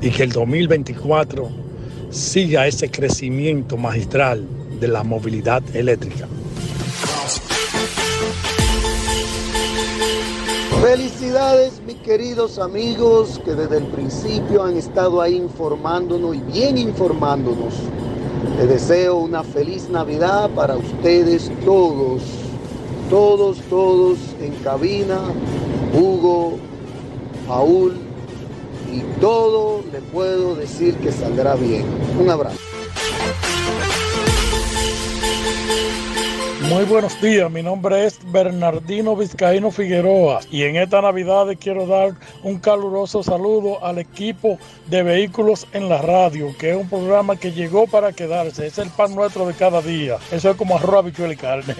y 0.00 0.11
que 0.11 0.22
el 0.22 0.30
2024 0.30 1.48
siga 2.11 2.66
ese 2.66 2.90
crecimiento 2.90 3.76
magistral 3.76 4.46
de 4.78 4.88
la 4.88 5.02
movilidad 5.02 5.62
eléctrica. 5.74 6.28
Felicidades, 10.82 11.80
mis 11.86 11.96
queridos 11.96 12.58
amigos 12.58 13.40
que 13.44 13.54
desde 13.54 13.78
el 13.78 13.86
principio 13.86 14.62
han 14.62 14.76
estado 14.76 15.20
ahí 15.20 15.34
informándonos 15.34 16.36
y 16.36 16.40
bien 16.40 16.76
informándonos. 16.76 17.74
Les 18.58 18.68
deseo 18.68 19.16
una 19.16 19.42
feliz 19.42 19.88
Navidad 19.88 20.50
para 20.50 20.76
ustedes 20.76 21.50
todos, 21.64 22.22
todos, 23.08 23.58
todos 23.70 24.18
en 24.40 24.54
cabina, 24.56 25.18
Hugo, 25.94 26.58
Paul 27.48 27.94
y 28.92 29.00
todo 29.20 29.82
le 29.90 30.00
puedo 30.00 30.54
decir 30.56 30.94
que 30.96 31.10
saldrá 31.10 31.54
bien. 31.54 31.86
Un 32.20 32.28
abrazo. 32.30 32.75
Muy 36.68 36.84
buenos 36.84 37.20
días, 37.20 37.48
mi 37.48 37.62
nombre 37.62 38.06
es 38.06 38.18
Bernardino 38.32 39.14
Vizcaíno 39.14 39.70
Figueroa 39.70 40.40
y 40.50 40.64
en 40.64 40.74
esta 40.74 41.00
Navidad 41.00 41.46
quiero 41.60 41.86
dar 41.86 42.14
un 42.42 42.58
caluroso 42.58 43.22
saludo 43.22 43.84
al 43.84 43.98
equipo 43.98 44.58
de 44.88 45.04
Vehículos 45.04 45.68
en 45.72 45.88
la 45.88 46.02
Radio, 46.02 46.48
que 46.58 46.70
es 46.70 46.76
un 46.76 46.88
programa 46.88 47.36
que 47.36 47.52
llegó 47.52 47.86
para 47.86 48.12
quedarse, 48.12 48.66
es 48.66 48.78
el 48.78 48.90
pan 48.90 49.14
nuestro 49.14 49.46
de 49.46 49.54
cada 49.54 49.80
día, 49.80 50.16
eso 50.32 50.50
es 50.50 50.56
como 50.56 50.76
arroz, 50.76 51.04
habichuela 51.04 51.34
y 51.34 51.36
carne. 51.36 51.74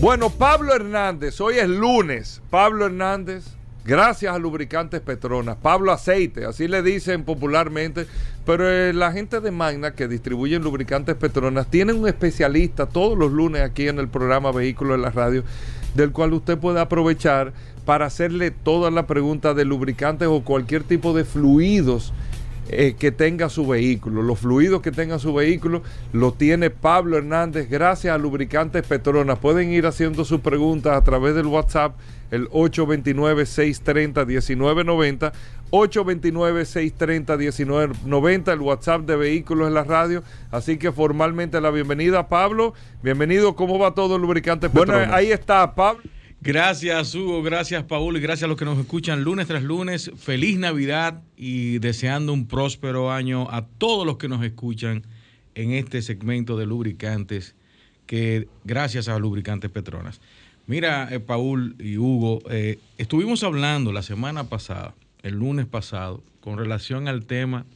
Bueno, 0.00 0.30
Pablo 0.30 0.72
Hernández, 0.72 1.40
hoy 1.40 1.58
es 1.58 1.68
lunes. 1.68 2.40
Pablo 2.50 2.86
Hernández, 2.86 3.55
gracias 3.86 4.34
a 4.34 4.38
Lubricantes 4.38 5.00
Petronas. 5.00 5.56
Pablo 5.56 5.92
Aceite, 5.92 6.44
así 6.44 6.68
le 6.68 6.82
dicen 6.82 7.24
popularmente. 7.24 8.06
Pero 8.44 8.70
eh, 8.70 8.92
la 8.92 9.12
gente 9.12 9.40
de 9.40 9.50
Magna 9.50 9.92
que 9.92 10.08
distribuyen 10.08 10.62
lubricantes 10.62 11.16
Petronas 11.16 11.68
tienen 11.68 11.96
un 11.96 12.08
especialista 12.08 12.86
todos 12.86 13.18
los 13.18 13.32
lunes 13.32 13.62
aquí 13.62 13.88
en 13.88 13.98
el 13.98 14.08
programa 14.08 14.52
Vehículos 14.52 14.96
en 14.96 15.02
la 15.02 15.10
Radio, 15.10 15.42
del 15.94 16.12
cual 16.12 16.32
usted 16.32 16.56
puede 16.56 16.80
aprovechar 16.80 17.52
para 17.84 18.06
hacerle 18.06 18.50
todas 18.50 18.92
las 18.92 19.06
preguntas 19.06 19.56
de 19.56 19.64
lubricantes 19.64 20.28
o 20.28 20.42
cualquier 20.42 20.82
tipo 20.82 21.12
de 21.12 21.24
fluidos 21.24 22.12
eh, 22.68 22.96
que 22.98 23.12
tenga 23.12 23.48
su 23.48 23.64
vehículo. 23.64 24.22
Los 24.22 24.40
fluidos 24.40 24.82
que 24.82 24.90
tenga 24.90 25.20
su 25.20 25.32
vehículo 25.32 25.82
lo 26.12 26.32
tiene 26.32 26.70
Pablo 26.70 27.16
Hernández 27.16 27.70
gracias 27.70 28.12
a 28.12 28.18
Lubricantes 28.18 28.84
Petronas. 28.84 29.38
Pueden 29.38 29.70
ir 29.70 29.86
haciendo 29.86 30.24
sus 30.24 30.40
preguntas 30.40 30.96
a 30.96 31.04
través 31.04 31.36
del 31.36 31.46
WhatsApp, 31.46 31.94
el 32.30 32.48
829-630-1990. 32.50 35.32
829-630-1990, 35.70 38.52
el 38.52 38.60
WhatsApp 38.60 39.02
de 39.02 39.16
Vehículos 39.16 39.68
en 39.68 39.74
la 39.74 39.84
Radio. 39.84 40.24
Así 40.50 40.78
que 40.78 40.90
formalmente 40.92 41.60
la 41.60 41.70
bienvenida, 41.70 42.28
Pablo. 42.28 42.72
Bienvenido, 43.02 43.54
¿cómo 43.56 43.78
va 43.78 43.94
todo 43.94 44.18
Lubricantes 44.18 44.70
Petronas? 44.70 45.08
Bueno, 45.08 45.14
ahí 45.14 45.30
está, 45.32 45.74
Pablo. 45.74 46.02
Gracias, 46.40 47.14
Hugo. 47.14 47.42
Gracias, 47.42 47.82
Paul. 47.84 48.16
Y 48.16 48.20
gracias 48.20 48.44
a 48.44 48.46
los 48.46 48.56
que 48.56 48.64
nos 48.64 48.78
escuchan 48.78 49.24
lunes 49.24 49.48
tras 49.48 49.64
lunes. 49.64 50.12
Feliz 50.16 50.56
Navidad 50.58 51.22
y 51.36 51.80
deseando 51.80 52.32
un 52.32 52.46
próspero 52.46 53.10
año 53.10 53.50
a 53.50 53.66
todos 53.66 54.06
los 54.06 54.18
que 54.18 54.28
nos 54.28 54.44
escuchan 54.44 55.02
en 55.56 55.72
este 55.72 56.02
segmento 56.02 56.56
de 56.56 56.66
lubricantes, 56.66 57.56
que 58.06 58.46
gracias 58.64 59.08
a 59.08 59.18
Lubricantes 59.18 59.70
Petronas. 59.70 60.20
Mira, 60.66 61.08
eh, 61.12 61.20
Paul 61.20 61.76
y 61.78 61.96
Hugo, 61.96 62.40
eh, 62.50 62.78
estuvimos 62.98 63.44
hablando 63.44 63.92
la 63.92 64.02
semana 64.02 64.48
pasada, 64.48 64.94
el 65.22 65.34
lunes 65.34 65.66
pasado, 65.66 66.22
con 66.40 66.58
relación 66.58 67.06
al 67.06 67.24
tema 67.24 67.66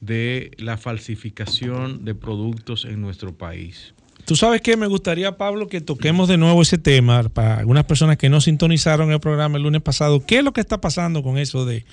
de 0.00 0.50
la 0.58 0.76
falsificación 0.76 2.04
de 2.04 2.14
productos 2.14 2.84
en 2.84 3.00
nuestro 3.00 3.34
país. 3.34 3.94
Tú 4.26 4.36
sabes 4.36 4.60
que 4.60 4.76
me 4.76 4.86
gustaría, 4.86 5.38
Pablo, 5.38 5.68
que 5.68 5.80
toquemos 5.80 6.28
de 6.28 6.36
nuevo 6.36 6.60
ese 6.60 6.76
tema 6.76 7.22
para 7.30 7.60
algunas 7.60 7.84
personas 7.84 8.18
que 8.18 8.28
no 8.28 8.42
sintonizaron 8.42 9.10
el 9.10 9.20
programa 9.20 9.56
el 9.56 9.62
lunes 9.62 9.80
pasado. 9.80 10.26
¿Qué 10.26 10.38
es 10.38 10.44
lo 10.44 10.52
que 10.52 10.60
está 10.60 10.82
pasando 10.82 11.22
con 11.22 11.38
eso 11.38 11.64
de, 11.64 11.86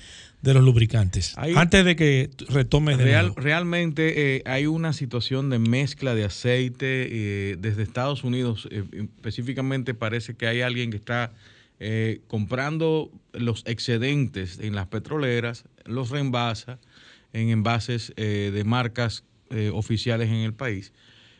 los 0.54 0.64
lubricantes? 0.64 1.36
Antes 1.36 1.84
de 1.84 1.96
que 1.96 2.30
retomes 2.48 2.98
de 2.98 3.04
Real. 3.04 3.32
Realmente 3.36 4.36
eh, 4.36 4.42
hay 4.46 4.66
una 4.66 4.92
situación 4.92 5.50
de 5.50 5.58
mezcla 5.58 6.14
de 6.14 6.24
aceite 6.24 7.08
eh, 7.10 7.56
desde 7.58 7.82
Estados 7.82 8.24
Unidos. 8.24 8.68
eh, 8.70 8.84
específicamente 9.16 9.94
parece 9.94 10.34
que 10.34 10.46
hay 10.46 10.60
alguien 10.60 10.90
que 10.90 10.96
está 10.96 11.32
comprando 12.26 13.10
los 13.34 13.62
excedentes 13.66 14.58
en 14.60 14.74
las 14.74 14.86
petroleras, 14.86 15.64
los 15.84 16.08
reenvasa 16.08 16.78
en 17.34 17.50
envases 17.50 18.14
de 18.16 18.62
marcas 18.64 19.24
oficiales 19.74 20.30
en 20.30 20.36
el 20.36 20.54
país. 20.54 20.94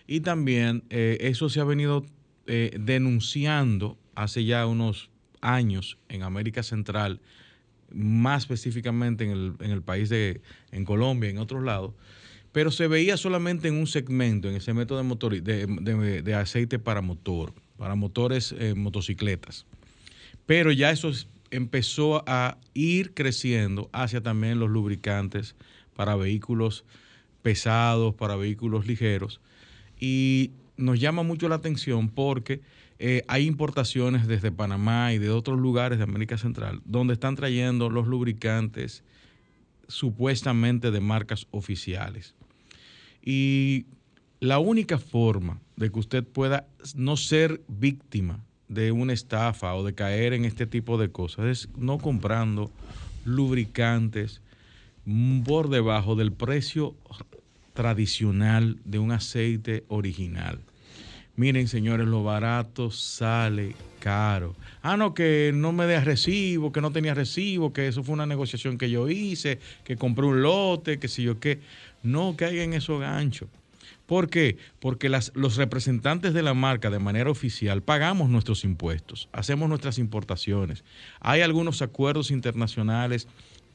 Y 0.06 0.20
también 0.20 0.82
eso 0.90 1.48
se 1.48 1.60
ha 1.60 1.64
venido 1.64 2.04
denunciando 2.46 3.96
hace 4.14 4.44
ya 4.44 4.66
unos 4.66 5.08
años 5.40 5.98
en 6.08 6.22
América 6.22 6.62
Central, 6.62 7.20
más 7.92 8.42
específicamente 8.44 9.24
en 9.24 9.30
el, 9.30 9.52
en 9.60 9.70
el 9.70 9.82
país 9.82 10.08
de 10.08 10.40
en 10.72 10.84
Colombia, 10.84 11.30
en 11.30 11.38
otros 11.38 11.62
lados, 11.62 11.92
pero 12.52 12.70
se 12.70 12.88
veía 12.88 13.16
solamente 13.16 13.68
en 13.68 13.74
un 13.74 13.86
segmento, 13.86 14.48
en 14.48 14.56
ese 14.56 14.72
método 14.72 14.98
de, 14.98 15.04
motor, 15.04 15.42
de, 15.42 15.66
de- 15.66 16.22
de 16.22 16.34
aceite 16.34 16.78
para 16.78 17.02
motor, 17.02 17.52
para 17.76 17.94
motores 17.94 18.54
eh, 18.58 18.74
motocicletas. 18.74 19.66
Pero 20.46 20.72
ya 20.72 20.90
eso 20.90 21.08
es- 21.10 21.28
empezó 21.50 22.24
a 22.26 22.58
ir 22.74 23.12
creciendo 23.14 23.88
hacia 23.92 24.22
también 24.22 24.58
los 24.58 24.70
lubricantes 24.70 25.54
para 25.94 26.16
vehículos 26.16 26.84
pesados, 27.42 28.14
para 28.14 28.36
vehículos 28.36 28.86
ligeros. 28.86 29.40
Y 30.00 30.50
nos 30.76 30.98
llama 30.98 31.22
mucho 31.22 31.48
la 31.48 31.54
atención 31.56 32.08
porque 32.08 32.60
eh, 32.98 33.22
hay 33.28 33.46
importaciones 33.46 34.26
desde 34.26 34.50
Panamá 34.50 35.12
y 35.12 35.18
de 35.18 35.30
otros 35.30 35.58
lugares 35.58 35.98
de 35.98 36.04
América 36.04 36.38
Central 36.38 36.80
donde 36.84 37.14
están 37.14 37.36
trayendo 37.36 37.90
los 37.90 38.06
lubricantes 38.06 39.04
supuestamente 39.88 40.90
de 40.90 41.00
marcas 41.00 41.46
oficiales. 41.50 42.34
Y 43.22 43.86
la 44.40 44.58
única 44.58 44.98
forma 44.98 45.60
de 45.76 45.90
que 45.90 45.98
usted 45.98 46.24
pueda 46.24 46.66
no 46.94 47.16
ser 47.16 47.62
víctima 47.68 48.44
de 48.68 48.92
una 48.92 49.12
estafa 49.12 49.74
o 49.74 49.84
de 49.84 49.94
caer 49.94 50.32
en 50.32 50.44
este 50.44 50.66
tipo 50.66 50.98
de 50.98 51.10
cosas 51.10 51.46
es 51.46 51.68
no 51.76 51.98
comprando 51.98 52.70
lubricantes 53.24 54.40
por 55.44 55.68
debajo 55.68 56.16
del 56.16 56.32
precio 56.32 56.96
tradicional 57.74 58.78
de 58.84 58.98
un 58.98 59.12
aceite 59.12 59.84
original. 59.88 60.60
Miren, 61.36 61.68
señores, 61.68 62.06
lo 62.06 62.24
barato 62.24 62.90
sale 62.90 63.74
caro. 64.00 64.56
Ah, 64.82 64.96
no, 64.96 65.12
que 65.12 65.52
no 65.54 65.72
me 65.72 65.84
dé 65.86 66.00
recibo, 66.00 66.72
que 66.72 66.80
no 66.80 66.92
tenía 66.92 67.12
recibo, 67.12 67.72
que 67.74 67.88
eso 67.88 68.02
fue 68.02 68.14
una 68.14 68.24
negociación 68.24 68.78
que 68.78 68.88
yo 68.88 69.08
hice, 69.10 69.58
que 69.84 69.96
compré 69.96 70.24
un 70.24 70.40
lote, 70.42 70.98
que 70.98 71.08
si 71.08 71.22
yo 71.22 71.38
qué. 71.38 71.60
No 72.02 72.34
caigan 72.36 72.66
en 72.66 72.74
esos 72.74 73.00
ganchos. 73.00 73.48
¿Por 74.06 74.30
qué? 74.30 74.56
Porque 74.78 75.08
las- 75.08 75.32
los 75.34 75.56
representantes 75.56 76.32
de 76.32 76.42
la 76.42 76.54
marca 76.54 76.90
de 76.90 77.00
manera 77.00 77.28
oficial 77.30 77.82
pagamos 77.82 78.30
nuestros 78.30 78.64
impuestos, 78.64 79.28
hacemos 79.32 79.68
nuestras 79.68 79.98
importaciones. 79.98 80.84
Hay 81.20 81.40
algunos 81.42 81.82
acuerdos 81.82 82.30
internacionales 82.30 83.26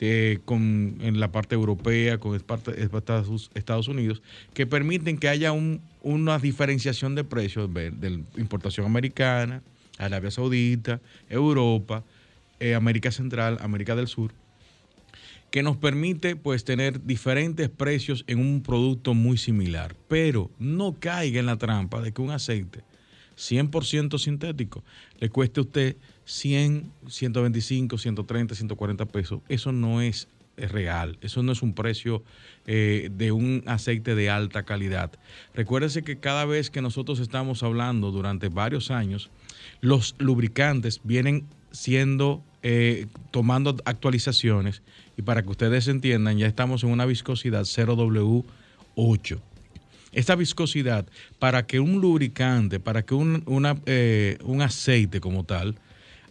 eh, 0.03 0.39
con, 0.45 0.97
en 1.01 1.19
la 1.19 1.31
parte 1.31 1.53
europea, 1.55 2.17
con 2.17 2.35
Estados, 2.35 3.51
Estados 3.53 3.87
Unidos, 3.87 4.21
que 4.53 4.65
permiten 4.65 5.17
que 5.17 5.29
haya 5.29 5.51
un- 5.51 5.79
una 6.01 6.39
diferenciación 6.39 7.13
de 7.15 7.23
precios 7.23 7.71
de, 7.73 7.91
de 7.91 8.23
importación 8.37 8.85
americana, 8.87 9.61
Arabia 9.99 10.31
Saudita, 10.31 10.99
Europa, 11.29 12.03
eh, 12.59 12.73
América 12.73 13.11
Central, 13.11 13.57
América 13.61 13.95
del 13.95 14.07
Sur 14.07 14.33
que 15.51 15.63
nos 15.63 15.75
permite 15.75 16.37
pues 16.37 16.63
tener 16.63 17.05
diferentes 17.05 17.67
precios 17.69 18.23
en 18.27 18.39
un 18.39 18.63
producto 18.63 19.13
muy 19.13 19.37
similar. 19.37 19.97
Pero 20.07 20.49
no 20.59 20.95
caiga 20.97 21.41
en 21.41 21.45
la 21.45 21.57
trampa 21.57 21.99
de 22.01 22.13
que 22.13 22.21
un 22.21 22.31
aceite 22.31 22.85
100% 23.37 24.17
sintético 24.17 24.81
le 25.19 25.27
cueste 25.29 25.59
a 25.59 25.63
usted 25.63 25.97
100, 26.25 26.91
125, 27.07 27.97
130, 27.97 28.55
140 28.55 29.05
pesos. 29.05 29.41
Eso 29.49 29.71
no 29.71 30.01
es, 30.01 30.27
es 30.57 30.71
real. 30.71 31.17
Eso 31.21 31.43
no 31.43 31.51
es 31.51 31.61
un 31.61 31.73
precio 31.73 32.23
eh, 32.67 33.09
de 33.11 33.31
un 33.31 33.63
aceite 33.65 34.15
de 34.15 34.29
alta 34.29 34.63
calidad. 34.63 35.11
Recuérdese 35.53 36.03
que 36.03 36.17
cada 36.17 36.45
vez 36.45 36.69
que 36.69 36.81
nosotros 36.81 37.19
estamos 37.19 37.63
hablando 37.63 38.11
durante 38.11 38.49
varios 38.49 38.91
años, 38.91 39.29
los 39.81 40.15
lubricantes 40.19 41.01
vienen 41.03 41.45
siendo, 41.71 42.43
eh, 42.63 43.07
tomando 43.31 43.75
actualizaciones 43.85 44.81
y 45.17 45.21
para 45.23 45.41
que 45.41 45.49
ustedes 45.49 45.87
entiendan, 45.87 46.37
ya 46.37 46.47
estamos 46.47 46.83
en 46.83 46.91
una 46.91 47.05
viscosidad 47.05 47.63
0W8. 47.63 49.39
esta 50.11 50.35
viscosidad 50.35 51.05
para 51.39 51.65
que 51.65 51.79
un 51.79 52.01
lubricante, 52.01 52.79
para 52.79 53.03
que 53.03 53.13
un, 53.13 53.43
eh, 53.85 54.37
un 54.43 54.61
aceite 54.61 55.21
como 55.21 55.45
tal, 55.45 55.75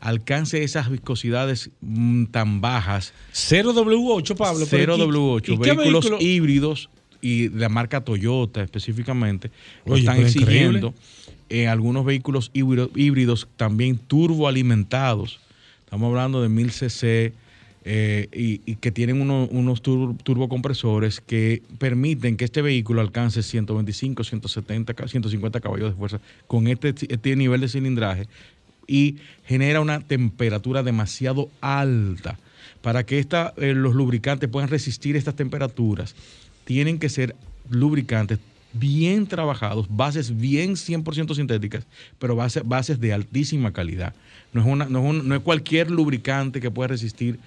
alcance 0.01 0.63
esas 0.65 0.91
viscosidades 0.91 1.71
mm, 1.81 2.27
tan 2.27 2.61
bajas. 2.61 3.13
0W8, 3.35 4.37
Pablo. 4.37 4.67
pero 4.71 4.97
0W8, 4.97 5.55
¿y 5.55 5.59
qué 5.59 5.73
vehículos 5.75 6.05
vehículo? 6.05 6.19
híbridos 6.21 6.91
y 7.23 7.49
la 7.51 7.69
marca 7.69 8.01
Toyota 8.03 8.63
específicamente 8.63 9.51
lo 9.85 9.97
están 9.97 10.19
exigiendo. 10.21 10.95
En 11.49 11.69
algunos 11.69 12.05
vehículos 12.05 12.51
híbrido- 12.55 12.91
híbridos 12.95 13.49
también 13.57 13.99
turboalimentados. 13.99 15.41
Estamos 15.85 16.09
hablando 16.09 16.43
de 16.43 16.49
1000 16.49 16.71
cc 16.71 17.33
eh, 17.85 18.29
y, 18.33 18.61
y 18.71 18.77
que 18.77 18.91
tienen 18.93 19.21
uno- 19.21 19.49
unos 19.51 19.83
tur- 19.83 20.17
turbocompresores 20.23 21.21
que 21.21 21.63
permiten 21.79 22.37
que 22.37 22.45
este 22.45 22.63
vehículo 22.63 23.01
alcance 23.01 23.43
125, 23.43 24.23
170, 24.23 24.95
ca- 24.95 25.09
150 25.09 25.61
caballos 25.61 25.91
de 25.91 25.97
fuerza 25.97 26.21
con 26.47 26.69
este, 26.69 26.95
este 27.09 27.37
nivel 27.37 27.61
de 27.63 27.69
cilindraje 27.69 28.29
y 28.87 29.17
genera 29.47 29.81
una 29.81 30.01
temperatura 30.01 30.83
demasiado 30.83 31.49
alta. 31.61 32.39
Para 32.83 33.05
que 33.05 33.19
eh, 33.59 33.75
los 33.75 33.95
lubricantes 33.95 34.49
puedan 34.49 34.71
resistir 34.71 35.17
estas 35.17 35.37
temperaturas, 35.37 36.15
tienen 36.65 36.99
que 36.99 37.09
ser 37.11 37.37
lubricantes 37.69 38.39
bien 38.73 39.27
trabajados, 39.27 39.87
bases 39.91 40.39
bien 40.39 40.73
100% 40.77 41.35
sintéticas, 41.35 41.85
pero 42.19 42.37
bases, 42.37 42.63
bases 42.67 43.01
de 43.01 43.13
altísima 43.13 43.73
calidad. 43.73 44.15
No 44.53 44.61
es, 44.63 44.67
una, 44.67 44.87
no, 44.87 45.01
es 45.01 45.05
un- 45.11 45.29
no 45.29 45.35
es 45.35 45.43
cualquier 45.43 45.91
lubricante 45.91 46.61
que 46.61 46.71
pueda 46.71 46.89
resistir 46.89 47.39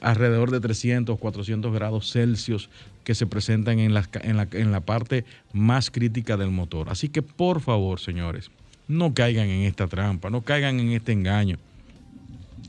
alrededor 0.00 0.50
de 0.50 0.60
300, 0.60 1.18
400 1.18 1.72
grados 1.72 2.10
Celsius 2.10 2.68
que 3.04 3.14
se 3.14 3.26
presentan 3.26 3.78
en, 3.78 3.92
ca- 4.10 4.20
en, 4.24 4.36
la, 4.38 4.48
en 4.52 4.72
la 4.72 4.80
parte 4.80 5.24
más 5.52 5.90
crítica 5.90 6.36
del 6.36 6.50
motor. 6.50 6.88
Así 6.88 7.08
que 7.10 7.20
por 7.22 7.60
favor, 7.60 8.00
señores, 8.00 8.50
no 8.90 9.14
caigan 9.14 9.48
en 9.48 9.62
esta 9.62 9.86
trampa, 9.86 10.28
no 10.30 10.42
caigan 10.42 10.80
en 10.80 10.90
este 10.92 11.12
engaño 11.12 11.56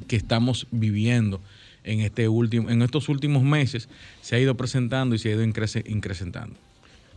que 0.07 0.15
estamos 0.15 0.67
viviendo 0.71 1.41
en, 1.83 1.99
este 2.01 2.29
último, 2.29 2.69
en 2.69 2.83
estos 2.83 3.09
últimos 3.09 3.43
meses. 3.43 3.89
Se 4.21 4.35
ha 4.35 4.39
ido 4.39 4.55
presentando 4.55 5.15
y 5.15 5.19
se 5.19 5.29
ha 5.29 5.31
ido 5.33 5.43
incrementando. 5.43 6.55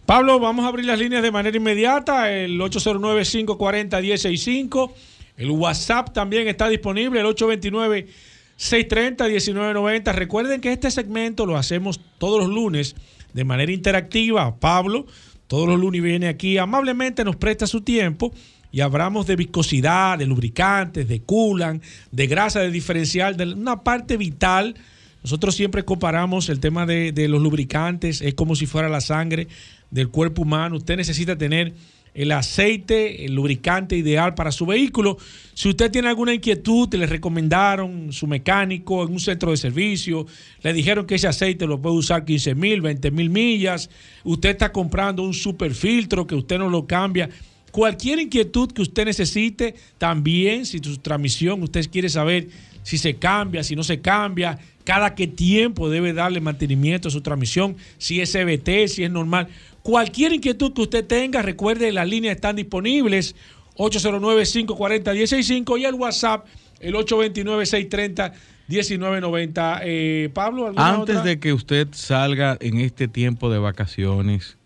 Pablo, 0.06 0.38
vamos 0.38 0.64
a 0.64 0.68
abrir 0.68 0.86
las 0.86 0.98
líneas 0.98 1.22
de 1.22 1.30
manera 1.30 1.54
inmediata. 1.56 2.32
El 2.32 2.58
809-540-165. 2.60 4.92
El 5.36 5.50
WhatsApp 5.50 6.12
también 6.12 6.46
está 6.48 6.68
disponible, 6.68 7.20
el 7.20 7.26
829-630-1990. 7.26 10.14
Recuerden 10.14 10.60
que 10.60 10.72
este 10.72 10.90
segmento 10.90 11.46
lo 11.46 11.56
hacemos 11.56 12.00
todos 12.18 12.40
los 12.40 12.48
lunes 12.48 12.96
de 13.32 13.44
manera 13.44 13.70
interactiva. 13.72 14.56
Pablo, 14.56 15.06
todos 15.46 15.68
los 15.68 15.80
lunes 15.80 16.02
viene 16.02 16.26
aquí, 16.28 16.58
amablemente 16.58 17.24
nos 17.24 17.36
presta 17.36 17.66
su 17.66 17.80
tiempo 17.82 18.32
y 18.74 18.80
hablamos 18.80 19.24
de 19.28 19.36
viscosidad, 19.36 20.18
de 20.18 20.26
lubricantes, 20.26 21.06
de 21.06 21.22
coolant, 21.22 21.80
de 22.10 22.26
grasa 22.26 22.58
de 22.58 22.72
diferencial, 22.72 23.36
de 23.36 23.52
una 23.52 23.84
parte 23.84 24.16
vital. 24.16 24.74
Nosotros 25.22 25.54
siempre 25.54 25.84
comparamos 25.84 26.48
el 26.48 26.58
tema 26.58 26.84
de, 26.84 27.28
los 27.28 27.40
lubricantes, 27.40 28.20
es 28.20 28.34
como 28.34 28.56
si 28.56 28.66
fuera 28.66 28.88
la 28.88 29.00
sangre 29.00 29.46
del 29.92 30.08
cuerpo 30.08 30.42
humano. 30.42 30.78
Usted 30.78 30.96
necesita 30.96 31.38
tener 31.38 31.72
el 32.14 32.32
aceite, 32.32 33.24
el 33.24 33.36
lubricante 33.36 33.96
ideal 33.96 34.34
para 34.34 34.50
su 34.50 34.66
vehículo. 34.66 35.18
Si 35.54 35.68
usted 35.68 35.92
tiene 35.92 36.08
alguna 36.08 36.34
inquietud, 36.34 36.92
le 36.94 37.06
recomendaron 37.06 38.12
su 38.12 38.26
mecánico 38.26 39.04
en 39.04 39.12
un 39.12 39.20
centro 39.20 39.52
de 39.52 39.56
servicio, 39.56 40.26
le 40.64 40.72
dijeron 40.72 41.06
que 41.06 41.14
ese 41.14 41.28
aceite 41.28 41.68
lo 41.68 41.80
puede 41.80 41.94
usar 41.94 42.24
15 42.24 42.56
mil, 42.56 42.80
20 42.80 43.12
mil 43.12 43.30
millas, 43.30 43.88
usted 44.24 44.48
está 44.48 44.72
comprando 44.72 45.22
un 45.22 45.32
super 45.32 45.72
filtro 45.74 46.26
que 46.26 46.34
usted 46.34 46.58
no 46.58 46.68
lo 46.68 46.88
cambia. 46.88 47.30
Cualquier 47.74 48.20
inquietud 48.20 48.70
que 48.70 48.82
usted 48.82 49.04
necesite, 49.04 49.74
también 49.98 50.64
si 50.64 50.78
su 50.78 50.96
transmisión, 50.98 51.60
usted 51.60 51.84
quiere 51.90 52.08
saber 52.08 52.46
si 52.84 52.98
se 52.98 53.16
cambia, 53.16 53.64
si 53.64 53.74
no 53.74 53.82
se 53.82 54.00
cambia, 54.00 54.60
cada 54.84 55.16
qué 55.16 55.26
tiempo 55.26 55.90
debe 55.90 56.12
darle 56.12 56.40
mantenimiento 56.40 57.08
a 57.08 57.10
su 57.10 57.20
transmisión, 57.20 57.76
si 57.98 58.20
es 58.20 58.30
CBT, 58.30 58.86
si 58.86 59.02
es 59.02 59.10
normal. 59.10 59.48
Cualquier 59.82 60.34
inquietud 60.34 60.72
que 60.72 60.82
usted 60.82 61.04
tenga, 61.04 61.42
recuerde, 61.42 61.90
las 61.90 62.08
líneas 62.08 62.36
están 62.36 62.54
disponibles, 62.54 63.34
809-540-165 63.74 65.80
y 65.80 65.84
el 65.84 65.94
WhatsApp, 65.94 66.46
el 66.78 66.94
829-630-1990. 66.94 69.80
Eh, 69.82 70.30
Pablo, 70.32 70.68
¿alguna 70.68 70.90
Antes 70.90 71.16
otra? 71.16 71.28
de 71.28 71.40
que 71.40 71.52
usted 71.52 71.88
salga 71.90 72.56
en 72.60 72.78
este 72.78 73.08
tiempo 73.08 73.50
de 73.50 73.58
vacaciones, 73.58 74.58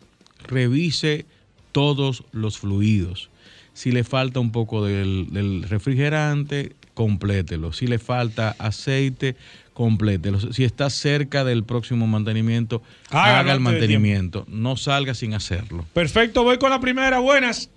revise 0.46 1.24
todos 1.72 2.24
los 2.32 2.58
fluidos. 2.58 3.30
Si 3.72 3.92
le 3.92 4.04
falta 4.04 4.40
un 4.40 4.50
poco 4.50 4.84
del, 4.84 5.28
del 5.30 5.62
refrigerante, 5.62 6.72
complételo. 6.94 7.72
Si 7.72 7.86
le 7.86 7.98
falta 7.98 8.56
aceite, 8.58 9.36
complételo. 9.72 10.40
Si 10.52 10.64
está 10.64 10.90
cerca 10.90 11.44
del 11.44 11.62
próximo 11.62 12.08
mantenimiento, 12.08 12.82
Hágalo 13.10 13.38
haga 13.38 13.52
el 13.52 13.60
mantenimiento. 13.60 14.44
No 14.48 14.76
salga 14.76 15.14
sin 15.14 15.34
hacerlo. 15.34 15.84
Perfecto, 15.92 16.42
voy 16.42 16.58
con 16.58 16.70
la 16.70 16.80
primera. 16.80 17.20
Buenas. 17.20 17.70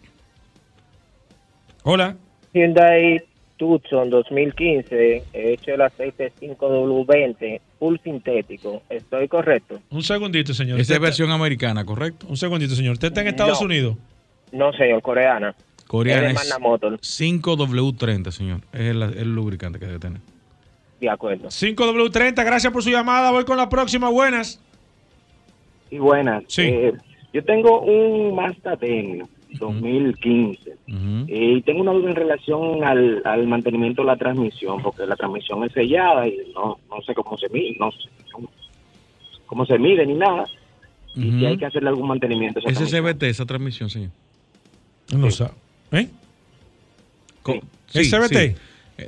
Hola. 1.84 2.18
Hyundai 2.54 3.24
Tucson 3.62 4.10
2015, 4.10 5.24
he 5.34 5.54
hecho 5.54 5.76
el 5.76 5.82
aceite 5.82 6.34
5W20, 6.42 7.62
full 7.78 7.96
sintético. 8.04 8.82
¿Estoy 8.90 9.28
correcto? 9.28 9.80
Un 9.92 10.02
segundito, 10.02 10.52
señor. 10.52 10.80
Esa 10.80 10.96
es 10.96 11.00
versión 11.00 11.30
americana, 11.30 11.86
¿correcto? 11.86 12.26
Un 12.28 12.38
segundito, 12.38 12.74
señor. 12.74 12.94
¿Usted 12.94 13.10
está 13.10 13.22
en 13.22 13.28
Estados 13.28 13.60
No. 13.62 13.66
Unidos? 13.68 13.98
No, 14.52 14.74
señor, 14.74 15.04
coreana. 15.04 15.54
Coreana 15.86 16.30
Es 16.30 16.34
de 16.34 16.42
es 16.42 16.50
Magna 16.50 16.68
Motor. 16.68 17.00
5W30, 17.02 18.32
señor. 18.32 18.62
Es 18.74 18.80
el, 18.82 19.04
el 19.04 19.36
lubricante 19.36 19.78
que 19.78 19.86
debe 19.86 20.00
tener. 20.00 20.22
De 21.00 21.08
acuerdo. 21.08 21.50
5W30, 21.50 22.44
gracias 22.44 22.74
por 22.74 22.82
su 22.82 22.90
llamada. 22.90 23.30
Voy 23.30 23.46
con 23.46 23.58
la 23.58 23.70
próxima. 23.70 24.10
Buenas. 24.10 24.60
Y 25.92 26.00
buenas. 26.00 26.46
Sí. 26.48 26.64
Eh, 26.64 26.94
yo 27.32 27.44
tengo 27.44 27.82
un 27.82 28.34
Mazda 28.34 28.76
Demio 28.76 29.30
2015 29.60 30.70
eh, 30.70 30.76
y 31.28 31.62
tengo 31.62 31.82
una 31.82 31.92
duda 31.94 32.10
en 32.10 32.16
relación 32.16 32.84
al, 32.84 33.22
al 33.26 33.48
mantenimiento 33.48 34.02
de 34.02 34.08
la 34.08 34.16
transmisión, 34.18 34.82
porque 34.82 35.06
la 35.06 35.16
transmisión 35.16 35.64
es 35.64 35.72
sellada 35.74 36.28
y 36.28 36.38
no, 36.56 36.78
no 36.90 37.02
sé 37.06 37.14
cómo 37.14 37.38
se 37.38 37.50
mide, 37.50 37.76
no 37.80 37.92
sé 37.92 38.10
cómo, 38.32 38.50
cómo 39.46 39.66
se 39.66 39.78
mide 39.78 40.06
ni 40.06 40.14
nada. 40.16 40.46
Y 41.16 41.30
si 41.40 41.46
hay 41.46 41.58
que 41.58 41.66
hacerle 41.66 41.90
algún 41.90 42.08
mantenimiento. 42.08 42.60
a 42.60 42.62
esa 42.62 42.72
transmisión. 42.80 43.06
CBT, 43.06 43.24
esa 43.24 43.46
transmisión, 43.46 43.90
señor. 43.90 44.12
No 45.16 45.30
sabe. 45.30 45.52
¿Eh? 45.92 46.08
Co- 47.44 47.60
¿Es 47.94 48.10
CVT? 48.10 48.36
Eh, 48.38 48.56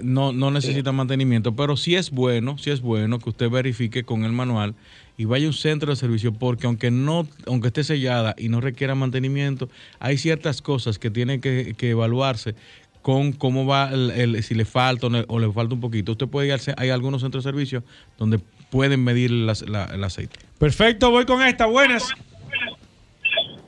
No, 0.01 0.31
no 0.33 0.49
necesita 0.51 0.91
mantenimiento, 0.91 1.55
pero 1.55 1.77
sí 1.77 1.95
es 1.95 2.09
bueno, 2.11 2.57
sí 2.57 2.71
es 2.71 2.81
bueno 2.81 3.19
que 3.19 3.29
usted 3.29 3.49
verifique 3.49 4.03
con 4.03 4.23
el 4.23 4.31
manual 4.31 4.73
y 5.17 5.25
vaya 5.25 5.45
a 5.45 5.49
un 5.49 5.53
centro 5.53 5.91
de 5.91 5.95
servicio, 5.95 6.33
porque 6.33 6.65
aunque 6.67 6.89
no, 6.89 7.27
aunque 7.45 7.67
esté 7.67 7.83
sellada 7.83 8.33
y 8.37 8.49
no 8.49 8.61
requiera 8.61 8.95
mantenimiento, 8.95 9.69
hay 9.99 10.17
ciertas 10.17 10.61
cosas 10.61 10.97
que 10.97 11.09
tienen 11.11 11.39
que, 11.41 11.75
que 11.77 11.91
evaluarse 11.91 12.55
con 13.01 13.33
cómo 13.33 13.65
va, 13.65 13.91
el, 13.93 14.11
el- 14.11 14.43
si 14.43 14.55
le 14.55 14.65
falta 14.65 15.07
o, 15.07 15.09
no- 15.09 15.25
o 15.27 15.37
le 15.39 15.51
falta 15.51 15.75
un 15.75 15.81
poquito. 15.81 16.13
Usted 16.13 16.27
puede 16.27 16.47
ir, 16.47 16.53
al 16.53 16.59
hay 16.77 16.89
algunos 16.89 17.21
centros 17.21 17.43
de 17.43 17.51
servicio 17.51 17.83
donde 18.17 18.39
pueden 18.71 19.03
medir 19.03 19.29
las- 19.29 19.61
la- 19.67 19.85
el 19.93 20.03
aceite. 20.03 20.39
Perfecto, 20.57 21.11
voy 21.11 21.25
con 21.25 21.41
esta. 21.41 21.65
Buenas. 21.65 22.07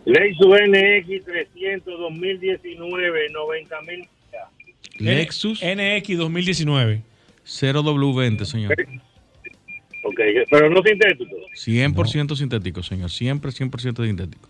Lexus 0.06 0.48
NX 0.68 1.26
300 1.26 2.00
2019, 2.00 3.30
90 3.32 3.82
mil. 3.82 4.08
Lexus 4.98 5.62
NX 5.62 6.18
2019. 6.18 7.02
0W20, 7.46 8.46
señor. 8.46 8.74
Ok, 10.04 10.20
pero 10.50 10.70
no 10.70 10.82
sintético. 10.84 11.36
100% 11.56 12.36
sintético, 12.36 12.84
señor. 12.84 13.12
Siempre 13.12 13.52
100% 13.52 14.06
sintético. 14.06 14.50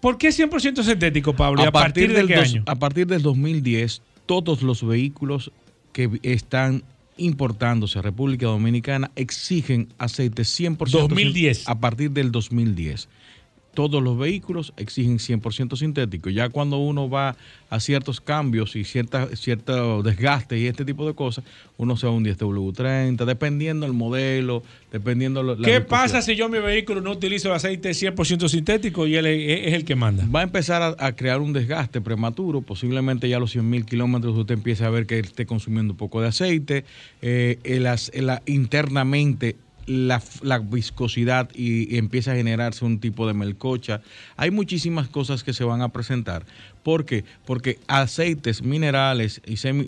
¿Por 0.00 0.18
qué 0.18 0.28
100% 0.30 0.82
sintético, 0.82 1.34
Pablo? 1.34 1.62
¿Y 1.62 1.66
a, 1.66 1.70
partir, 1.70 2.08
de 2.08 2.14
del 2.16 2.26
qué 2.26 2.36
dos- 2.36 2.48
año? 2.52 2.62
A 2.66 2.74
partir 2.74 3.06
del 3.06 3.22
2010, 3.22 4.02
todos 4.26 4.62
los 4.62 4.84
vehículos 4.86 5.52
que 5.92 6.10
están 6.22 6.82
importándose 7.16 7.98
a 7.98 8.02
República 8.02 8.46
Dominicana 8.46 9.10
exigen 9.16 9.88
aceite 9.98 10.42
100%. 10.42 10.76
2010. 10.90 11.68
A 11.68 11.78
partir 11.78 12.10
del 12.10 12.32
2010. 12.32 13.08
Todos 13.74 14.02
los 14.02 14.18
vehículos 14.18 14.72
exigen 14.76 15.18
100% 15.18 15.76
sintético. 15.76 16.28
Ya 16.28 16.50
cuando 16.50 16.76
uno 16.76 17.08
va 17.08 17.36
a 17.70 17.80
ciertos 17.80 18.20
cambios 18.20 18.76
y 18.76 18.84
cierta, 18.84 19.34
cierto 19.34 20.02
desgaste 20.02 20.58
y 20.58 20.66
este 20.66 20.84
tipo 20.84 21.06
de 21.06 21.14
cosas, 21.14 21.42
uno 21.78 21.96
se 21.96 22.06
va 22.06 22.12
a 22.12 22.16
un 22.16 22.24
10W30, 22.24 23.24
dependiendo 23.24 23.86
el 23.86 23.94
modelo, 23.94 24.62
dependiendo 24.92 25.42
lo- 25.42 25.54
la 25.56 25.66
¿Qué 25.66 25.80
pasa 25.80 26.20
si 26.20 26.36
yo 26.36 26.50
mi 26.50 26.58
vehículo 26.58 27.00
no 27.00 27.12
utilizo 27.12 27.48
el 27.48 27.54
aceite 27.54 27.90
100% 27.94 28.48
sintético 28.48 29.06
y 29.06 29.16
él 29.16 29.24
es, 29.26 29.72
el 29.72 29.84
que 29.86 29.96
manda? 29.96 30.26
Va 30.26 30.40
a 30.40 30.42
empezar 30.44 30.82
a, 30.82 30.94
a 30.98 31.12
crear 31.16 31.40
un 31.40 31.54
desgaste 31.54 32.02
prematuro, 32.02 32.60
posiblemente 32.60 33.26
ya 33.28 33.38
a 33.38 33.40
los 33.40 33.52
100 33.52 33.68
mil 33.70 33.86
kilómetros 33.86 34.36
usted 34.36 34.54
empiece 34.54 34.84
a 34.84 34.90
ver 34.90 35.06
que 35.06 35.18
esté 35.18 35.46
consumiendo 35.46 35.94
un 35.94 35.96
poco 35.96 36.20
de 36.20 36.28
aceite, 36.28 36.84
eh, 37.22 37.58
el 37.64 37.86
internamente 38.46 39.56
la, 39.86 40.22
viscosidad 40.58 41.50
y, 41.54 41.96
empieza 41.96 42.32
a 42.32 42.34
generarse 42.34 42.84
un 42.84 43.00
tipo 43.00 43.26
de 43.26 43.34
melcocha. 43.34 44.02
Hay 44.36 44.50
muchísimas 44.50 45.08
cosas 45.08 45.44
que 45.44 45.52
se 45.52 45.64
van 45.64 45.82
a 45.82 45.90
presentar. 45.90 46.44
¿Por 46.82 47.04
qué? 47.04 47.24
Porque 47.44 47.78
aceites 47.86 48.62
minerales 48.62 49.40
y, 49.46 49.54
semi- 49.56 49.86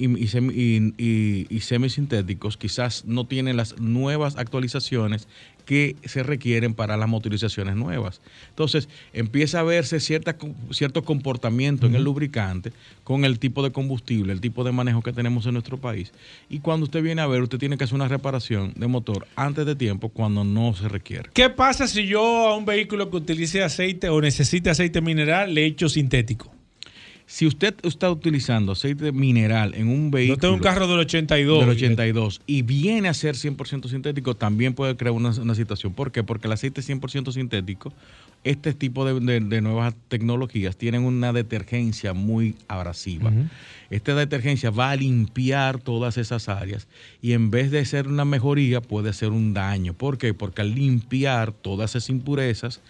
y 1.49 1.61
semisintéticos 1.61 2.57
quizás 2.57 3.05
no 3.05 3.27
tienen 3.27 3.57
las 3.57 3.81
nuevas 3.81 4.37
actualizaciones 4.37 5.27
que 5.65 5.97
se 6.05 6.23
requieren 6.23 6.75
para 6.75 6.97
las 6.97 7.09
motorizaciones 7.09 7.77
nuevas. 7.77 8.21
Entonces, 8.51 8.89
empieza 9.13 9.61
a 9.61 9.63
verse 9.63 10.01
cierta, 10.01 10.37
cierto 10.71 11.05
comportamiento 11.05 11.87
en 11.87 11.95
el 11.95 12.05
lubricante 12.05 12.73
con 13.03 13.25
el 13.25 13.39
tipo 13.39 13.63
de 13.63 13.73
combustible, 13.73 14.33
el 14.33 14.41
tipo 14.41 14.65
de 14.65 14.73
manejo 14.73 15.03
que 15.03 15.13
tenemos 15.13 15.47
en 15.47 15.55
nuestro 15.55 15.79
país. 15.79 16.13
Y 16.49 16.61
cuando 16.61 16.85
usted 16.85 17.03
viene 17.03 17.23
a 17.23 17.27
ver, 17.27 17.43
usted 17.43 17.59
tiene 17.59 17.77
que 17.77 17.85
hacer 17.85 17.95
una 17.95 18.09
reparación 18.09 18.73
de 18.77 18.87
motor 18.87 19.27
antes 19.37 19.67
de 19.67 19.77
tiempo 19.77 20.09
cuando 20.09 20.45
no 20.45 20.75
se 20.75 20.89
requiere. 20.89 21.31
¿Qué 21.33 21.51
pasa 21.51 21.87
si 21.87 22.07
yo 22.07 22.49
a 22.49 22.57
un 22.57 22.65
vehículo 22.65 23.11
que 23.11 23.17
utilice 23.17 23.63
aceite 23.63 24.09
o 24.09 24.21
necesite 24.21 24.71
aceite 24.71 25.01
mineral 25.01 25.55
le 25.55 25.67
echo 25.67 25.89
sintético? 25.89 26.53
Si 27.27 27.47
usted 27.47 27.75
está 27.83 28.11
utilizando 28.11 28.73
aceite 28.73 29.11
mineral 29.11 29.75
en 29.75 29.89
un 29.89 30.11
vehículo... 30.11 30.37
Yo 30.37 30.41
tengo 30.41 30.55
un 30.55 30.61
carro 30.61 30.87
del 30.87 30.99
82. 31.01 31.61
Del 31.61 31.69
82 31.71 32.43
y 32.47 32.63
viene 32.63 33.09
a 33.09 33.15
ser 33.15 33.35
100% 33.35 33.89
sintético, 33.89 34.35
también 34.35 34.75
puede 34.75 34.95
crear 34.97 35.13
una, 35.13 35.31
una 35.31 35.55
situación. 35.55 35.95
¿Por 35.95 36.13
qué? 36.13 36.23
Porque 36.23 36.49
el 36.49 36.53
aceite 36.53 36.83
100% 36.83 37.33
sintético, 37.33 37.95
este 38.45 38.75
tipo 38.75 39.07
de, 39.07 39.19
de- 39.21 39.41
de 39.41 39.61
nuevas 39.63 39.95
tecnologías 40.09 40.77
tienen 40.77 41.03
una 41.03 41.33
detergencia 41.33 42.13
muy 42.13 42.57
abrasiva. 42.69 43.33
Esta 43.89 44.15
detergencia 44.15 44.71
va 44.71 44.91
a 44.91 44.97
limpiar 44.97 45.79
todas 45.79 46.19
esas 46.19 46.51
áreas 46.51 46.89
y 47.23 47.33
en 47.33 47.51
vez 47.51 47.71
de 47.71 47.85
ser 47.87 48.07
una 48.07 48.27
mejoría 48.27 48.83
puede 48.83 49.15
ser 49.15 49.31
un 49.31 49.55
daño. 49.55 49.95
¿Por 49.95 50.19
qué? 50.19 50.35
Porque 50.35 50.61
al 50.61 50.75
limpiar 50.75 51.53
todas 51.53 51.93
esas 51.93 52.11
impurezas 52.11 52.81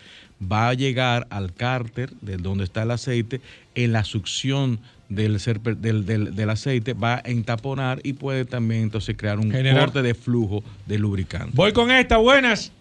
va 0.51 0.69
a 0.69 0.75
llegar 0.75 1.27
al 1.31 1.53
cárter 1.55 2.11
de 2.21 2.37
donde 2.37 2.65
está 2.65 2.83
el 2.83 2.91
aceite 2.91 3.41
en 3.75 3.93
la 3.93 4.05
succión 4.05 4.79
del, 5.09 5.39
serpe- 5.39 5.77
del, 5.77 6.07
del- 6.07 6.35
del 6.35 6.51
aceite 6.51 6.95
va 6.95 7.17
a 7.17 7.23
entaponar 7.25 8.01
y 8.03 8.15
puede 8.15 8.45
también 8.45 8.83
entonces 8.83 9.17
crear 9.17 9.39
un 9.39 9.53
corte 9.81 10.03
de 10.03 10.15
flujo 10.15 10.65
de 10.87 10.99
lubricante. 10.99 11.51
Voy 11.55 11.73
con 11.73 11.91
esta, 11.91 12.17
buenas. 12.17 12.73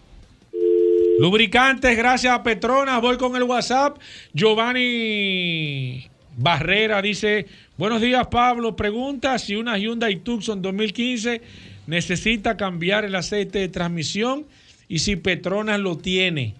Lubricantes, 1.19 1.95
gracias 1.95 2.33
a 2.33 2.41
Petronas. 2.43 2.99
Voy 3.01 3.17
con 3.17 3.35
el 3.35 3.43
WhatsApp. 3.43 3.97
Giovanni 4.33 6.07
Barrera 6.37 7.01
dice: 7.01 7.45
Buenos 7.77 8.01
días, 8.01 8.27
Pablo. 8.27 8.75
Pregunta 8.75 9.37
si 9.37 9.55
una 9.55 9.77
Hyundai 9.77 10.17
Tucson 10.17 10.61
2015 10.61 11.41
necesita 11.87 12.57
cambiar 12.57 13.05
el 13.05 13.13
aceite 13.15 13.59
de 13.59 13.67
transmisión 13.67 14.45
y 14.87 14.99
si 14.99 15.15
Petronas 15.15 15.79
lo 15.79 15.97
tiene. 15.97 16.55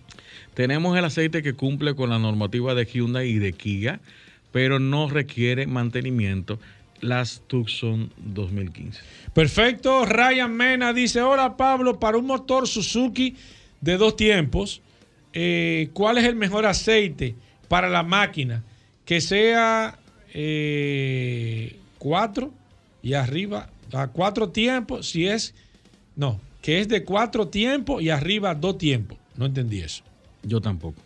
Tenemos 0.53 0.97
el 0.97 1.05
aceite 1.05 1.41
que 1.41 1.53
cumple 1.53 1.95
con 1.95 2.09
la 2.09 2.19
normativa 2.19 2.75
de 2.75 2.85
Hyundai 2.85 3.27
y 3.27 3.39
de 3.39 3.53
Kia, 3.53 3.99
pero 4.51 4.79
no 4.79 5.09
requiere 5.09 5.67
mantenimiento. 5.67 6.59
Las 7.01 7.41
Tucson 7.47 8.11
2015. 8.17 9.01
Perfecto. 9.33 10.05
Ryan 10.05 10.53
Mena 10.53 10.93
dice: 10.93 11.21
Hola, 11.21 11.57
Pablo. 11.57 11.99
Para 11.99 12.17
un 12.17 12.25
motor 12.25 12.65
Suzuki 12.65 13.35
de 13.81 13.97
dos 13.97 14.15
tiempos, 14.15 14.81
eh, 15.33 15.89
¿cuál 15.93 16.17
es 16.17 16.23
el 16.23 16.35
mejor 16.35 16.65
aceite 16.65 17.35
para 17.67 17.89
la 17.89 18.03
máquina? 18.03 18.63
Que 19.03 19.19
sea 19.19 19.99
eh, 20.33 21.75
cuatro 21.97 22.53
y 23.01 23.15
arriba, 23.15 23.69
a 23.91 24.07
cuatro 24.07 24.49
tiempos, 24.49 25.09
si 25.09 25.27
es, 25.27 25.53
no, 26.15 26.39
que 26.61 26.79
es 26.79 26.87
de 26.87 27.03
cuatro 27.03 27.49
tiempos 27.49 28.01
y 28.01 28.09
arriba 28.09 28.55
dos 28.55 28.77
tiempos. 28.77 29.17
No 29.35 29.45
entendí 29.45 29.81
eso. 29.81 30.03
Yo 30.43 30.61
tampoco. 30.61 31.01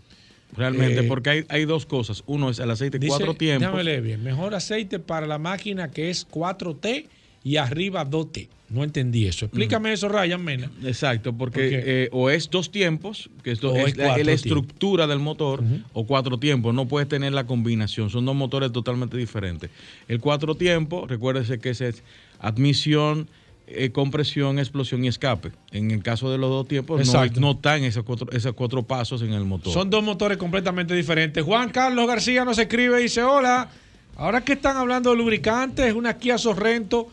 Realmente, 0.55 1.01
Eh, 1.01 1.03
porque 1.03 1.29
hay, 1.29 1.45
hay 1.49 1.65
dos 1.65 1.85
cosas. 1.85 2.23
Uno 2.25 2.49
es 2.49 2.59
el 2.59 2.71
aceite 2.71 2.99
Dice, 2.99 3.09
cuatro 3.09 3.33
tiempos. 3.35 3.71
déjame 3.83 4.01
bien. 4.01 4.23
Mejor 4.23 4.55
aceite 4.55 4.99
para 4.99 5.27
la 5.27 5.38
máquina 5.38 5.91
que 5.91 6.09
es 6.09 6.27
4T 6.29 7.05
y 7.43 7.57
arriba 7.57 8.05
2T. 8.05 8.47
No 8.69 8.83
entendí 8.83 9.25
eso. 9.25 9.45
Explícame 9.45 9.93
eso, 9.93 10.09
Ryan 10.09 10.43
Mena. 10.43 10.69
Exacto, 10.83 11.31
porque 11.31 11.69
eh, 11.85 12.09
o 12.11 12.29
es 12.29 12.49
dos 12.49 12.69
tiempos, 12.69 13.29
que 13.41 13.51
esto 13.51 13.71
O 13.71 13.77
es, 13.77 13.97
es 13.97 14.25
la 14.25 14.31
estructura 14.33 15.07
del 15.07 15.19
motor, 15.19 15.63
o 15.93 16.05
cuatro 16.05 16.38
tiempos. 16.38 16.73
No 16.73 16.85
puedes 16.85 17.07
tener 17.07 17.31
la 17.31 17.45
combinación. 17.45 18.09
Son 18.09 18.25
dos 18.25 18.35
motores 18.35 18.73
totalmente 18.73 19.15
diferentes. 19.15 19.69
El 20.09 20.19
cuatro 20.19 20.55
tiempos, 20.55 21.09
recuérdese 21.09 21.59
que 21.59 21.69
ese 21.69 21.89
es 21.89 22.03
admisión, 22.39 23.29
eh, 23.68 23.91
compresión, 23.91 24.59
explosión 24.59 25.03
y 25.03 25.09
escape. 25.09 25.51
En 25.72 25.91
el 25.91 26.01
caso 26.01 26.32
de 26.32 26.38
los 26.38 26.49
dos 26.49 26.68
tiempos, 26.68 26.99
no, 26.99 27.03
Exacto. 27.03 27.39
no 27.41 27.51
están 27.51 27.84
esos 27.84 28.03
cuatro, 28.03 28.28
esos 28.32 28.53
cuatro 28.53 28.84
pasos 28.84 29.22
en 29.22 29.34
el 29.34 29.43
motor. 29.43 29.74
Son 29.74 29.89
dos 29.89 30.03
motores 30.03 30.38
completamente 30.38 30.95
diferentes. 30.95 31.43
Juan 31.43 31.70
Carlos 31.70 32.07
García 32.07 32.45
nos 32.45 32.57
escribe 32.57 32.99
y 32.99 33.03
dice, 33.03 33.24
hola, 33.24 33.70
ahora 34.15 34.41
que 34.41 34.53
están 34.53 34.78
hablando 34.78 35.11
de 35.11 35.18
lubricantes, 35.18 35.86
es 35.86 35.93
una 35.93 36.18
Kia 36.18 36.38
Sorrento 36.38 37.09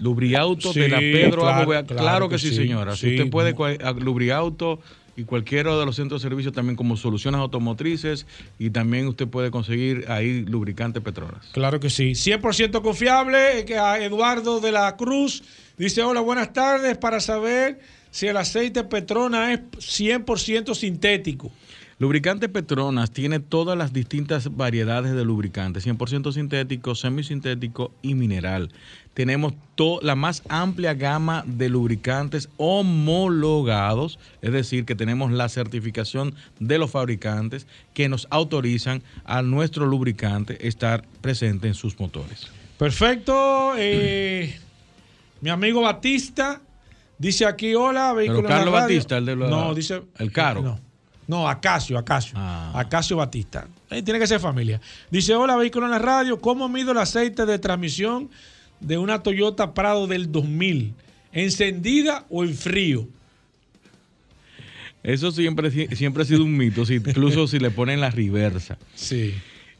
Lubriauto 0.00 0.72
Sí, 0.72 0.80
de 0.80 0.88
la 0.88 0.98
Pedro 0.98 1.42
claro, 1.42 1.60
Abovea. 1.62 1.84
Claro, 1.84 2.02
claro 2.02 2.28
que, 2.28 2.34
que 2.34 2.38
sí, 2.40 2.48
sí, 2.48 2.56
señora. 2.56 2.96
Si 2.96 3.16
usted 3.16 3.30
puede, 3.30 3.54
a- 3.82 3.92
Lubriauto 3.92 4.80
y 5.16 5.24
cualquiera 5.24 5.76
de 5.76 5.86
los 5.86 5.96
centros 5.96 6.22
de 6.22 6.28
servicio 6.28 6.52
también 6.52 6.76
como 6.76 6.96
soluciones 6.96 7.40
automotrices 7.40 8.26
y 8.58 8.70
también 8.70 9.06
usted 9.08 9.28
puede 9.28 9.50
conseguir 9.50 10.06
ahí 10.08 10.44
lubricante 10.44 11.00
Petronas. 11.00 11.46
Claro 11.52 11.80
que 11.80 11.90
sí. 11.90 12.12
100% 12.12 12.82
confiable. 12.82 13.64
Que 13.66 13.76
a 13.76 14.02
Eduardo 14.02 14.60
de 14.60 14.72
la 14.72 14.96
Cruz 14.96 15.42
dice: 15.76 16.02
Hola, 16.02 16.20
buenas 16.20 16.52
tardes. 16.52 16.96
Para 16.98 17.20
saber 17.20 17.80
si 18.10 18.26
el 18.26 18.36
aceite 18.36 18.84
Petrona 18.84 19.52
es 19.52 19.60
100% 19.60 20.74
sintético. 20.74 21.50
Lubricante 22.02 22.48
Petronas 22.48 23.12
tiene 23.12 23.38
todas 23.38 23.78
las 23.78 23.92
distintas 23.92 24.56
variedades 24.56 25.12
de 25.12 25.24
lubricantes, 25.24 25.86
100% 25.86 26.32
sintético, 26.32 26.96
semisintético 26.96 27.92
y 28.02 28.14
mineral. 28.14 28.70
Tenemos 29.14 29.52
la 30.00 30.14
más 30.14 30.42
amplia 30.48 30.94
gama 30.94 31.42
de 31.46 31.68
lubricantes 31.68 32.48
homologados, 32.56 34.18
es 34.40 34.52
decir, 34.52 34.84
que 34.84 34.94
tenemos 34.94 35.32
la 35.32 35.48
certificación 35.48 36.34
de 36.60 36.78
los 36.78 36.90
fabricantes 36.90 37.66
que 37.94 38.08
nos 38.08 38.26
autorizan 38.30 39.02
a 39.24 39.42
nuestro 39.42 39.86
lubricante 39.86 40.66
estar 40.68 41.02
presente 41.20 41.68
en 41.68 41.74
sus 41.74 41.98
motores. 41.98 42.46
Perfecto. 42.78 43.74
eh, 43.76 44.58
mi 45.40 45.50
amigo 45.50 45.80
Batista 45.82 46.60
dice 47.18 47.44
aquí: 47.46 47.74
Hola, 47.74 48.12
vehículo 48.12 48.42
Pero 48.42 48.48
en 48.48 48.54
la 48.54 48.58
Carlos 48.58 48.74
radio". 48.74 48.86
Batista, 48.96 49.16
el 49.18 49.26
de 49.26 49.36
la- 49.36 49.48
No, 49.48 49.74
dice. 49.74 50.02
el 50.18 50.32
caro. 50.32 50.62
No. 50.62 50.80
No, 51.28 51.48
Acacio, 51.48 51.96
Acacio. 51.98 52.36
Acacio 52.38 53.16
Batista. 53.16 53.66
Eh, 53.90 54.02
tiene 54.02 54.18
que 54.18 54.26
ser 54.26 54.40
familia. 54.40 54.80
Dice, 55.10 55.34
hola, 55.34 55.56
vehículo 55.56 55.86
en 55.86 55.92
la 55.92 55.98
radio. 55.98 56.40
¿Cómo 56.40 56.68
mido 56.68 56.92
el 56.92 56.98
aceite 56.98 57.46
de 57.46 57.58
transmisión 57.58 58.28
de 58.82 58.98
una 58.98 59.22
Toyota 59.22 59.74
Prado 59.74 60.06
del 60.06 60.30
2000? 60.32 60.92
¿Encendida 61.32 62.26
o 62.28 62.44
en 62.44 62.54
frío? 62.54 63.08
Eso 65.02 65.32
siempre, 65.32 65.70
siempre 65.96 66.22
ha 66.22 66.26
sido 66.26 66.44
un 66.44 66.56
mito, 66.56 66.84
incluso 66.88 67.48
si 67.48 67.58
le 67.58 67.70
ponen 67.70 68.00
la 68.00 68.10
reversa. 68.10 68.78
Sí. 68.94 69.34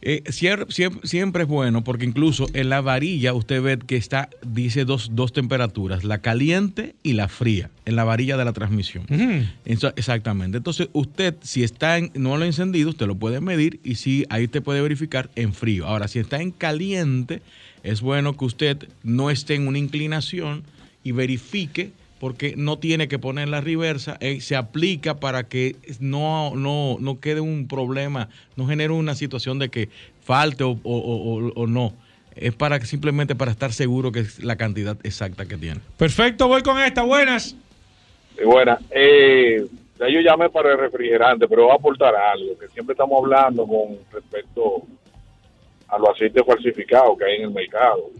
Eh, 0.04 0.24
siempre, 0.32 1.42
es 1.44 1.48
bueno 1.48 1.84
porque 1.84 2.04
incluso 2.04 2.48
en 2.54 2.70
la 2.70 2.80
varilla 2.80 3.32
usted 3.34 3.62
ve 3.62 3.78
que 3.78 3.94
está, 3.96 4.28
dice 4.44 4.84
dos, 4.84 5.10
dos 5.12 5.32
temperaturas, 5.32 6.02
la 6.02 6.18
caliente 6.18 6.96
y 7.04 7.12
la 7.12 7.28
fría, 7.28 7.70
en 7.84 7.94
la 7.94 8.02
varilla 8.02 8.36
de 8.36 8.44
la 8.44 8.52
transmisión. 8.52 9.06
Eso- 9.64 9.92
exactamente. 9.94 10.56
Entonces 10.58 10.88
usted, 10.92 11.36
si 11.42 11.62
está 11.62 11.98
en, 11.98 12.10
no 12.14 12.36
lo 12.36 12.42
ha 12.42 12.46
encendido, 12.46 12.90
usted 12.90 13.06
lo 13.06 13.14
puede 13.14 13.40
medir 13.40 13.78
y 13.84 13.94
si 13.94 14.24
ahí 14.28 14.48
te 14.48 14.60
puede 14.60 14.80
verificar 14.82 15.30
en 15.36 15.54
frío. 15.54 15.86
Ahora, 15.86 16.08
si 16.08 16.18
está 16.18 16.42
en 16.42 16.50
caliente, 16.50 17.40
es 17.82 18.00
bueno 18.00 18.36
que 18.36 18.44
usted 18.44 18.88
no 19.02 19.30
esté 19.30 19.54
en 19.54 19.66
una 19.68 19.78
inclinación 19.78 20.62
y 21.04 21.12
verifique 21.12 21.90
porque 22.20 22.54
no 22.56 22.78
tiene 22.78 23.08
que 23.08 23.18
poner 23.18 23.48
la 23.48 23.60
reversa, 23.60 24.16
eh, 24.20 24.40
se 24.40 24.54
aplica 24.54 25.18
para 25.18 25.48
que 25.48 25.74
no, 25.98 26.54
no, 26.54 26.96
no 27.00 27.18
quede 27.18 27.40
un 27.40 27.66
problema, 27.66 28.28
no 28.56 28.66
genere 28.68 28.92
una 28.92 29.16
situación 29.16 29.58
de 29.58 29.68
que 29.70 29.88
falte 30.22 30.62
o, 30.62 30.78
o- 30.84 31.52
o- 31.56 31.66
no. 31.66 31.92
Es 32.36 32.54
para 32.54 32.78
que- 32.78 32.86
simplemente 32.86 33.34
para 33.34 33.50
estar 33.50 33.72
seguro 33.72 34.12
que 34.12 34.20
es 34.20 34.42
la 34.44 34.54
cantidad 34.54 34.96
exacta 35.02 35.46
que 35.46 35.56
tiene. 35.56 35.80
Perfecto, 35.96 36.46
voy 36.46 36.62
con 36.62 36.78
esta. 36.80 37.02
Buenas. 37.02 37.56
Y 38.40 38.44
bueno, 38.44 38.78
eh, 38.90 39.66
ya 39.98 40.08
yo 40.08 40.20
llamé 40.20 40.48
para 40.48 40.72
el 40.72 40.78
refrigerante, 40.78 41.48
pero 41.48 41.64
voy 41.64 41.72
a 41.72 41.74
aportar 41.74 42.14
algo, 42.14 42.56
que 42.56 42.68
siempre 42.68 42.92
estamos 42.92 43.20
hablando 43.20 43.66
con 43.66 43.98
respecto 44.12 44.82
a 45.92 45.98
los 45.98 46.08
aceites 46.08 46.42
falsificados 46.44 47.18
que 47.18 47.24
hay 47.24 47.36
en 47.36 47.42
el 47.42 47.50
mercado. 47.50 48.10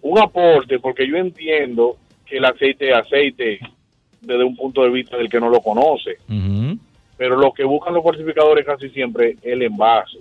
Un 0.00 0.18
aporte, 0.18 0.78
porque 0.78 1.08
yo 1.08 1.16
entiendo 1.16 1.96
que 2.24 2.36
el 2.36 2.44
aceite 2.44 2.90
es 2.90 2.96
aceite 2.96 3.58
desde 4.20 4.44
un 4.44 4.54
punto 4.54 4.84
de 4.84 4.90
vista 4.90 5.16
del 5.16 5.28
que 5.28 5.40
no 5.40 5.50
lo 5.50 5.60
conoce, 5.60 6.18
pero 7.16 7.36
lo 7.36 7.52
que 7.52 7.64
buscan 7.64 7.94
los 7.94 8.04
falsificadores 8.04 8.64
casi 8.64 8.88
siempre 8.90 9.30
es 9.30 9.38
el 9.42 9.62
envase. 9.62 10.18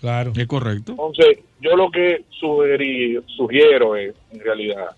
Claro. 0.00 0.32
Es 0.34 0.46
correcto. 0.46 0.92
Entonces, 0.92 1.40
yo 1.60 1.76
lo 1.76 1.90
que 1.90 2.24
sugerí, 2.30 3.18
sugiero 3.36 3.94
es, 3.96 4.14
en 4.32 4.40
realidad, 4.40 4.88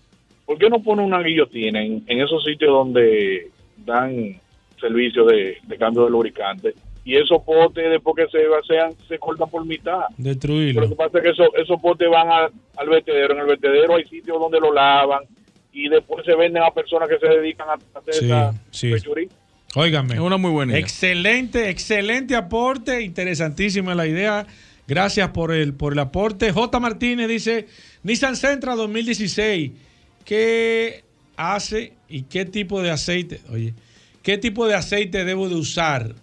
¿por 0.45 0.57
qué 0.57 0.69
no 0.69 0.81
pone 0.81 1.03
una 1.03 1.21
guillotina 1.21 1.81
en, 1.81 2.03
en 2.07 2.21
esos 2.21 2.43
sitios 2.45 2.71
donde 2.71 3.49
dan 3.85 4.39
servicio 4.79 5.25
de, 5.25 5.57
de 5.63 5.77
cambio 5.77 6.05
de 6.05 6.11
lubricante? 6.11 6.73
Y 7.05 7.15
esos 7.15 7.41
potes, 7.43 7.89
después 7.89 8.15
que 8.15 8.37
se 8.37 8.45
vacían, 8.47 8.91
se 9.07 9.17
cortan 9.17 9.49
por 9.49 9.65
mitad. 9.65 10.01
Destruirlo. 10.17 10.81
Lo 10.81 10.89
que 10.89 10.95
pasa 10.95 11.17
es 11.17 11.23
que 11.23 11.29
esos, 11.31 11.47
esos 11.57 11.81
potes 11.81 12.09
van 12.09 12.27
a- 12.29 12.49
al 12.77 12.89
vertedero. 12.89 13.33
En 13.33 13.39
el 13.39 13.45
vertedero 13.47 13.95
hay 13.95 14.03
sitios 14.05 14.39
donde 14.39 14.59
lo 14.59 14.71
lavan 14.73 15.23
y 15.73 15.87
después 15.89 16.25
se 16.25 16.35
venden 16.35 16.61
a 16.63 16.71
personas 16.71 17.07
que 17.09 17.17
se 17.17 17.27
dedican 17.27 17.67
a 17.69 17.73
hacer 17.99 18.13
Sí, 18.13 18.25
esa 18.25 18.53
sí. 18.71 18.93
Óigame. 19.75 20.15
Es 20.15 20.19
una 20.19 20.37
muy 20.37 20.51
buena 20.51 20.73
idea. 20.73 20.81
Excelente, 20.81 21.69
excelente 21.69 22.35
aporte, 22.35 23.01
interesantísima 23.01 23.95
la 23.95 24.07
idea. 24.07 24.45
Gracias 24.87 25.29
por 25.29 25.51
el, 25.53 25.73
por 25.75 25.93
el 25.93 25.99
aporte. 25.99 26.51
J. 26.51 26.79
Martínez 26.79 27.27
dice, 27.27 27.67
Nissan 28.03 28.35
Sentra 28.35 28.75
2016, 28.75 29.71
¿qué 30.25 31.03
hace 31.37 31.93
y 32.07 32.23
qué 32.23 32.45
tipo 32.45 32.81
de 32.81 32.89
aceite? 32.89 33.41
Oye, 33.51 33.73
¿qué 34.23 34.37
tipo 34.37 34.67
de 34.67 34.75
aceite 34.75 35.23
debo 35.25 35.47
de 35.49 35.55
usar? 35.55 36.13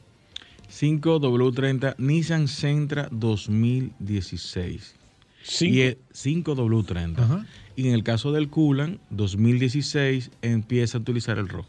5W30 0.79 1.95
Nissan 1.99 2.49
Sentra 2.49 3.09
2016. 3.11 4.95
Cinco. 5.43 5.74
Y 5.74 5.81
el 5.81 5.99
5W30. 6.12 7.47
Y 7.77 7.89
en 7.89 7.95
el 7.95 8.03
caso 8.03 8.33
del 8.33 8.49
Kulan 8.49 8.99
2016 9.11 10.31
empieza 10.43 10.99
a 10.99 11.01
utilizar 11.01 11.39
el 11.39 11.49
rojo. 11.49 11.68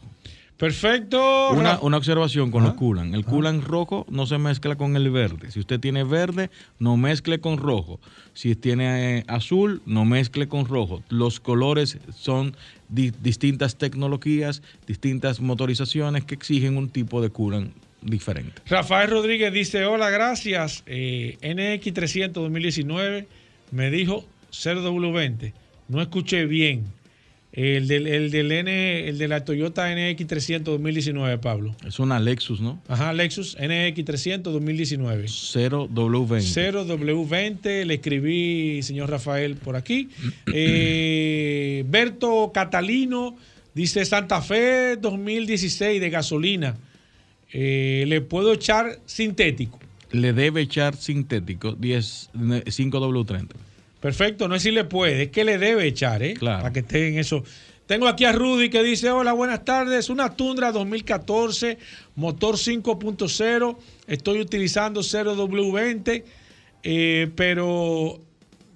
Perfecto. 0.58 1.50
Una, 1.52 1.78
una 1.80 1.96
observación 1.96 2.50
con 2.50 2.64
los 2.64 2.74
Kulan. 2.74 3.14
El 3.14 3.24
Kulan 3.24 3.62
rojo 3.62 4.04
no 4.10 4.26
se 4.26 4.38
mezcla 4.38 4.74
con 4.74 4.96
el 4.96 5.08
verde. 5.10 5.52
Si 5.52 5.60
usted 5.60 5.78
tiene 5.78 6.02
verde, 6.02 6.50
no 6.80 6.96
mezcle 6.96 7.38
con 7.40 7.58
rojo. 7.58 8.00
Si 8.34 8.56
tiene 8.56 9.18
eh, 9.18 9.24
azul, 9.28 9.80
no 9.86 10.04
mezcle 10.04 10.48
con 10.48 10.66
rojo. 10.66 11.02
Los 11.10 11.38
colores 11.38 11.98
son 12.14 12.56
di- 12.88 13.12
distintas 13.22 13.76
tecnologías, 13.76 14.62
distintas 14.86 15.40
motorizaciones 15.40 16.24
que 16.24 16.34
exigen 16.34 16.76
un 16.76 16.88
tipo 16.88 17.22
de 17.22 17.30
Kulan 17.30 17.72
diferente. 18.02 18.62
Rafael 18.66 19.10
Rodríguez 19.10 19.52
dice, 19.52 19.84
hola, 19.84 20.10
gracias. 20.10 20.82
Eh, 20.86 21.36
NX300 21.42 22.32
2019 22.32 23.26
me 23.70 23.90
dijo 23.90 24.24
0W20. 24.52 25.52
No 25.88 26.00
escuché 26.00 26.46
bien. 26.46 26.84
El 27.50 27.88
del, 27.88 28.06
el 28.06 28.30
del 28.30 28.52
N, 28.52 29.08
el 29.08 29.16
de 29.16 29.26
la 29.26 29.44
Toyota 29.44 29.90
NX300 29.92 30.60
2019, 30.60 31.38
Pablo. 31.38 31.74
Es 31.84 31.98
una 31.98 32.20
Lexus, 32.20 32.60
¿no? 32.60 32.80
Ajá, 32.88 33.12
Lexus 33.14 33.56
NX300 33.56 34.42
2019. 34.42 35.24
0W20. 35.24 35.88
0W20, 36.38 37.84
le 37.84 37.94
escribí, 37.94 38.82
señor 38.82 39.10
Rafael, 39.10 39.56
por 39.56 39.76
aquí. 39.76 40.10
Eh, 40.52 41.84
Berto 41.88 42.52
Catalino 42.52 43.36
dice 43.74 44.04
Santa 44.04 44.42
Fe 44.42 44.96
2016 44.96 46.00
de 46.00 46.10
gasolina. 46.10 46.76
Eh, 47.52 48.04
¿Le 48.06 48.20
puedo 48.20 48.52
echar 48.52 48.98
sintético? 49.06 49.78
Le 50.10 50.32
debe 50.32 50.62
echar 50.62 50.96
sintético 50.96 51.72
10, 51.72 52.30
5W30. 52.34 53.48
Perfecto, 54.00 54.48
no 54.48 54.54
es 54.54 54.62
si 54.62 54.70
le 54.70 54.84
puede, 54.84 55.24
es 55.24 55.30
que 55.30 55.44
le 55.44 55.58
debe 55.58 55.86
echar, 55.86 56.22
¿eh? 56.22 56.34
Para 56.40 56.72
que 56.72 56.80
esté 56.80 57.08
en 57.08 57.18
eso. 57.18 57.42
Tengo 57.86 58.06
aquí 58.06 58.26
a 58.26 58.32
Rudy 58.32 58.68
que 58.68 58.82
dice, 58.82 59.10
hola, 59.10 59.32
buenas 59.32 59.64
tardes, 59.64 60.10
una 60.10 60.36
Tundra 60.36 60.72
2014, 60.72 61.78
motor 62.16 62.56
5.0, 62.56 63.76
estoy 64.06 64.40
utilizando 64.40 65.00
0W20, 65.00 66.22
eh, 66.82 67.30
pero 67.34 68.20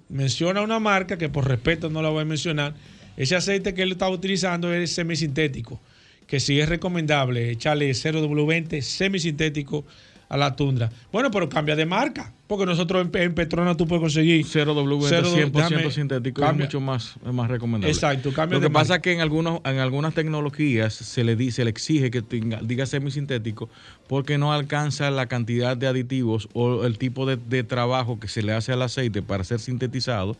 menciona 0.09 0.61
una 0.61 0.79
marca 0.79 1.17
que 1.17 1.29
por 1.29 1.47
respeto 1.47 1.89
no 1.91 2.01
la 2.01 2.09
voy 2.09 2.23
a 2.23 2.25
mencionar, 2.25 2.73
ese 3.15 3.35
aceite 3.35 3.75
que 3.75 3.83
él 3.83 3.91
estaba 3.91 4.11
utilizando 4.11 4.73
es 4.73 4.91
semisintético, 4.91 5.79
que 6.27 6.39
sí 6.39 6.59
es 6.59 6.69
recomendable 6.69 7.49
echarle 7.51 7.91
0W20 7.91 8.81
semisintético 8.81 9.85
a 10.33 10.37
la 10.37 10.55
Tundra. 10.55 10.89
Bueno, 11.11 11.29
pero 11.29 11.47
cambia 11.47 11.75
de 11.75 11.85
marca, 11.85 12.33
porque 12.47 12.65
nosotros 12.65 13.05
en, 13.13 13.21
en 13.21 13.35
Petronas 13.35 13.77
tú 13.77 13.85
puedes 13.87 14.01
conseguir 14.01 14.43
0W20 14.43 15.05
cero- 15.07 15.29
100% 15.31 15.51
déjame- 15.51 15.91
sintético 15.91 16.41
cambia. 16.41 16.65
es 16.65 16.69
mucho 16.69 16.81
más, 16.81 17.13
es 17.23 17.31
más 17.33 17.49
recomendable. 17.49 17.93
Exacto, 17.93 18.33
cambia 18.33 18.55
Lo 18.57 18.61
de 18.61 18.67
que 18.67 18.73
pasa 18.73 18.93
marca. 18.93 18.95
es 18.95 19.01
que 19.03 19.11
en, 19.13 19.21
algunos, 19.21 19.61
en 19.63 19.77
algunas 19.77 20.15
tecnologías 20.15 20.93
se 20.95 21.23
le, 21.23 21.35
di- 21.35 21.51
se 21.51 21.63
le 21.63 21.69
exige 21.69 22.09
que 22.09 22.23
tenga, 22.23 22.59
diga 22.63 22.87
semisintético 22.87 23.69
porque 24.07 24.39
no 24.39 24.53
alcanza 24.53 25.11
la 25.11 25.27
cantidad 25.27 25.77
de 25.77 25.85
aditivos 25.85 26.49
o 26.53 26.85
el 26.85 26.97
tipo 26.97 27.27
de, 27.27 27.37
de 27.37 27.63
trabajo 27.63 28.19
que 28.19 28.27
se 28.27 28.41
le 28.41 28.53
hace 28.53 28.71
al 28.73 28.81
aceite 28.81 29.21
para 29.21 29.43
ser 29.43 29.59
sintetizado, 29.59 30.35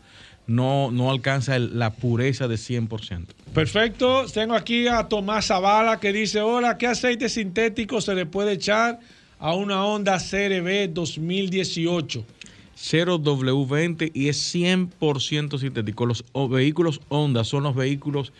no, 0.48 0.90
no 0.90 1.10
alcanza 1.10 1.54
el- 1.56 1.78
la 1.78 1.90
pureza 1.90 2.48
de 2.48 2.56
100%. 2.56 3.26
Perfecto. 3.54 4.26
Tengo 4.34 4.54
aquí 4.54 4.88
a 4.88 5.04
Tomás 5.04 5.46
Zavala 5.46 6.00
que 6.00 6.12
dice, 6.12 6.40
hola, 6.40 6.76
¿qué 6.78 6.86
aceite 6.88 7.28
sintético 7.28 8.00
se 8.00 8.14
le 8.14 8.26
puede 8.26 8.52
echar 8.52 8.98
a 9.38 9.54
una 9.54 9.84
Honda 9.84 10.18
CRB 10.18 10.92
2018? 10.92 12.24
0W20 12.76 14.10
y 14.14 14.28
es 14.28 14.54
100% 14.54 15.58
sintético. 15.58 16.06
Los 16.06 16.24
vehículos 16.50 17.00
Honda 17.08 17.44
son 17.44 17.62
los 17.62 17.74
vehículos 17.74 18.32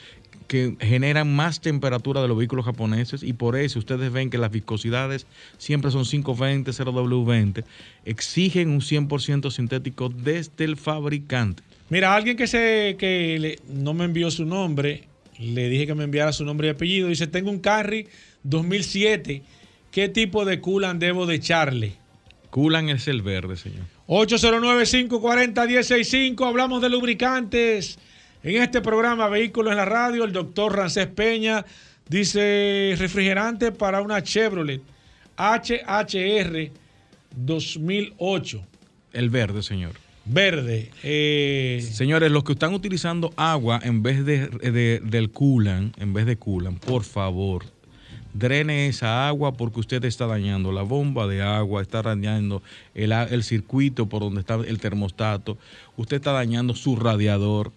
que 0.49 0.77
generan 0.81 1.35
más 1.35 1.61
temperatura 1.61 2.21
de 2.21 2.29
los 2.29 2.37
vehículos 2.37 2.65
japoneses 2.67 3.23
y 3.23 3.33
por 3.33 3.57
eso 3.57 3.79
ustedes 3.79 4.13
ven 4.13 4.29
que 4.31 4.37
las 4.39 4.51
viscosidades 4.51 5.27
siempre 5.57 5.91
son 5.91 6.05
520, 6.05 6.71
0W20. 6.71 7.65
Exigen 8.05 8.69
un 8.71 8.81
100% 8.81 9.51
sintético 9.51 10.09
desde 10.11 10.65
el 10.65 10.77
fabricante. 10.77 11.63
Mira, 11.89 12.15
alguien 12.15 12.37
que, 12.37 12.47
se, 12.47 12.97
que 12.99 13.39
le- 13.39 13.59
no 13.73 13.95
me 13.95 14.05
envió 14.05 14.31
su 14.31 14.45
nombre, 14.45 15.05
le 15.39 15.69
dije 15.69 15.87
que 15.87 15.95
me 15.95 16.05
enviara 16.05 16.33
su 16.33 16.45
nombre 16.45 16.69
y 16.69 16.71
apellido, 16.71 17.09
dice, 17.09 17.27
tengo 17.27 17.51
un 17.51 17.59
Carry 17.61 18.07
2007, 18.43 19.43
¿qué 19.95 20.09
tipo 20.09 20.45
de 20.45 20.61
coolant 20.61 21.01
debo 21.01 21.25
de 21.25 21.37
echarle? 21.37 21.95
Coolant 22.51 22.91
es 22.91 23.07
el 23.09 23.23
verde, 23.23 23.57
señor. 23.57 23.85
809-540-165. 24.09 26.47
Hablamos 26.47 26.83
de 26.83 26.91
lubricantes. 26.91 27.99
En 28.43 28.61
este 28.61 28.81
programa 28.83 29.29
Vehículos 29.29 29.71
en 29.71 29.79
la 29.79 29.85
Radio, 29.85 30.25
el 30.25 30.33
doctor 30.33 30.77
Rancés 30.77 31.07
Peña 31.07 31.65
dice 32.09 32.95
refrigerante 32.99 33.73
para 33.73 34.01
una 34.03 34.23
Chevrolet 34.23 34.83
HHR 35.39 36.71
2008. 37.35 38.65
El 39.13 39.31
verde, 39.31 39.63
señor. 39.63 39.93
Verde. 40.27 40.91
eh, 41.03 41.87
Señores, 41.93 42.31
los 42.31 42.45
que 42.45 42.53
están 42.53 42.73
utilizando 42.75 43.33
agua 43.37 43.81
en 43.83 44.03
vez 44.03 44.25
de, 44.25 44.49
de- 44.49 45.01
del 45.01 45.31
coolant, 45.31 45.99
en 46.01 46.13
vez 46.15 46.27
de 46.27 46.37
coolant, 46.37 46.79
por 46.85 47.05
favor, 47.05 47.65
drene 48.35 48.89
esa 48.89 49.27
agua 49.27 49.53
porque 49.53 49.81
usted 49.81 50.05
está 50.05 50.27
dañando. 50.27 50.73
La 50.73 50.83
bomba 50.83 51.27
de 51.27 51.41
agua, 51.41 51.81
está 51.81 52.03
dañando 52.03 52.63
el, 52.95 53.13
el 53.13 53.43
circuito 53.43 54.07
por 54.07 54.21
donde 54.21 54.41
está 54.41 54.57
el 54.57 54.79
termostato, 54.79 55.57
usted 55.97 56.17
está 56.17 56.33
dañando 56.33 56.75
su 56.75 56.97
radiador. 56.97 57.73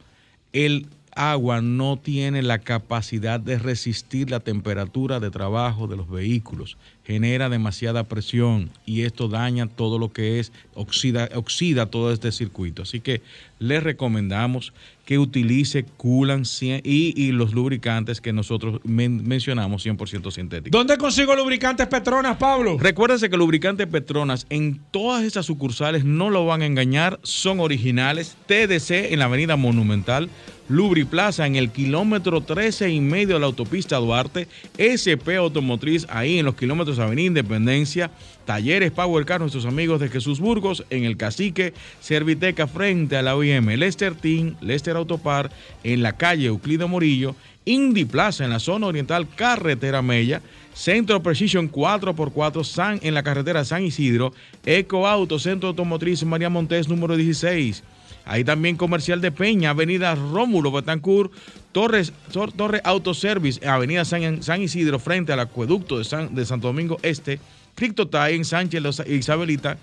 El 0.51 0.87
agua 1.17 1.61
no 1.61 1.97
tiene 1.97 2.41
la 2.41 2.59
capacidad 2.59 3.39
de 3.39 3.57
resistir 3.57 4.29
la 4.29 4.39
temperatura 4.39 5.19
de 5.19 5.31
trabajo 5.31 5.87
de 5.87 5.97
los 5.97 6.09
vehículos, 6.09 6.77
genera 7.07 7.47
demasiada 7.47 8.03
presión 8.03 8.69
y 8.85 9.03
esto 9.03 9.29
daña 9.29 9.65
todo 9.67 9.97
lo 9.97 10.11
que 10.11 10.41
es, 10.41 10.51
oxida, 10.73 11.29
oxida 11.35 11.85
todo 11.85 12.11
este 12.11 12.33
circuito. 12.33 12.81
Así 12.81 12.99
que 12.99 13.21
le 13.59 13.79
recomendamos 13.79 14.73
que 15.05 15.17
utilice 15.17 15.85
coolant 15.95 16.45
y, 16.83 17.13
y 17.15 17.31
los 17.31 17.53
lubricantes 17.53 18.19
que 18.19 18.33
nosotros 18.33 18.81
men- 18.83 19.25
mencionamos 19.25 19.85
100% 19.85 20.31
sintéticos. 20.31 20.77
¿Dónde 20.77 20.97
consigo 20.97 21.33
lubricantes 21.33 21.87
Petronas, 21.87 22.35
Pablo? 22.35 22.77
Recuérdense 22.77 23.29
que 23.29 23.37
lubricantes 23.37 23.87
Petronas 23.87 24.45
en 24.49 24.81
todas 24.91 25.23
esas 25.23 25.45
sucursales 25.45 26.03
no 26.03 26.29
lo 26.29 26.45
van 26.45 26.61
a 26.61 26.65
engañar, 26.65 27.21
son 27.23 27.61
originales. 27.61 28.35
TDC 28.47 29.13
en 29.13 29.19
la 29.19 29.25
Avenida 29.25 29.55
Monumental, 29.55 30.29
Lubriplaza 30.69 31.47
en 31.47 31.55
el 31.55 31.71
kilómetro 31.71 32.41
13 32.41 32.89
y 32.89 32.99
medio 32.99 33.35
de 33.35 33.39
la 33.39 33.45
autopista 33.45 33.95
Duarte, 33.95 34.49
SP 34.75 35.37
Automotriz 35.37 36.05
ahí 36.09 36.39
en 36.39 36.45
los 36.45 36.55
kilómetros 36.55 36.96
Avenida 36.99 37.27
Independencia, 37.27 38.11
Talleres 38.45 38.91
Power 38.91 39.25
Car, 39.25 39.41
nuestros 39.41 39.65
amigos 39.65 39.99
de 39.99 40.09
Jesús 40.09 40.39
Burgos, 40.39 40.85
en 40.89 41.03
el 41.03 41.17
Cacique, 41.17 41.73
Serviteca 41.99 42.67
frente 42.67 43.17
a 43.17 43.21
la 43.21 43.35
OIM, 43.35 43.67
Lester 43.77 44.15
Team, 44.15 44.55
Lester 44.61 44.95
Autopar, 44.95 45.51
en 45.83 46.01
la 46.01 46.17
calle 46.17 46.47
Euclido 46.47 46.87
Morillo, 46.87 47.35
Indy 47.65 48.05
Plaza 48.05 48.45
en 48.45 48.51
la 48.51 48.59
zona 48.59 48.87
oriental, 48.87 49.27
Carretera 49.27 50.01
Mella, 50.01 50.41
Centro 50.73 51.21
Precision 51.21 51.71
4x4 51.71 52.63
San, 52.63 52.99
en 53.03 53.13
la 53.13 53.23
carretera 53.23 53.65
San 53.65 53.83
Isidro, 53.83 54.31
Eco 54.65 55.07
Auto, 55.07 55.37
Centro 55.37 55.69
Automotriz 55.69 56.23
María 56.23 56.49
Montés 56.49 56.87
número 56.87 57.17
16. 57.17 57.83
Ahí 58.25 58.43
también 58.43 58.75
Comercial 58.75 59.21
de 59.21 59.31
Peña, 59.31 59.71
Avenida 59.71 60.13
Rómulo 60.15 60.71
Betancourt, 60.71 61.31
Torres, 61.77 62.11
Tor- 62.33 62.51
Torre 62.53 62.81
Autoservice, 62.83 63.63
Avenida 63.67 64.03
San, 64.03 64.41
San 64.41 64.63
Isidro, 64.63 64.97
frente 64.97 65.31
al 65.31 65.39
acueducto 65.41 65.99
de, 65.99 66.05
San- 66.05 66.33
de 66.33 66.43
Santo 66.43 66.65
Domingo 66.65 66.97
Este, 67.03 67.39
Criptotay 67.75 68.33
en 68.35 68.45
Sánchez 68.45 68.81
Isabelita, 69.07 69.77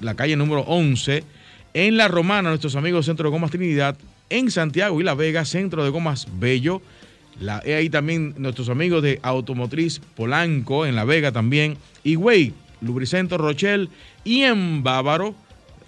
la 0.00 0.14
calle 0.16 0.34
número 0.34 0.62
11. 0.62 1.22
En 1.72 1.96
La 1.96 2.08
Romana, 2.08 2.48
nuestros 2.48 2.74
amigos 2.74 3.06
Centro 3.06 3.28
de 3.28 3.30
Gomas 3.30 3.52
Trinidad. 3.52 3.96
En 4.28 4.50
Santiago 4.50 5.00
y 5.00 5.04
La 5.04 5.14
Vega, 5.14 5.44
Centro 5.44 5.84
de 5.84 5.90
Gomas 5.90 6.26
Bello. 6.40 6.82
Eh, 7.64 7.74
ahí 7.76 7.88
también 7.90 8.34
nuestros 8.36 8.68
amigos 8.68 9.00
de 9.04 9.20
Automotriz 9.22 10.00
Polanco, 10.16 10.84
en 10.84 10.96
La 10.96 11.04
Vega 11.04 11.30
también. 11.30 11.76
Higüey, 12.02 12.54
Lubricento 12.80 13.38
Rochelle. 13.38 13.88
Y 14.24 14.40
en 14.42 14.82
Bávaro, 14.82 15.36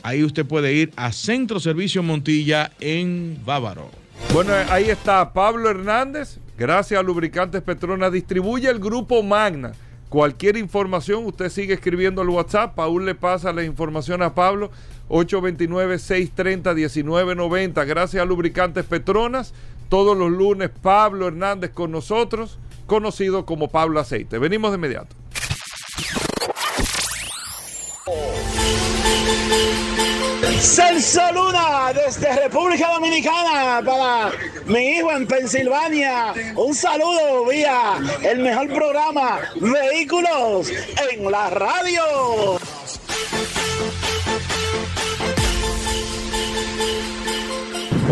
ahí 0.05 0.23
usted 0.23 0.47
puede 0.47 0.73
ir 0.73 0.93
a 0.95 1.11
Centro 1.11 1.59
Servicio 1.59 2.05
Montilla 2.05 2.71
en 2.79 3.41
Bávaro. 3.45 3.91
Bueno, 4.33 4.53
ahí 4.71 4.91
está 4.91 5.33
Pablo 5.33 5.71
Hernández. 5.71 6.39
Gracias 6.59 7.01
a 7.01 7.03
Lubricantes 7.03 7.63
Petronas. 7.63 8.13
Distribuye 8.13 8.69
el 8.69 8.79
grupo 8.79 9.23
Magna. 9.23 9.73
Cualquier 10.09 10.57
información, 10.57 11.27
usted 11.27 11.49
sigue 11.49 11.75
escribiendo 11.75 12.23
al 12.23 12.29
WhatsApp. 12.29 12.75
Paul 12.75 13.05
le 13.05 13.15
pasa 13.15 13.53
la 13.53 13.63
información 13.65 14.23
a 14.23 14.35
Pablo. 14.35 14.71
829-630-1990. 15.09 17.87
Gracias 17.87 18.23
a 18.23 18.27
Lubricantes 18.27 18.85
Petronas. 18.85 19.53
Todos 19.89 20.17
los 20.17 20.31
lunes, 20.31 20.71
Pablo 20.83 21.29
Hernández 21.29 21.71
con 21.71 21.93
nosotros, 21.93 22.59
conocido 22.87 23.47
como 23.47 23.69
Pablo 23.69 24.01
Aceite. 24.01 24.39
Venimos 24.39 24.73
de 24.73 24.77
inmediato. 24.77 25.15
Celso 30.61 31.21
Luna 31.33 31.93
desde 31.93 32.35
República 32.35 32.93
Dominicana 32.93 33.83
para 33.85 34.31
mi 34.67 34.97
hijo 34.97 35.13
en 35.13 35.27
Pensilvania. 35.27 36.33
Un 36.57 36.75
saludo 36.75 37.45
vía 37.47 37.95
el 38.23 38.41
mejor 38.41 38.69
programa 38.69 39.41
Vehículos 39.57 40.71
en 41.11 41.31
la 41.31 41.51
radio. 41.51 42.03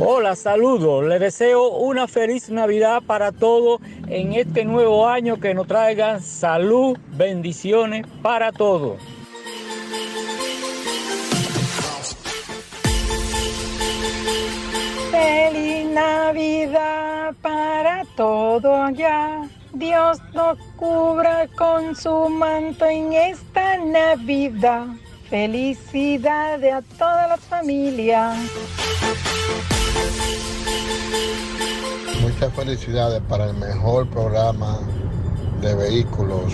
Hola, 0.00 0.36
saludos. 0.36 1.04
Les 1.04 1.20
deseo 1.20 1.68
una 1.68 2.06
feliz 2.06 2.50
Navidad 2.50 3.02
para 3.06 3.32
todos 3.32 3.80
en 4.08 4.34
este 4.34 4.64
nuevo 4.64 5.08
año 5.08 5.40
que 5.40 5.54
nos 5.54 5.66
traigan 5.66 6.20
salud, 6.20 6.98
bendiciones 7.16 8.06
para 8.22 8.52
todos. 8.52 8.98
Navidad 16.04 17.34
para 17.40 18.04
todo 18.14 18.74
allá. 18.74 19.48
Dios 19.72 20.18
nos 20.34 20.58
cubra 20.76 21.48
con 21.56 21.96
su 21.96 22.28
manto 22.28 22.84
en 22.84 23.14
esta 23.14 23.78
Navidad. 23.78 24.84
Felicidades 25.30 26.74
a 26.74 26.82
toda 26.98 27.28
la 27.28 27.36
familia. 27.38 28.34
Muchas 32.20 32.52
felicidades 32.52 33.22
para 33.26 33.46
el 33.46 33.54
mejor 33.54 34.06
programa 34.10 34.80
de 35.62 35.74
vehículos 35.74 36.52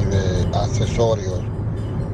y 0.00 0.04
de 0.04 0.56
accesorios. 0.56 1.40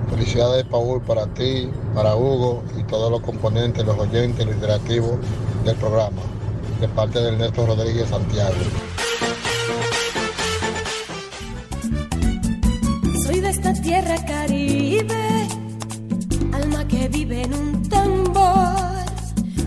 Felicidades, 0.09 0.65
Paul, 0.65 1.03
para 1.03 1.27
ti, 1.35 1.71
para 1.95 2.17
Hugo 2.17 2.63
y 2.79 2.83
todos 2.85 3.11
los 3.11 3.21
componentes, 3.21 3.85
los 3.85 3.99
oyentes, 3.99 4.47
los 4.47 4.55
interactivos 4.55 5.19
del 5.67 5.77
programa. 5.77 6.36
De 6.81 6.89
parte 6.89 7.19
del 7.21 7.35
Ernesto 7.35 7.67
Rodríguez 7.67 8.09
Santiago. 8.11 8.55
Soy 13.25 13.41
de 13.41 13.49
esta 13.49 13.73
tierra 13.73 14.17
caribe, 14.27 15.49
alma 16.53 16.87
que 16.87 17.09
vive 17.09 17.43
en 17.45 17.55
un 17.55 17.89
tambor, 17.89 18.77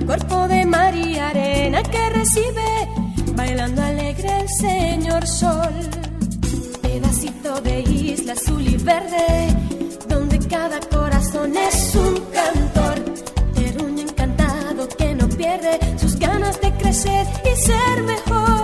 cuerpo 0.06 0.48
de 0.48 0.66
mar 0.66 0.96
y 0.96 1.18
arena 1.18 1.82
que 1.82 2.10
recibe, 2.12 2.88
bailando 3.36 3.82
alegre 3.82 4.42
el 4.42 4.50
señor 4.50 5.26
sol, 5.26 5.74
pedacito 6.84 7.60
de 7.62 7.82
isla 7.82 8.34
azul 8.34 8.68
y 8.68 8.78
verde, 8.78 9.48
donde 10.08 10.38
cada 10.48 10.80
corazón 10.82 11.58
es 11.58 11.96
un 11.96 12.14
cantor, 12.32 12.69
pierde 15.40 15.80
sus 15.98 16.20
ganas 16.20 16.60
de 16.60 16.70
crecer 16.74 17.26
y 17.46 17.56
ser 17.56 18.04
mejor 18.04 18.59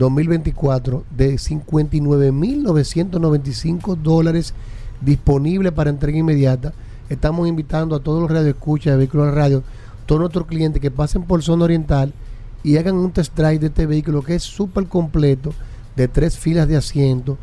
2024 0.00 1.04
de 1.16 1.36
59.995 1.36 3.94
dólares 3.94 4.52
disponible 5.00 5.70
para 5.70 5.90
entrega 5.90 6.18
inmediata. 6.18 6.72
Estamos 7.08 7.46
invitando 7.46 7.94
a 7.94 8.00
todos 8.00 8.20
los 8.20 8.28
radioescuchas 8.30 8.94
de 8.94 8.98
vehículos 8.98 9.26
de 9.26 9.32
radio, 9.32 9.62
todos 10.06 10.20
nuestros 10.20 10.46
clientes 10.46 10.82
que 10.82 10.90
pasen 10.90 11.22
por 11.22 11.40
zona 11.42 11.64
oriental 11.64 12.12
y 12.64 12.78
hagan 12.78 12.96
un 12.96 13.12
test 13.12 13.36
drive 13.36 13.60
de 13.60 13.68
este 13.68 13.86
vehículo 13.86 14.22
que 14.22 14.34
es 14.34 14.42
súper 14.42 14.86
completo, 14.86 15.52
de 15.94 16.08
tres 16.08 16.36
filas 16.36 16.66
de 16.66 16.76
asiento, 16.76 17.38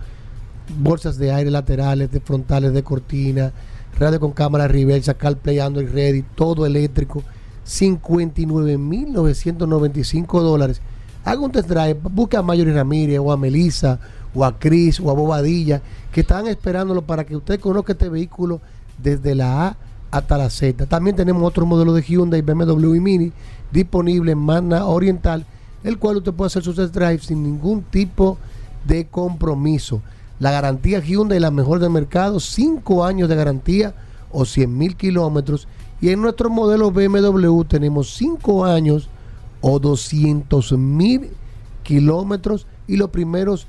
bolsas 0.78 1.18
de 1.18 1.32
aire 1.32 1.50
laterales, 1.50 2.12
de 2.12 2.20
frontales, 2.20 2.74
de 2.74 2.84
cortina, 2.84 3.54
radio 3.98 4.20
con 4.20 4.32
cámara 4.32 4.68
reversa, 4.68 5.14
CarPlay, 5.14 5.60
Android 5.60 5.88
Ready, 5.90 6.26
todo 6.36 6.66
eléctrico, 6.66 7.24
59.995 7.66 10.42
dólares. 10.42 10.82
Haga 11.24 11.40
un 11.40 11.54
test 11.54 11.70
drive, 11.70 11.94
busque 11.94 12.36
a 12.36 12.42
Mayori 12.42 12.74
Ramírez 12.74 13.20
o 13.20 13.32
a 13.32 13.38
Melissa 13.38 13.98
o 14.36 14.44
a 14.44 14.60
Cris 14.60 15.00
o 15.00 15.10
a 15.10 15.14
Bobadilla 15.14 15.82
que 16.12 16.20
están 16.22 16.48
esperándolo 16.48 17.04
para 17.04 17.24
que 17.24 17.38
usted 17.38 17.62
conozca 17.62 17.94
este 17.94 18.10
vehículo 18.10 18.60
desde 19.04 19.36
la 19.36 19.68
A 19.68 19.78
hasta 20.12 20.38
la 20.38 20.50
Z. 20.50 20.86
También 20.86 21.16
tenemos 21.16 21.44
otro 21.44 21.66
modelo 21.66 21.94
de 21.94 22.02
Hyundai, 22.02 22.42
BMW 22.42 22.96
y 22.96 23.00
Mini 23.00 23.32
disponible 23.72 24.32
en 24.32 24.38
Magna 24.38 24.86
Oriental, 24.86 25.46
el 25.84 25.98
cual 25.98 26.18
usted 26.18 26.34
puede 26.34 26.48
hacer 26.48 26.64
su 26.64 26.74
test 26.74 26.94
drive 26.94 27.20
sin 27.20 27.44
ningún 27.44 27.82
tipo 27.84 28.38
de 28.86 29.08
compromiso. 29.08 30.02
La 30.40 30.52
garantía 30.52 31.00
Hyundai, 31.00 31.40
la 31.40 31.52
mejor 31.52 31.80
del 31.80 31.90
mercado, 31.90 32.40
5 32.40 33.04
años 33.06 33.30
de 33.30 33.36
garantía 33.36 33.96
o 34.32 34.46
100 34.46 34.78
mil 34.78 34.96
kilómetros. 34.96 35.68
Y 36.02 36.10
en 36.10 36.22
nuestro 36.22 36.50
modelo 36.50 36.92
BMW 36.92 37.64
tenemos 37.64 38.14
5 38.16 38.66
años 38.66 39.10
o 39.62 39.80
200 39.80 40.74
mil 40.74 41.32
kilómetros 41.84 42.68
y 42.88 42.98
los 42.98 43.10
primeros 43.10 43.68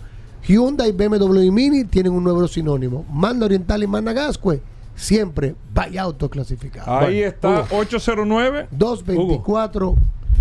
Hyundai, 0.47 0.93
BMW 0.93 1.41
y 1.43 1.51
Mini 1.51 1.85
tienen 1.85 2.13
un 2.13 2.23
nuevo 2.25 2.47
sinónimo. 2.47 3.05
Magna 3.13 3.47
Oriental 3.47 3.83
y 3.83 3.87
Magna 3.87 4.13
Gascue, 4.13 4.63
siempre 4.95 5.55
vaya 5.75 6.03
autoclasificado. 6.03 6.99
Ahí 6.99 7.21
está, 7.23 7.67
809 7.71 8.69
224 8.71 9.97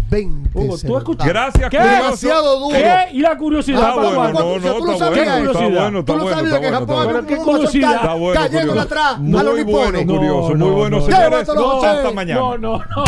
20. 0.07 0.51
Hugo, 0.53 0.77
¿tú 0.77 0.97
escuchas? 0.99 1.27
Gracias, 1.27 1.67
¿Qué? 1.71 1.77
curioso. 1.77 2.03
Demasiado 2.03 2.59
duro. 2.59 2.77
¿Qué? 2.77 3.07
¿Y 3.13 3.19
la 3.21 3.35
curiosidad? 3.35 3.79
Está 3.89 3.95
para 3.95 4.09
bueno, 4.09 4.39
no, 4.39 4.59
no, 4.59 4.73
¿Tú 4.75 4.85
no 4.85 4.91
está 4.93 5.05
sabías 5.05 5.25
bueno, 5.25 5.51
eso? 5.51 5.59
está 5.59 5.67
bueno, 5.81 5.99
está 5.99 6.13
¿Tú 6.13 6.17
no 6.19 6.23
bueno, 6.23 6.37
sabías 6.37 6.53
está 6.53 6.61
que 6.61 6.69
bueno, 6.69 6.79
Japón 6.79 6.95
está 7.01 7.11
bueno. 7.11 7.27
¿Qué 7.27 7.33
un 7.35 7.43
curiosidad? 7.43 7.95
Está 7.95 8.13
bueno, 8.13 8.41
cayendo 8.41 8.67
curioso. 8.67 8.81
atrás 8.81 9.05
a 9.05 9.17
Muy 9.17 9.31
los 9.31 9.43
bueno, 9.43 9.65
nipones? 9.65 10.05
curioso, 10.05 10.49
No, 10.55 10.57
muy 10.57 10.69
no, 10.69 10.73
bueno, 10.75 10.97
no. 10.99 11.05
señores. 11.05 11.47
José. 11.49 11.87
Hasta 11.87 12.11
mañana. 12.11 12.39
No, 12.39 12.57
no, 12.59 12.77
no. 12.77 13.03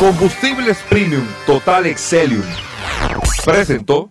Combustibles 0.00 0.78
Premium 0.90 1.24
Total 1.46 1.86
Excelium 1.86 2.42
presentó 3.44 4.10